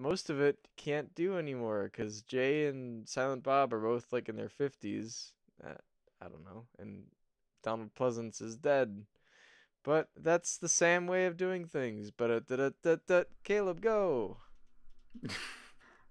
[0.00, 4.36] most of it can't do anymore because Jay and Silent Bob are both like in
[4.36, 5.32] their fifties.
[5.62, 5.74] Uh,
[6.20, 7.04] I don't know, and
[7.62, 9.04] Donald Pleasence is dead.
[9.82, 12.10] But that's the same way of doing things.
[12.10, 14.38] But uh, da da da da Caleb, go.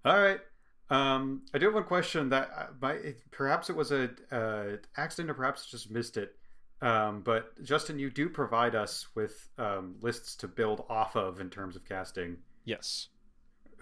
[0.04, 0.40] All right.
[0.88, 4.76] Um, I do have one question that uh, my it- perhaps it was a uh,
[4.96, 6.34] accident or perhaps just missed it.
[6.82, 11.50] Um, but Justin, you do provide us with um, lists to build off of in
[11.50, 12.38] terms of casting.
[12.64, 13.08] Yes.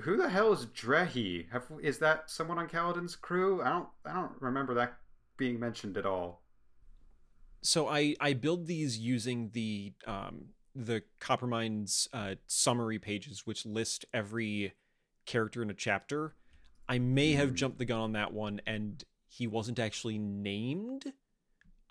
[0.00, 1.50] Who the hell is Drehy?
[1.50, 3.62] Have is that someone on Kaladin's crew?
[3.62, 4.98] I don't I don't remember that
[5.36, 6.42] being mentioned at all.
[7.62, 14.04] So I I build these using the um the Coppermind's uh, summary pages, which list
[14.14, 14.74] every
[15.26, 16.36] character in a chapter.
[16.88, 17.54] I may have Hmm.
[17.56, 21.12] jumped the gun on that one, and he wasn't actually named,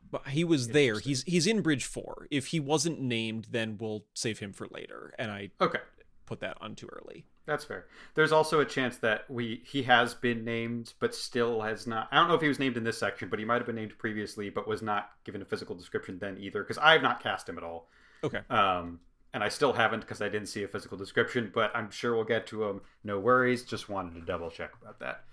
[0.09, 0.99] but he was there.
[0.99, 2.27] He's he's in Bridge Four.
[2.31, 5.81] If he wasn't named, then we'll save him for later, and I Okay.
[6.25, 7.25] put that on too early.
[7.47, 7.85] That's fair.
[8.13, 12.09] There's also a chance that we he has been named, but still has not.
[12.11, 13.75] I don't know if he was named in this section, but he might have been
[13.77, 16.61] named previously, but was not given a physical description then either.
[16.61, 17.89] Because I have not cast him at all,
[18.23, 18.41] Okay.
[18.49, 18.99] um,
[19.33, 21.49] and I still haven't because I didn't see a physical description.
[21.53, 22.81] But I'm sure we'll get to him.
[23.05, 23.63] No worries.
[23.63, 25.23] Just wanted to double check about that.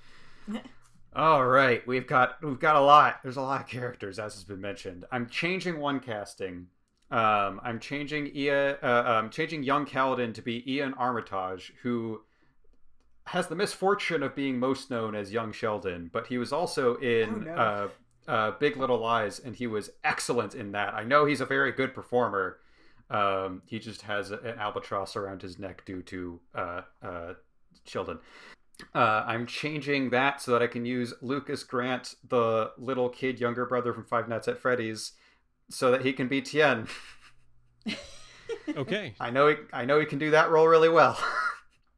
[1.17, 3.21] All right, we've got we've got a lot.
[3.25, 5.05] There's a lot of characters, as has been mentioned.
[5.13, 6.69] I'm changing one casting.
[7.15, 12.23] Um, I'm changing Ia, uh, um, changing young Kaladin to be Iain Armitage, who
[13.27, 17.29] has the misfortune of being most known as young Sheldon, but he was also in
[17.29, 17.55] Oh, no.
[17.55, 17.89] uh,
[18.27, 20.93] uh, Big Little Lies, and he was excellent in that.
[20.93, 22.59] I know he's a very good performer.
[23.11, 27.35] Um, he just has an albatross around his neck due to uh, uh,
[27.87, 28.19] Sheldon.
[28.93, 33.67] Uh, I'm changing that so that I can use Lucas Grant, the little kid younger
[33.67, 35.13] brother from Five Nights at Freddy's,
[35.71, 36.87] so that he can be Tien.
[38.77, 39.15] Okay.
[39.21, 41.19] I know he, I know he can do that role really well.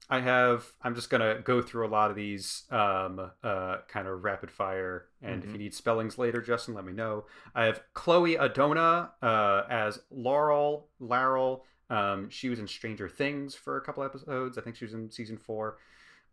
[0.08, 0.64] I have.
[0.82, 5.06] I'm just gonna go through a lot of these um, uh, kind of rapid fire,
[5.20, 5.52] and if Mhm.
[5.54, 7.26] you need spellings later, Justin, let me know.
[7.56, 11.64] I have Chloe Adona uh, as Laurel Laurel.
[11.90, 14.56] Um, she was in Stranger Things for a couple episodes.
[14.56, 15.78] I think she was in season four.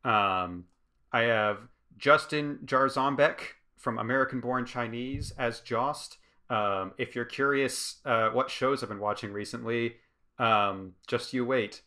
[0.04, 0.66] Um,
[1.12, 3.40] I have Justin Jarzombek
[3.78, 6.18] from American Born Chinese as Jost.
[6.54, 9.96] Um, if you're curious uh, what shows I've been watching recently,
[10.38, 11.82] um, just you wait.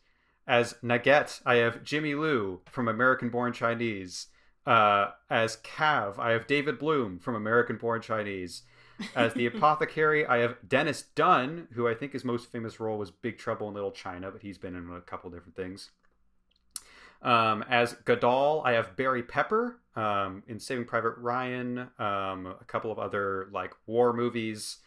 [0.45, 4.27] As Naget, I have Jimmy Liu from American Born Chinese.
[4.65, 8.63] Uh, as Cav, I have David Bloom from American Born Chinese.
[9.15, 13.09] As the apothecary, I have Dennis Dun, who I think his most famous role was
[13.09, 15.91] Big Trouble in Little China, but he's been in a couple different things.
[17.21, 22.91] Um, as Gadol, I have Barry Pepper um, in Saving Private Ryan, um, a couple
[22.91, 24.77] of other like war movies.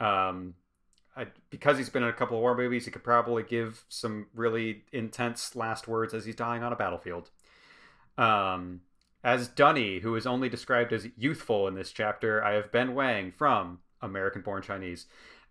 [0.00, 0.54] Um,
[1.16, 4.26] I, because he's been in a couple of war movies, he could probably give some
[4.34, 7.30] really intense last words as he's dying on a battlefield.
[8.16, 8.82] Um,
[9.24, 13.32] as Dunny, who is only described as youthful in this chapter, I have Ben Wang
[13.36, 15.06] from American Born Chinese.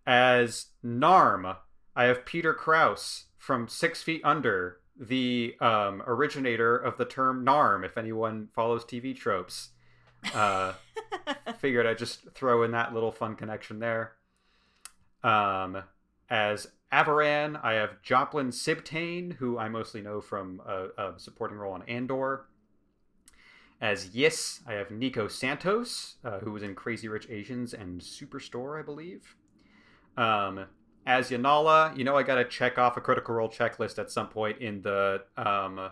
[0.05, 1.57] As Narm,
[1.95, 7.85] I have Peter Krause from Six Feet Under, the um, originator of the term Narm,
[7.85, 9.69] if anyone follows TV tropes.
[10.33, 10.73] Uh,
[11.59, 14.13] figured I'd just throw in that little fun connection there.
[15.23, 15.83] Um,
[16.29, 21.73] as Avaran, I have Joplin Sibtain, who I mostly know from a, a supporting role
[21.73, 22.45] on Andor.
[23.79, 28.79] As Yis, I have Nico Santos, uh, who was in Crazy Rich Asians and Superstore,
[28.79, 29.35] I believe.
[30.15, 30.65] Um,
[31.07, 34.59] as Janala, you know I gotta check off a Critical Role checklist at some point
[34.59, 35.89] in the um,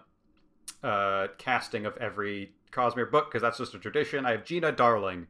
[0.83, 4.25] uh, casting of every Cosmere book because that's just a tradition.
[4.25, 5.27] I have Gina Darling,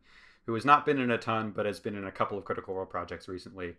[0.48, 2.74] who has not been in a ton but has been in a couple of Critical
[2.74, 3.76] Role projects recently.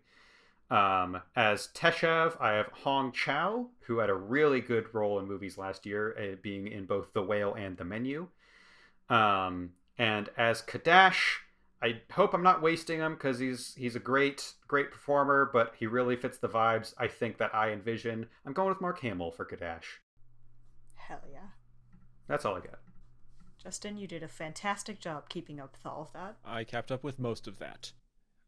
[0.71, 5.57] Um, as Teshav, I have Hong Chau, who had a really good role in movies
[5.57, 8.27] last year, uh, being in both The Whale and The Menu.
[9.09, 11.39] Um, and as Kadash,
[11.81, 15.85] I hope I'm not wasting him because he's he's a great great performer, but he
[15.85, 18.27] really fits the vibes I think that I envision.
[18.45, 19.99] I'm going with Mark Hamill for Kadash.
[20.95, 21.49] Hell yeah.
[22.27, 22.79] That's all I got.
[23.63, 26.37] Justin, you did a fantastic job keeping up with all of that.
[26.45, 27.91] I kept up with most of that.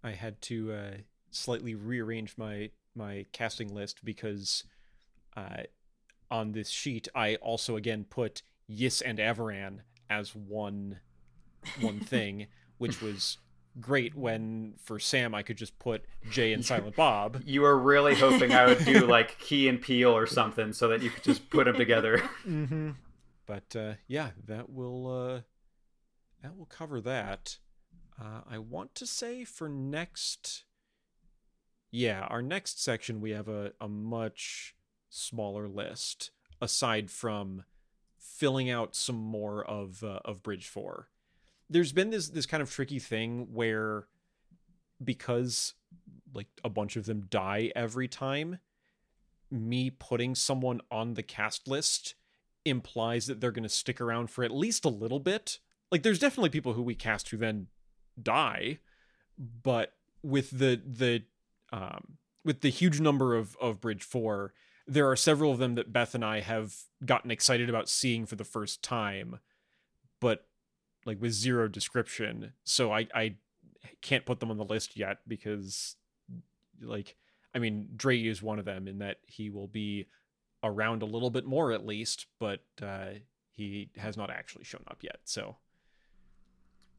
[0.04, 0.92] I had to uh,
[1.32, 4.64] slightly rearrange my my casting list because
[5.38, 5.64] uh,
[6.32, 9.80] on this sheet I also again put Yis and Avaran
[10.10, 11.00] as one
[11.80, 12.48] one thing,
[12.80, 13.38] which was
[13.80, 17.44] great when for Sam I could just put Jay and Silent Bob.
[17.46, 21.02] You were really hoping I would do like Key and Peele or something so that
[21.02, 22.18] you could just put them together.
[22.46, 22.92] mm-hmm.
[23.46, 25.42] But uh, yeah, that will uh,
[26.44, 27.58] that will cover that.
[28.20, 30.66] Uh, I want to say for next,
[31.90, 34.76] yeah, our next section we have a, a much
[35.10, 36.32] smaller list
[36.62, 37.64] aside from
[38.20, 41.08] filling out some more of uh, of Bridge Four.
[41.70, 44.08] There's been this this kind of tricky thing where
[45.04, 45.74] because
[46.34, 48.60] like a bunch of them die every time,
[49.52, 52.16] me putting someone on the cast list
[52.66, 55.60] implies that they're going to stick around for at least a little bit.
[55.92, 57.68] Like there's definitely people who we cast who then
[58.22, 58.80] die,
[59.38, 61.24] but with the the
[61.72, 64.54] um with the huge number of of Bridge 4,
[64.88, 66.76] there are several of them that Beth and I have
[67.06, 69.40] gotten excited about seeing for the first time,
[70.20, 70.49] but
[71.06, 72.54] like with zero description.
[72.64, 73.36] So I I
[74.02, 75.96] can't put them on the list yet because
[76.82, 77.16] like
[77.54, 80.08] I mean Dre is one of them in that he will be
[80.64, 83.08] around a little bit more at least, but uh,
[83.54, 85.20] he has not actually shown up yet.
[85.24, 85.58] So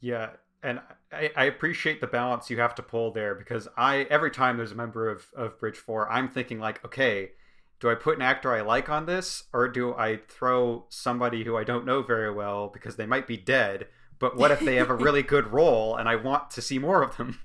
[0.00, 0.30] yeah,
[0.62, 0.80] and
[1.12, 4.72] I, I, appreciate the balance you have to pull there because I every time there's
[4.72, 7.32] a member of, of Bridge Four, I'm thinking like, okay,
[7.80, 11.56] do I put an actor I like on this, or do I throw somebody who
[11.56, 13.88] I don't know very well because they might be dead?
[14.18, 17.02] But what if they have a really good role and I want to see more
[17.02, 17.40] of them?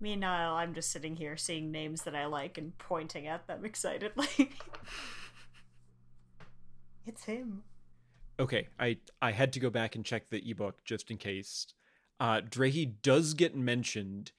[0.00, 4.52] Meanwhile, I'm just sitting here seeing names that I like and pointing at them excitedly.
[7.06, 7.62] it's him.
[8.38, 11.66] Okay, I I had to go back and check the ebook just in case.
[12.20, 14.32] Uh, Drehy does get mentioned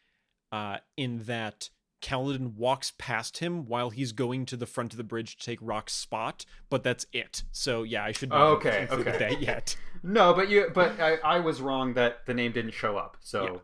[0.51, 1.69] uh, in that
[2.01, 5.59] Kaladin walks past him while he's going to the front of the bridge to take
[5.61, 7.43] Rock's spot, but that's it.
[7.51, 9.17] So yeah, I should not okay, okay.
[9.17, 9.75] that yet.
[10.01, 13.17] No, but you but I, I was wrong that the name didn't show up.
[13.19, 13.61] So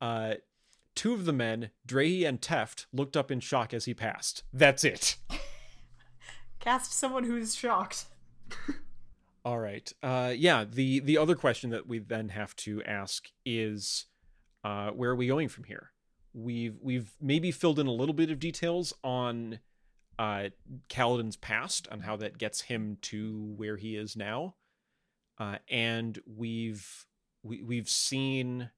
[0.00, 0.06] yeah.
[0.06, 0.34] uh
[0.94, 4.42] two of the men, Drehy and Teft, looked up in shock as he passed.
[4.54, 5.16] That's it.
[6.60, 8.06] Cast someone who's shocked.
[9.44, 9.90] All right.
[10.02, 10.64] Uh, yeah.
[10.70, 14.06] The the other question that we then have to ask is,
[14.64, 15.90] uh, where are we going from here?
[16.32, 19.60] We've we've maybe filled in a little bit of details on
[20.18, 20.50] uh,
[20.88, 24.54] Kaladin's past and how that gets him to where he is now,
[25.38, 27.06] uh, and we've
[27.42, 28.70] we, we've seen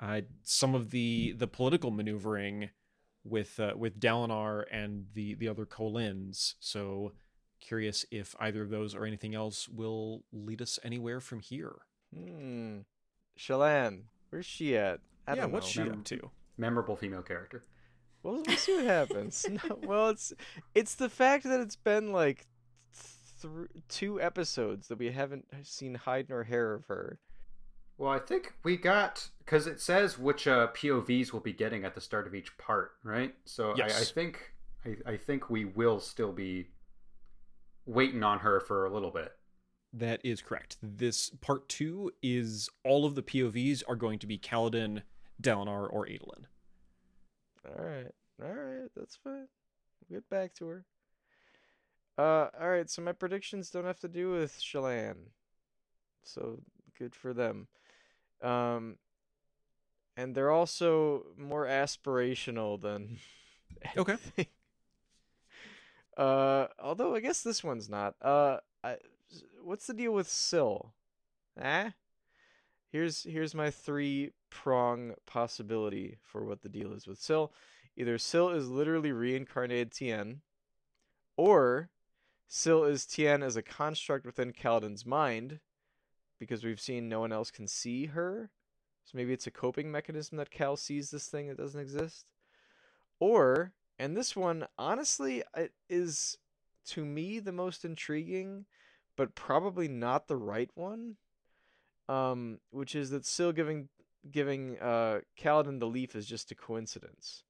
[0.00, 2.70] uh, some of the the political maneuvering
[3.24, 6.54] with uh, with Dalinar and the the other Kholins.
[6.60, 7.12] So
[7.60, 11.76] curious if either of those or anything else will lead us anywhere from here.
[12.14, 12.78] Hmm.
[13.38, 15.00] Shallan, where's she at?
[15.26, 15.84] I yeah, what's know.
[15.84, 16.30] she up to?
[16.62, 17.64] Memorable female character.
[18.22, 19.44] Well, we'll see what happens.
[19.50, 20.32] no, well, it's
[20.76, 22.46] it's the fact that it's been like
[23.42, 27.18] th- two episodes that we haven't seen hide nor hair of her.
[27.98, 31.96] Well, I think we got because it says which uh, POVs we'll be getting at
[31.96, 33.34] the start of each part, right?
[33.44, 34.52] So I, I think
[34.86, 36.68] I, I think we will still be
[37.86, 39.32] waiting on her for a little bit.
[39.92, 40.78] That is correct.
[40.80, 45.02] This part two is all of the POVs are going to be Kaladin,
[45.42, 46.44] Dalinar, or Adolin.
[47.66, 48.12] All right,
[48.42, 49.48] all right, that's fine.
[50.08, 50.84] We'll get back to her.
[52.18, 52.90] Uh, all right.
[52.90, 55.16] So my predictions don't have to do with Shallan,
[56.22, 56.60] so
[56.98, 57.68] good for them.
[58.42, 58.96] Um,
[60.16, 63.18] and they're also more aspirational than.
[63.96, 64.12] Okay.
[64.12, 64.46] anything.
[66.16, 68.14] Uh, although I guess this one's not.
[68.22, 68.98] Uh, I,
[69.60, 70.92] what's the deal with Syl?
[71.60, 71.90] Eh?
[72.92, 77.52] Here's here's my three prong possibility for what the deal is with Syl.
[77.96, 80.42] Either Syl is literally reincarnated Tien,
[81.38, 81.88] or
[82.48, 85.60] Syl is Tien as a construct within Kaladin's mind,
[86.38, 88.50] because we've seen no one else can see her.
[89.04, 92.26] So maybe it's a coping mechanism that Cal sees this thing that doesn't exist.
[93.18, 96.36] Or, and this one honestly it is
[96.88, 98.66] to me the most intriguing,
[99.16, 101.16] but probably not the right one.
[102.08, 103.88] Um, which is that Syl giving
[104.30, 107.42] giving uh Kaladin the leaf is just a coincidence.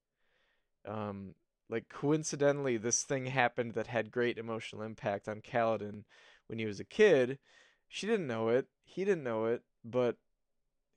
[0.87, 1.35] Um,
[1.69, 6.05] like coincidentally, this thing happened that had great emotional impact on Kaladin
[6.47, 7.39] when he was a kid.
[7.89, 8.67] She didn't know it.
[8.85, 10.17] He didn't know it, but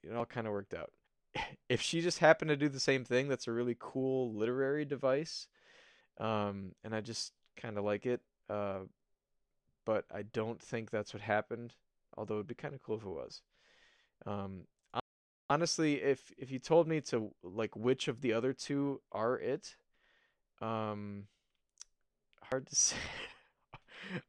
[0.04, 0.92] it all kind of worked out.
[1.68, 5.48] If she just happened to do the same thing, that's a really cool literary device.
[6.20, 8.22] Um, and I just kind of like it.
[8.50, 8.82] Uh,
[9.86, 11.74] but I don't think that's what happened.
[12.16, 13.42] Although it'd be kind of cool if it was.
[14.26, 14.68] Um,
[15.50, 19.76] honestly, if if you told me to like which of the other two are it,
[20.62, 21.28] um,
[22.44, 22.98] hard to say.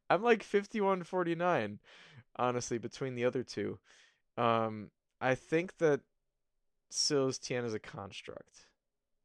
[0.09, 1.79] I'm like 51-49,
[2.37, 3.79] honestly, between the other two.
[4.39, 4.91] Um,
[5.21, 6.01] I think that
[6.91, 8.67] Syl's Tien is a construct,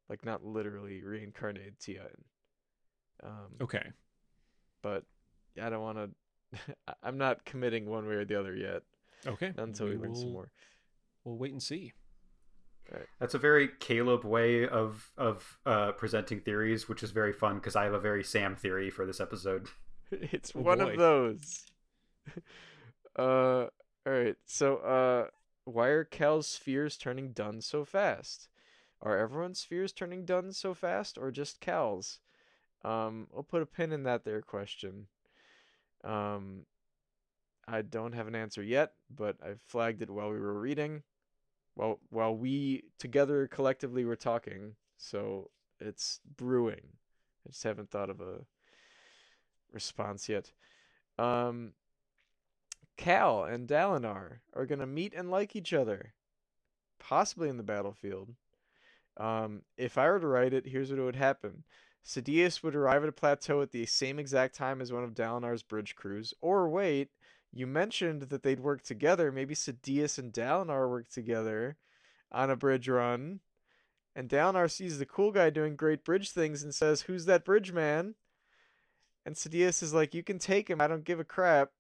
[0.09, 2.25] like not literally reincarnated Tien.
[3.23, 3.91] Um, Okay.
[4.81, 5.03] but
[5.61, 6.65] I don't want to.
[7.03, 8.81] I'm not committing one way or the other yet
[9.25, 9.53] Okay.
[9.57, 10.51] until we, learn some more.
[11.23, 11.93] We'll wait and see.
[13.19, 17.75] That's a very Caleb way of of uh, presenting theories, which is very fun because
[17.75, 19.67] I have a very Sam theory for this episode.
[20.11, 20.91] it's Oh, one boy.
[20.91, 21.65] of those.
[23.17, 23.21] uh,
[23.63, 23.69] all
[24.05, 24.35] right.
[24.45, 25.27] So, uh,
[25.65, 28.49] why are Cal's spheres turning dun so fast?
[29.01, 32.19] Are everyone's spheres turning dun so fast, or just Cal's?
[32.83, 35.07] Um, I'll put a pin in that there question.
[36.03, 36.65] Um,
[37.67, 41.03] I don't have an answer yet, but I flagged it while we were reading.
[41.75, 45.49] While while we together collectively were talking, so
[45.79, 46.97] it's brewing.
[47.45, 48.45] I just haven't thought of a
[49.71, 50.51] response yet.
[51.17, 51.73] Um,
[52.97, 56.13] Cal and Dalinar are gonna meet and like each other,
[56.99, 58.35] possibly in the battlefield.
[59.17, 61.63] Um, if I were to write it, here's what would happen:
[62.03, 65.63] Sadeas would arrive at a plateau at the same exact time as one of Dalinar's
[65.63, 66.33] bridge crews.
[66.41, 67.09] Or wait,
[67.53, 69.31] you mentioned that they'd work together.
[69.31, 71.77] Maybe Sadeas and Dalinar work together
[72.31, 73.41] on a bridge run.
[74.15, 77.71] And Dalinar sees the cool guy doing great bridge things and says, "Who's that bridge
[77.71, 78.15] man?"
[79.25, 80.81] And Sadeas is like, "You can take him.
[80.81, 81.71] I don't give a crap."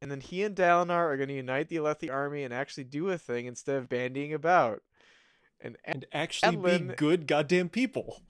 [0.00, 3.08] And then he and Dalinar are going to unite the Alethi army and actually do
[3.10, 4.82] a thing instead of bandying about.
[5.60, 8.22] And And actually be good goddamn people.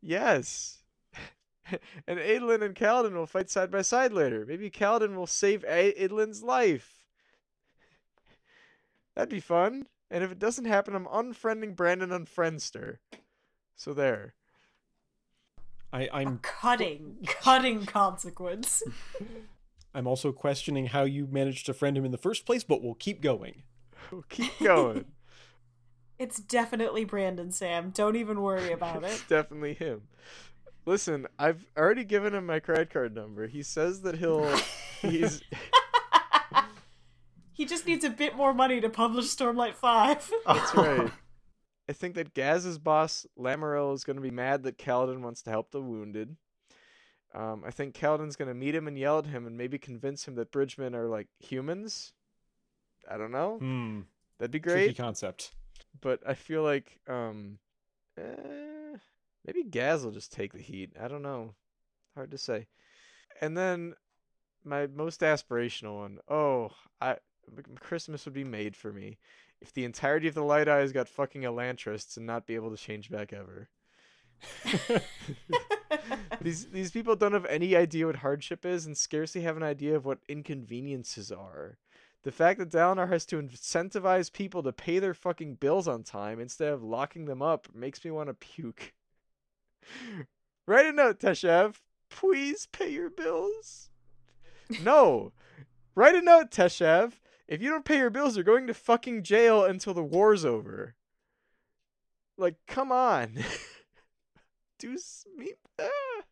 [0.00, 0.77] Yes.
[2.06, 4.44] and Adolin and Kaladin will fight side by side later.
[4.46, 7.04] Maybe Kaladin will save A- Adolin's life.
[9.14, 9.86] That'd be fun.
[10.10, 12.98] And if it doesn't happen, I'm unfriending Brandon on Friendster.
[13.76, 14.34] So there.
[15.92, 18.82] I, I'm cutting, cutting consequence.
[19.94, 22.94] I'm also questioning how you managed to friend him in the first place, but we'll
[22.94, 23.62] keep going.
[24.10, 25.06] We'll keep going.
[26.18, 27.90] It's definitely Brandon Sam.
[27.90, 29.06] Don't even worry about it.
[29.06, 29.28] it's it.
[29.28, 30.02] definitely him.
[30.88, 33.46] Listen, I've already given him my credit card number.
[33.46, 34.50] He says that he'll
[35.02, 35.42] he's
[37.52, 40.32] he just needs a bit more money to publish Stormlight 5.
[40.46, 41.10] That's right.
[41.90, 45.50] I think that Gaz's boss, Lamaril, is going to be mad that Kaladin wants to
[45.50, 46.36] help the wounded.
[47.34, 50.26] Um, I think Kaladin's going to meet him and yell at him and maybe convince
[50.26, 52.14] him that Bridgemen are like humans.
[53.06, 53.58] I don't know.
[53.58, 54.00] Hmm.
[54.38, 54.72] That'd be great.
[54.72, 54.96] Tricky great.
[54.96, 55.52] concept.
[56.00, 57.58] But I feel like um,
[58.16, 58.22] eh,
[59.48, 60.90] maybe Gaz will just take the heat.
[61.00, 61.54] I don't know.
[62.14, 62.66] Hard to say.
[63.40, 63.94] And then
[64.62, 66.18] my most aspirational one.
[66.28, 67.16] Oh, I
[67.80, 69.16] Christmas would be made for me
[69.62, 72.76] if the entirety of the Light Eyes got fucking Elantris and not be able to
[72.76, 73.70] change back ever.
[76.42, 79.96] these these people don't have any idea what hardship is and scarcely have an idea
[79.96, 81.78] of what inconveniences are.
[82.22, 86.38] The fact that Dalinar has to incentivize people to pay their fucking bills on time
[86.38, 88.92] instead of locking them up makes me want to puke.
[90.66, 91.76] Write a note, Teshav.
[92.10, 93.90] Please pay your bills.
[94.82, 95.32] No.
[95.94, 97.12] Write a note, Teshav.
[97.46, 100.94] If you don't pay your bills, you're going to fucking jail until the war's over.
[102.36, 103.38] Like, come on.
[104.78, 105.52] Do s- me.
[105.80, 106.22] Ah.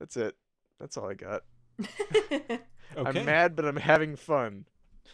[0.00, 0.34] That's it.
[0.80, 1.42] That's all I got.
[2.96, 3.18] Okay.
[3.20, 4.66] I'm mad, but I'm having fun.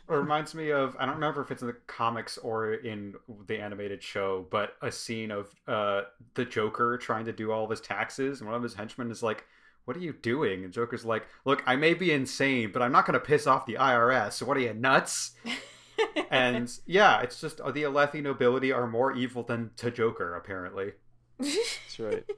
[0.08, 3.14] It reminds me of I don't remember if it's in the comics or in
[3.46, 6.02] the animated show, but a scene of uh,
[6.34, 9.22] the Joker trying to do all of his taxes, and one of his henchmen is
[9.22, 9.44] like,
[9.84, 13.06] "What are you doing?" And Joker's like, "Look, I may be insane, but I'm not
[13.06, 14.32] going to piss off the IRS.
[14.32, 15.32] So what are you nuts?"
[16.30, 20.92] and yeah, it's just uh, the Alethi nobility are more evil than to Joker apparently.
[21.38, 22.24] That's right.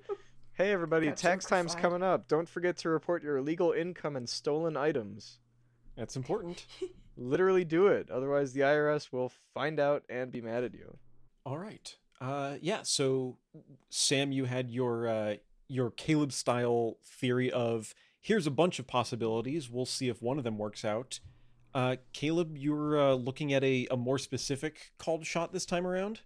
[0.55, 2.29] Hey everybody, Got tax time's coming up.
[2.29, 5.39] Don't forget to report your illegal income and stolen items.
[5.97, 6.67] That's important.
[7.17, 10.97] Literally do it, otherwise the IRS will find out and be mad at you.
[11.45, 11.95] All right.
[12.21, 12.81] Uh, yeah.
[12.83, 13.39] So,
[13.91, 15.35] Sam, you had your uh,
[15.69, 19.69] your Caleb style theory of here's a bunch of possibilities.
[19.69, 21.21] We'll see if one of them works out.
[21.75, 26.21] Uh, Caleb, you're uh, looking at a, a more specific called shot this time around.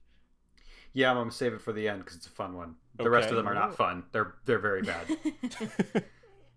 [0.92, 2.76] Yeah, I'm gonna save it for the end because it's a fun one.
[2.96, 4.04] The rest of them are not fun.
[4.12, 5.06] They're they're very bad.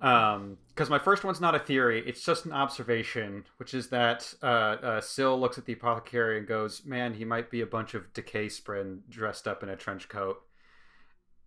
[0.01, 4.33] Um, because my first one's not a theory; it's just an observation, which is that
[4.41, 7.93] uh, uh, Syl looks at the apothecary and goes, "Man, he might be a bunch
[7.93, 10.41] of decay spren dressed up in a trench coat."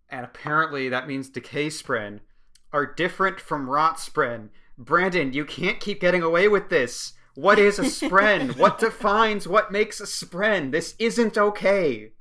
[0.09, 2.19] And apparently, that means decay spren
[2.71, 4.49] are different from rot spren.
[4.77, 7.13] Brandon, you can't keep getting away with this.
[7.33, 8.55] What is a spren?
[8.59, 10.71] what defines what makes a spren?
[10.71, 12.11] This isn't okay.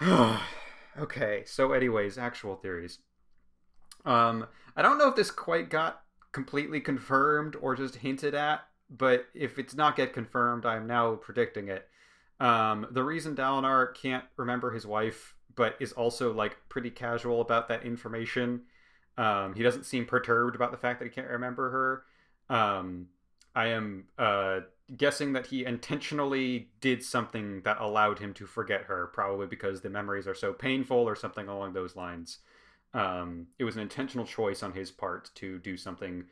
[0.98, 2.98] okay, so anyways, actual theories.
[4.04, 4.46] Um,
[4.76, 6.02] I don't know if this quite got
[6.32, 11.68] completely confirmed or just hinted at, but if it's not get confirmed, I'm now predicting
[11.68, 11.88] it.
[12.40, 17.68] Um, the reason Dalinar can't remember his wife, but is also like pretty casual about
[17.68, 18.62] that information.
[19.16, 21.70] Um, he doesn't seem perturbed about the fact that he can't remember
[22.50, 22.54] her.
[22.54, 23.06] Um,
[23.54, 24.60] I am uh,
[24.96, 29.90] guessing that he intentionally did something that allowed him to forget her, probably because the
[29.90, 32.38] memories are so painful or something along those lines.
[32.94, 36.24] Um, it was an intentional choice on his part to do something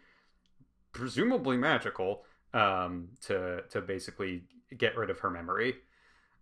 [0.92, 2.22] presumably magical
[2.54, 4.44] um, to to basically
[4.76, 5.74] get rid of her memory.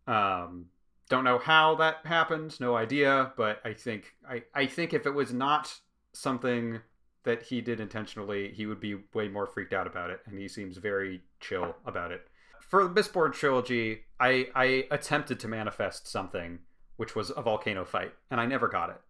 [0.06, 0.66] Um,
[1.08, 5.14] don't know how that happened, no idea, but I think I, I think if it
[5.14, 5.74] was not
[6.12, 6.80] something
[7.24, 10.48] that he did intentionally, he would be way more freaked out about it, and he
[10.48, 12.26] seems very chill about it.
[12.60, 16.60] For the Mistborn trilogy, I, I attempted to manifest something,
[16.96, 19.00] which was a volcano fight, and I never got it.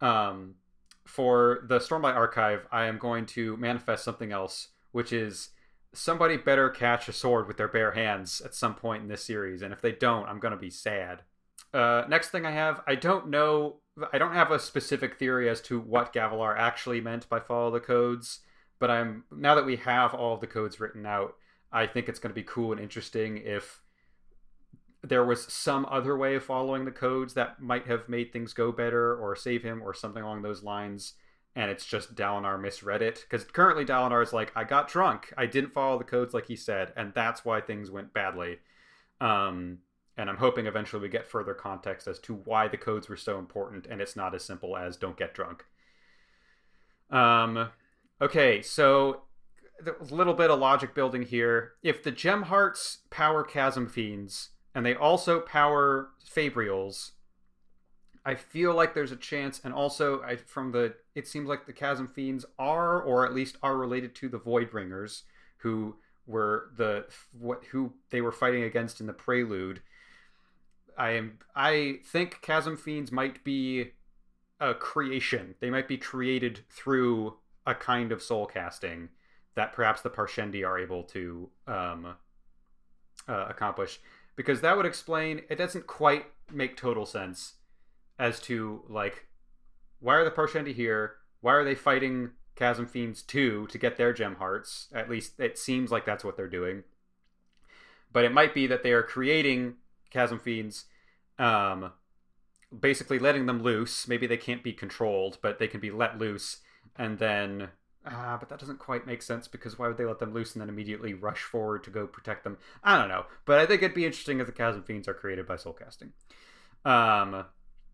[0.00, 0.54] Um,
[1.04, 5.50] for the Stormlight Archive, I am going to manifest something else, which is
[5.92, 9.62] somebody better catch a sword with their bare hands at some point in this series,
[9.62, 11.22] and if they don't, I'm going to be sad.
[11.72, 13.76] Uh, next thing I have, I don't know,
[14.12, 17.80] I don't have a specific theory as to what Gavilar actually meant by follow the
[17.80, 18.40] codes,
[18.78, 21.34] but I'm now that we have all the codes written out,
[21.72, 23.82] I think it's going to be cool and interesting if
[25.08, 28.70] there was some other way of following the codes that might have made things go
[28.72, 31.14] better or save him or something along those lines
[31.56, 35.32] and it's just Dalinar misread it because currently Dalinar is like I got drunk.
[35.36, 38.58] I didn't follow the codes like he said and that's why things went badly.
[39.20, 39.78] Um
[40.16, 43.38] and I'm hoping eventually we get further context as to why the codes were so
[43.38, 45.64] important and it's not as simple as don't get drunk.
[47.10, 47.70] Um
[48.20, 49.22] okay so
[49.86, 51.72] a little bit of logic building here.
[51.82, 57.12] If the gem hearts power chasm fiends and they also power Fabrials.
[58.24, 61.72] I feel like there's a chance, and also I, from the, it seems like the
[61.72, 65.22] Chasm Fiends are, or at least are related to the Voidbringers,
[65.58, 65.96] who
[66.26, 69.80] were the what who they were fighting against in the Prelude.
[70.96, 73.92] I am, I think Chasm Fiends might be
[74.60, 75.54] a creation.
[75.60, 77.36] They might be created through
[77.66, 79.08] a kind of soul casting
[79.54, 82.14] that perhaps the Parshendi are able to um,
[83.28, 84.00] uh, accomplish
[84.38, 87.54] because that would explain it doesn't quite make total sense
[88.20, 89.26] as to like
[89.98, 91.16] why are the Parshendi here?
[91.40, 94.86] Why are they fighting Chasm Fiends 2 to get their gem hearts?
[94.94, 96.84] At least it seems like that's what they're doing.
[98.12, 99.74] But it might be that they are creating
[100.10, 100.84] Chasm Fiends,
[101.40, 101.90] um,
[102.78, 104.06] basically letting them loose.
[104.06, 106.58] Maybe they can't be controlled, but they can be let loose.
[106.94, 107.70] And then
[108.10, 110.62] Ah, but that doesn't quite make sense because why would they let them loose and
[110.62, 112.56] then immediately rush forward to go protect them?
[112.82, 115.46] I don't know, but I think it'd be interesting if the Chasm Fiends are created
[115.46, 116.12] by soul casting.
[116.84, 117.44] Um,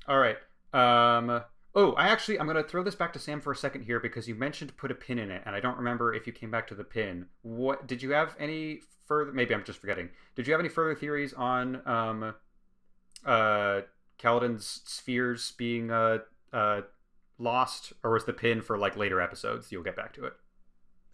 [0.07, 0.37] all right.
[0.73, 1.43] Um,
[1.77, 4.29] Oh, I actually I'm gonna throw this back to Sam for a second here because
[4.29, 6.69] you mentioned put a pin in it, and I don't remember if you came back
[6.69, 7.27] to the pin.
[7.43, 9.33] What did you have any further?
[9.33, 10.11] Maybe I'm just forgetting.
[10.37, 12.35] Did you have any further theories on um,
[13.27, 13.81] uh,
[14.21, 16.19] Kaladin's spheres being uh,
[16.53, 16.83] uh,
[17.39, 19.73] lost, or was the pin for like later episodes?
[19.73, 20.33] You'll get back to it.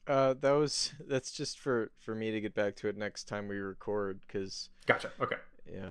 [0.07, 3.49] Uh, that was that's just for for me to get back to it next time
[3.49, 5.11] we record, because Gotcha.
[5.21, 5.37] Okay.
[5.71, 5.91] yeah.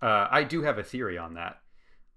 [0.00, 1.60] Uh, I do have a theory on that,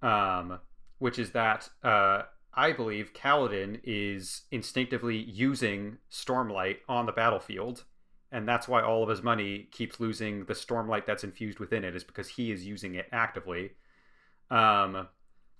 [0.01, 0.59] um,
[0.99, 2.23] which is that uh,
[2.53, 7.85] I believe Kaladin is instinctively using Stormlight on the battlefield,
[8.31, 11.95] and that's why all of his money keeps losing the Stormlight that's infused within it,
[11.95, 13.71] is because he is using it actively.
[14.51, 15.07] Um,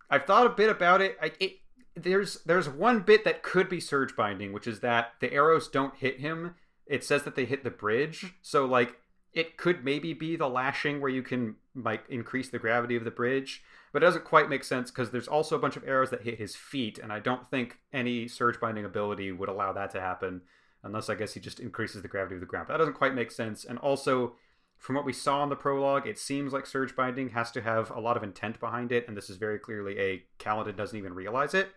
[0.09, 1.17] I've thought a bit about it.
[1.21, 1.59] I, it
[1.95, 5.95] there's there's one bit that could be surge binding, which is that the arrows don't
[5.95, 6.55] hit him.
[6.85, 8.97] It says that they hit the bridge, so like
[9.33, 13.11] it could maybe be the lashing where you can like increase the gravity of the
[13.11, 13.63] bridge,
[13.93, 16.39] but it doesn't quite make sense because there's also a bunch of arrows that hit
[16.39, 20.41] his feet, and I don't think any surge binding ability would allow that to happen
[20.83, 22.67] unless I guess he just increases the gravity of the ground.
[22.67, 23.65] But that doesn't quite make sense.
[23.65, 24.35] And also,
[24.79, 27.91] from what we saw in the prologue, it seems like surge binding has to have
[27.91, 31.13] a lot of intent behind it, and this is very clearly a Kaladin doesn't even
[31.13, 31.69] realize it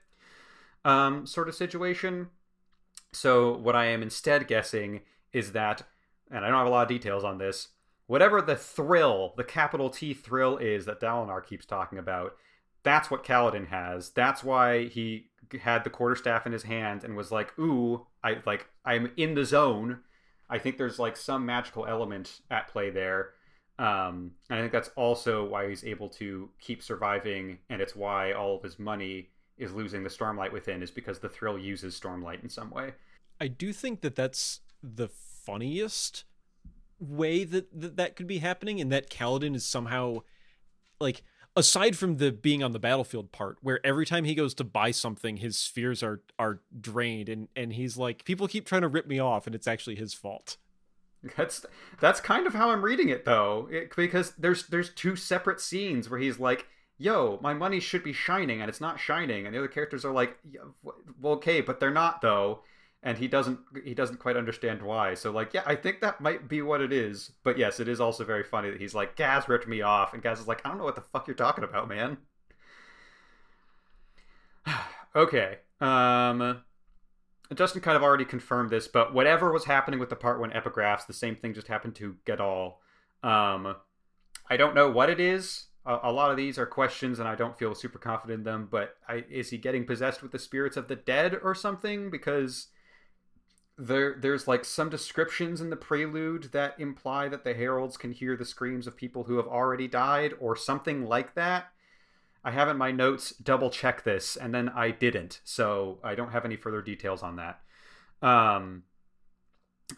[0.84, 2.28] um, sort of situation.
[3.12, 5.00] So what I am instead guessing
[5.32, 5.82] is that,
[6.30, 7.68] and I don't have a lot of details on this,
[8.06, 12.36] whatever the thrill, the capital T thrill is that Dalinar keeps talking about,
[12.82, 14.10] that's what Kaladin has.
[14.10, 15.26] That's why he
[15.60, 19.44] had the quarterstaff in his hand and was like, "Ooh, I like I'm in the
[19.44, 20.00] zone."
[20.48, 23.30] I think there's like some magical element at play there.
[23.78, 28.32] Um, and I think that's also why he's able to keep surviving, and it's why
[28.32, 32.42] all of his money is losing the Stormlight within, is because the thrill uses Stormlight
[32.42, 32.92] in some way.
[33.40, 36.24] I do think that that's the funniest
[37.00, 40.18] way that that, that could be happening, and that Kaladin is somehow
[41.00, 41.22] like
[41.56, 44.90] aside from the being on the battlefield part where every time he goes to buy
[44.90, 49.06] something his spheres are are drained and and he's like people keep trying to rip
[49.06, 50.56] me off and it's actually his fault.
[51.36, 51.64] That's
[52.00, 56.10] that's kind of how I'm reading it though, it, because there's there's two separate scenes
[56.10, 56.66] where he's like,
[56.98, 60.12] "Yo, my money should be shining and it's not shining," and the other characters are
[60.12, 62.62] like, "Yeah, "Well, okay, but they're not though,"
[63.02, 65.14] and he doesn't he doesn't quite understand why.
[65.14, 67.32] So like, yeah, I think that might be what it is.
[67.42, 70.22] But yes, it is also very funny that he's like, "Gaz ripped me off," and
[70.22, 72.18] Gaz is like, "I don't know what the fuck you're talking about, man."
[75.16, 75.58] okay.
[75.80, 76.62] Um
[77.54, 81.06] Justin kind of already confirmed this, but whatever was happening with the part one epigraphs,
[81.06, 82.80] the same thing just happened to Gadol.
[83.22, 83.76] Um,
[84.48, 85.66] I don't know what it is.
[85.84, 88.68] A, lot of these are questions, and I don't feel super confident in them.
[88.70, 92.08] But I, is he getting possessed with the spirits of the dead or something?
[92.08, 92.68] Because
[93.82, 98.36] there, there's like some descriptions in the prelude that imply that the heralds can hear
[98.36, 101.66] the screams of people who have already died, or something like that.
[102.44, 106.32] I have in my notes double check this, and then I didn't, so I don't
[106.32, 107.60] have any further details on that.
[108.20, 108.84] Um,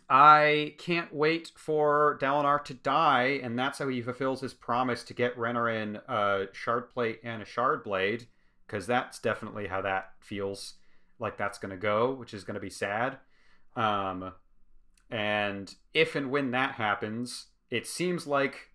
[0.08, 5.14] I can't wait for Dalinar to die, and that's how he fulfills his promise to
[5.14, 8.26] get Renarin a shard plate and a shard blade,
[8.66, 10.74] because that's definitely how that feels
[11.18, 13.18] like that's going to go, which is going to be sad.
[13.76, 14.32] Um,
[15.10, 18.70] and if and when that happens, it seems like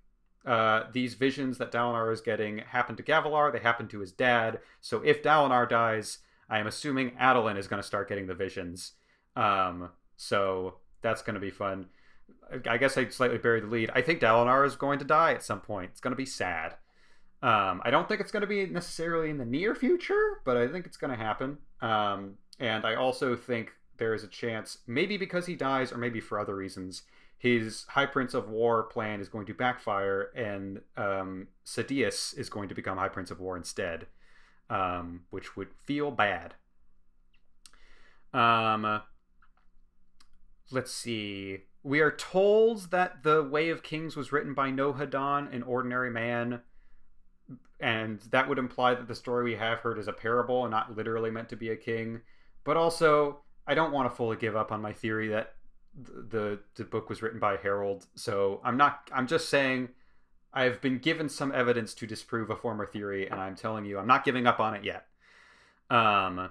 [0.46, 3.52] uh, these visions that Dalinar is getting happen to Gavilar.
[3.52, 4.60] They happen to his dad.
[4.82, 6.20] So if Dalinar dies,
[6.50, 8.94] I am assuming Adolin is going to start getting the visions.
[9.36, 11.88] Um, so that's going to be fun.
[12.68, 13.92] I guess I slightly buried the lead.
[13.94, 15.92] I think Dalinar is going to die at some point.
[15.92, 16.76] It's going to be sad.
[17.42, 20.68] Um, I don't think it's going to be necessarily in the near future, but I
[20.68, 21.58] think it's going to happen.
[21.82, 26.20] Um, and I also think there is a chance, maybe because he dies, or maybe
[26.20, 27.04] for other reasons,
[27.38, 32.68] his High Prince of War plan is going to backfire, and um, Sadeas is going
[32.70, 34.08] to become High Prince of War instead,
[34.70, 36.56] um, which would feel bad.
[38.34, 39.02] Um,
[40.70, 41.60] let's see.
[41.82, 46.62] We are told that the Way of Kings was written by Nohadon, an ordinary man,
[47.80, 50.98] and that would imply that the story we have heard is a parable and not
[50.98, 52.20] literally meant to be a king.
[52.66, 53.40] But also,
[53.70, 55.54] I don't want to fully give up on my theory that
[55.96, 58.08] the the book was written by Herald.
[58.16, 59.10] So I'm not.
[59.14, 59.90] I'm just saying.
[60.52, 64.08] I've been given some evidence to disprove a former theory, and I'm telling you, I'm
[64.08, 65.06] not giving up on it yet.
[65.92, 66.50] Um,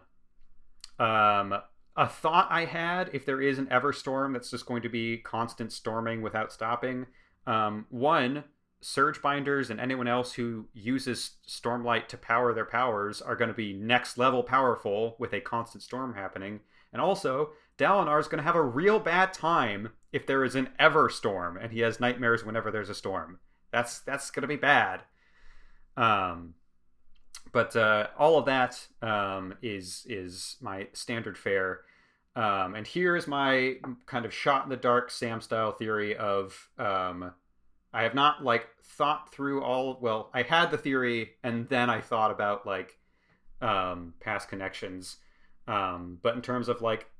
[1.01, 1.55] um,
[1.97, 5.19] a thought I had, if there is an ever storm that's just going to be
[5.19, 7.07] constant storming without stopping,
[7.45, 8.45] um, one,
[8.81, 13.55] Surge Binders and anyone else who uses Stormlight to power their powers are going to
[13.55, 16.61] be next level powerful with a constant storm happening.
[16.93, 20.70] And also, Dalinar is going to have a real bad time if there is an
[20.78, 23.39] ever storm and he has nightmares whenever there's a storm.
[23.70, 25.02] That's that's going to be bad.
[25.97, 26.55] Um,
[27.52, 31.82] but uh, all of that um, is is my standard fare.
[32.36, 37.32] Um, and here's my kind of shot in the dark Sam style theory of um,
[37.93, 39.98] I have not like thought through all.
[40.01, 42.98] Well, I had the theory and then I thought about like
[43.60, 45.16] um, past connections.
[45.69, 47.11] Um, but in terms of like,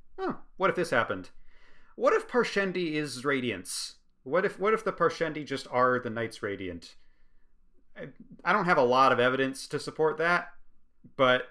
[0.57, 1.31] what if this happened?
[1.95, 3.97] What if Parshendi is Radiance?
[4.25, 6.97] What if what if the Parshendi just are the Knights Radiant?
[7.97, 8.09] I,
[8.45, 10.49] I don't have a lot of evidence to support that,
[11.17, 11.49] but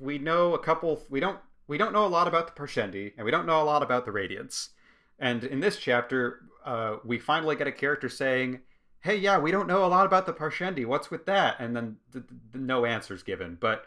[0.00, 1.02] we know a couple.
[1.10, 3.64] We don't we don't know a lot about the Parshendi, and we don't know a
[3.64, 4.70] lot about the Radiance.
[5.18, 8.60] And in this chapter, uh, we finally get a character saying,
[9.00, 10.86] "Hey, yeah, we don't know a lot about the Parshendi.
[10.86, 13.58] What's with that?" And then the, the, no answers given.
[13.60, 13.86] But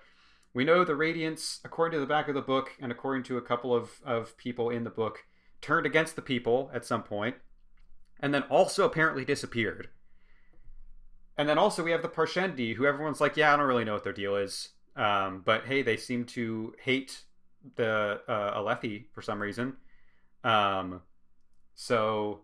[0.54, 3.42] we know the Radiance, according to the back of the book, and according to a
[3.42, 5.26] couple of of people in the book,
[5.62, 7.36] turned against the people at some point,
[8.20, 9.90] and then also apparently disappeared.
[11.38, 13.94] And then also we have the Parshendi, who everyone's like, "Yeah, I don't really know
[13.94, 17.24] what their deal is." Um, but hey, they seem to hate
[17.76, 19.78] the uh, Alethi for some reason.
[20.44, 21.02] Um,
[21.74, 22.42] so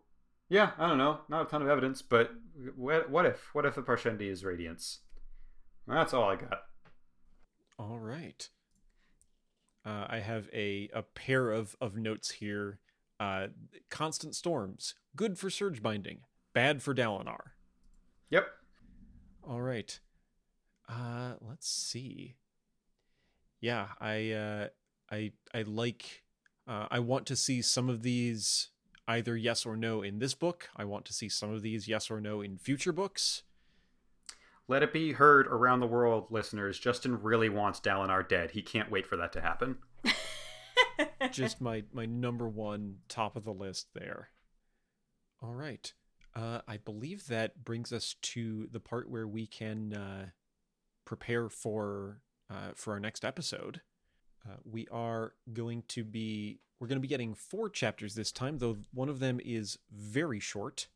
[0.49, 2.31] yeah, I don't know, not a ton of evidence, but
[2.75, 4.99] what, what if what if the Parshendi is Radiance?
[5.87, 6.63] That's all I got.
[7.79, 8.49] All right.
[9.85, 12.79] Uh, I have a a pair of of notes here.
[13.21, 13.47] Uh,
[13.89, 16.19] constant storms, good for surge binding,
[16.53, 17.51] bad for Dalinar.
[18.29, 18.47] Yep.
[19.43, 19.99] All right.
[20.87, 22.35] Uh, let's see.
[23.61, 24.67] Yeah, I uh,
[25.09, 26.23] I I like
[26.67, 28.69] uh, I want to see some of these
[29.07, 30.69] either yes or no in this book.
[30.75, 33.43] I want to see some of these yes or no in future books.
[34.69, 36.77] Let it be heard around the world, listeners.
[36.77, 38.51] Justin really wants Dalinar dead.
[38.51, 39.79] He can't wait for that to happen.
[41.31, 44.29] Just my my number one top of the list there.
[45.41, 45.91] All right.
[46.35, 50.25] Uh, I believe that brings us to the part where we can uh,
[51.03, 53.81] prepare for uh, for our next episode.
[54.47, 58.59] Uh, we are going to be we're going to be getting four chapters this time,
[58.59, 60.89] though one of them is very short.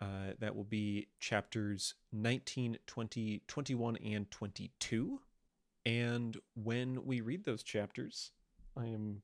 [0.00, 5.20] Uh, that will be chapters 19, 20, 21, and 22.
[5.84, 8.30] And when we read those chapters,
[8.76, 9.22] I am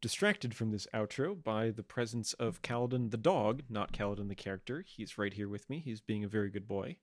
[0.00, 4.84] distracted from this outro by the presence of Kaladin the dog, not Kaladin the character.
[4.86, 5.80] He's right here with me.
[5.80, 6.98] He's being a very good boy.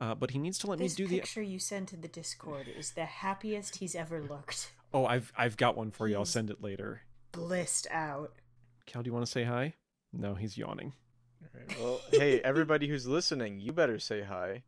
[0.00, 2.08] Uh, but he needs to let this me do the picture you sent to the
[2.08, 4.72] Discord is the happiest he's ever looked.
[4.92, 6.16] Oh, I've I've got one for you.
[6.16, 7.02] I'll send it later.
[7.32, 8.32] Blissed out.
[8.86, 9.74] Cal, do you want to say hi?
[10.12, 10.92] No, he's yawning.
[11.42, 14.62] Alright, Well, hey, everybody who's listening, you better say hi.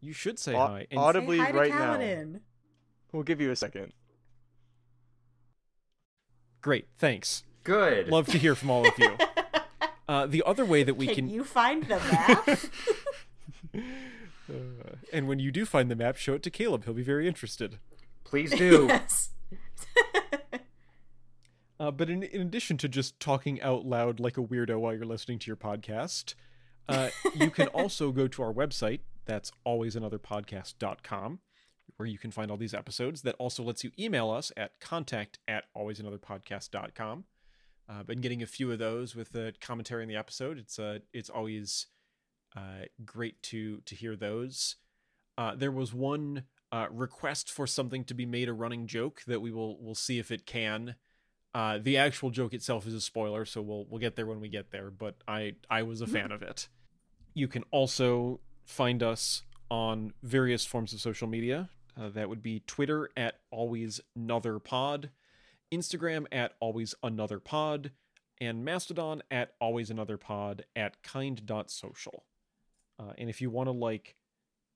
[0.00, 0.86] You should say Au- hi.
[0.90, 2.40] And audibly Say hi to right now.
[3.12, 3.92] We'll give you a second.
[6.60, 7.44] great, thanks.
[7.64, 8.08] Good.
[8.08, 9.16] Love to hear from all of you.
[10.08, 12.48] Uh, the other way that we can, can, you find the map?
[13.74, 16.84] uh, and when you do find the map, show it to Caleb.
[16.84, 17.78] He'll be very interested.
[18.24, 18.86] Please do.
[18.90, 19.30] yes.
[21.82, 25.04] Uh, but in, in addition to just talking out loud like a weirdo while you're
[25.04, 26.34] listening to your podcast,
[26.88, 29.00] uh, you can also go to our website.
[29.24, 31.40] That's alwaysanotherpodcast.com,
[31.96, 33.22] where you can find all these episodes.
[33.22, 37.24] That also lets you email us at contact at alwaysanotherpodcast.com.
[37.88, 40.58] Uh, been getting a few of those with the commentary on the episode.
[40.58, 41.88] It's uh, it's always
[42.56, 44.76] uh, great to to hear those.
[45.36, 49.42] Uh, there was one uh, request for something to be made a running joke that
[49.42, 50.94] we will we'll see if it can.
[51.54, 54.48] Uh, the actual joke itself is a spoiler, so we'll we'll get there when we
[54.48, 54.90] get there.
[54.90, 56.68] But I I was a fan of it.
[57.34, 61.68] You can also find us on various forms of social media.
[61.98, 65.10] Uh, that would be Twitter at always another pod,
[65.72, 67.90] Instagram at always another pod,
[68.40, 72.24] and Mastodon at always another pod at kind.social.
[72.98, 74.16] Uh, and if you want to like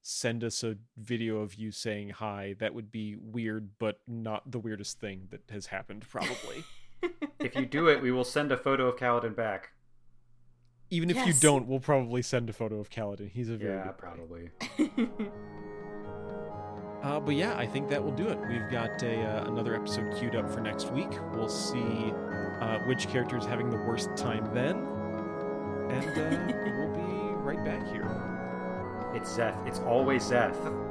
[0.06, 4.58] send us a video of you saying hi, that would be weird, but not the
[4.58, 6.62] weirdest thing that has happened, probably.
[7.40, 9.70] if you do it, we will send a photo of Kaladin back.
[10.90, 13.28] Even if you don't, we'll probably send a photo of Kaladin.
[13.32, 14.50] He's a very Yeah, good probably.
[17.02, 18.38] Uh, but yeah, I think that will do it.
[18.48, 21.10] We've got a, uh, another episode queued up for next week.
[21.34, 22.12] We'll see
[22.60, 24.76] uh, which character is having the worst time then,
[25.92, 28.35] and uh, we'll be right back here.
[29.16, 29.66] It's Szeth.
[29.66, 30.85] It's always Szeth.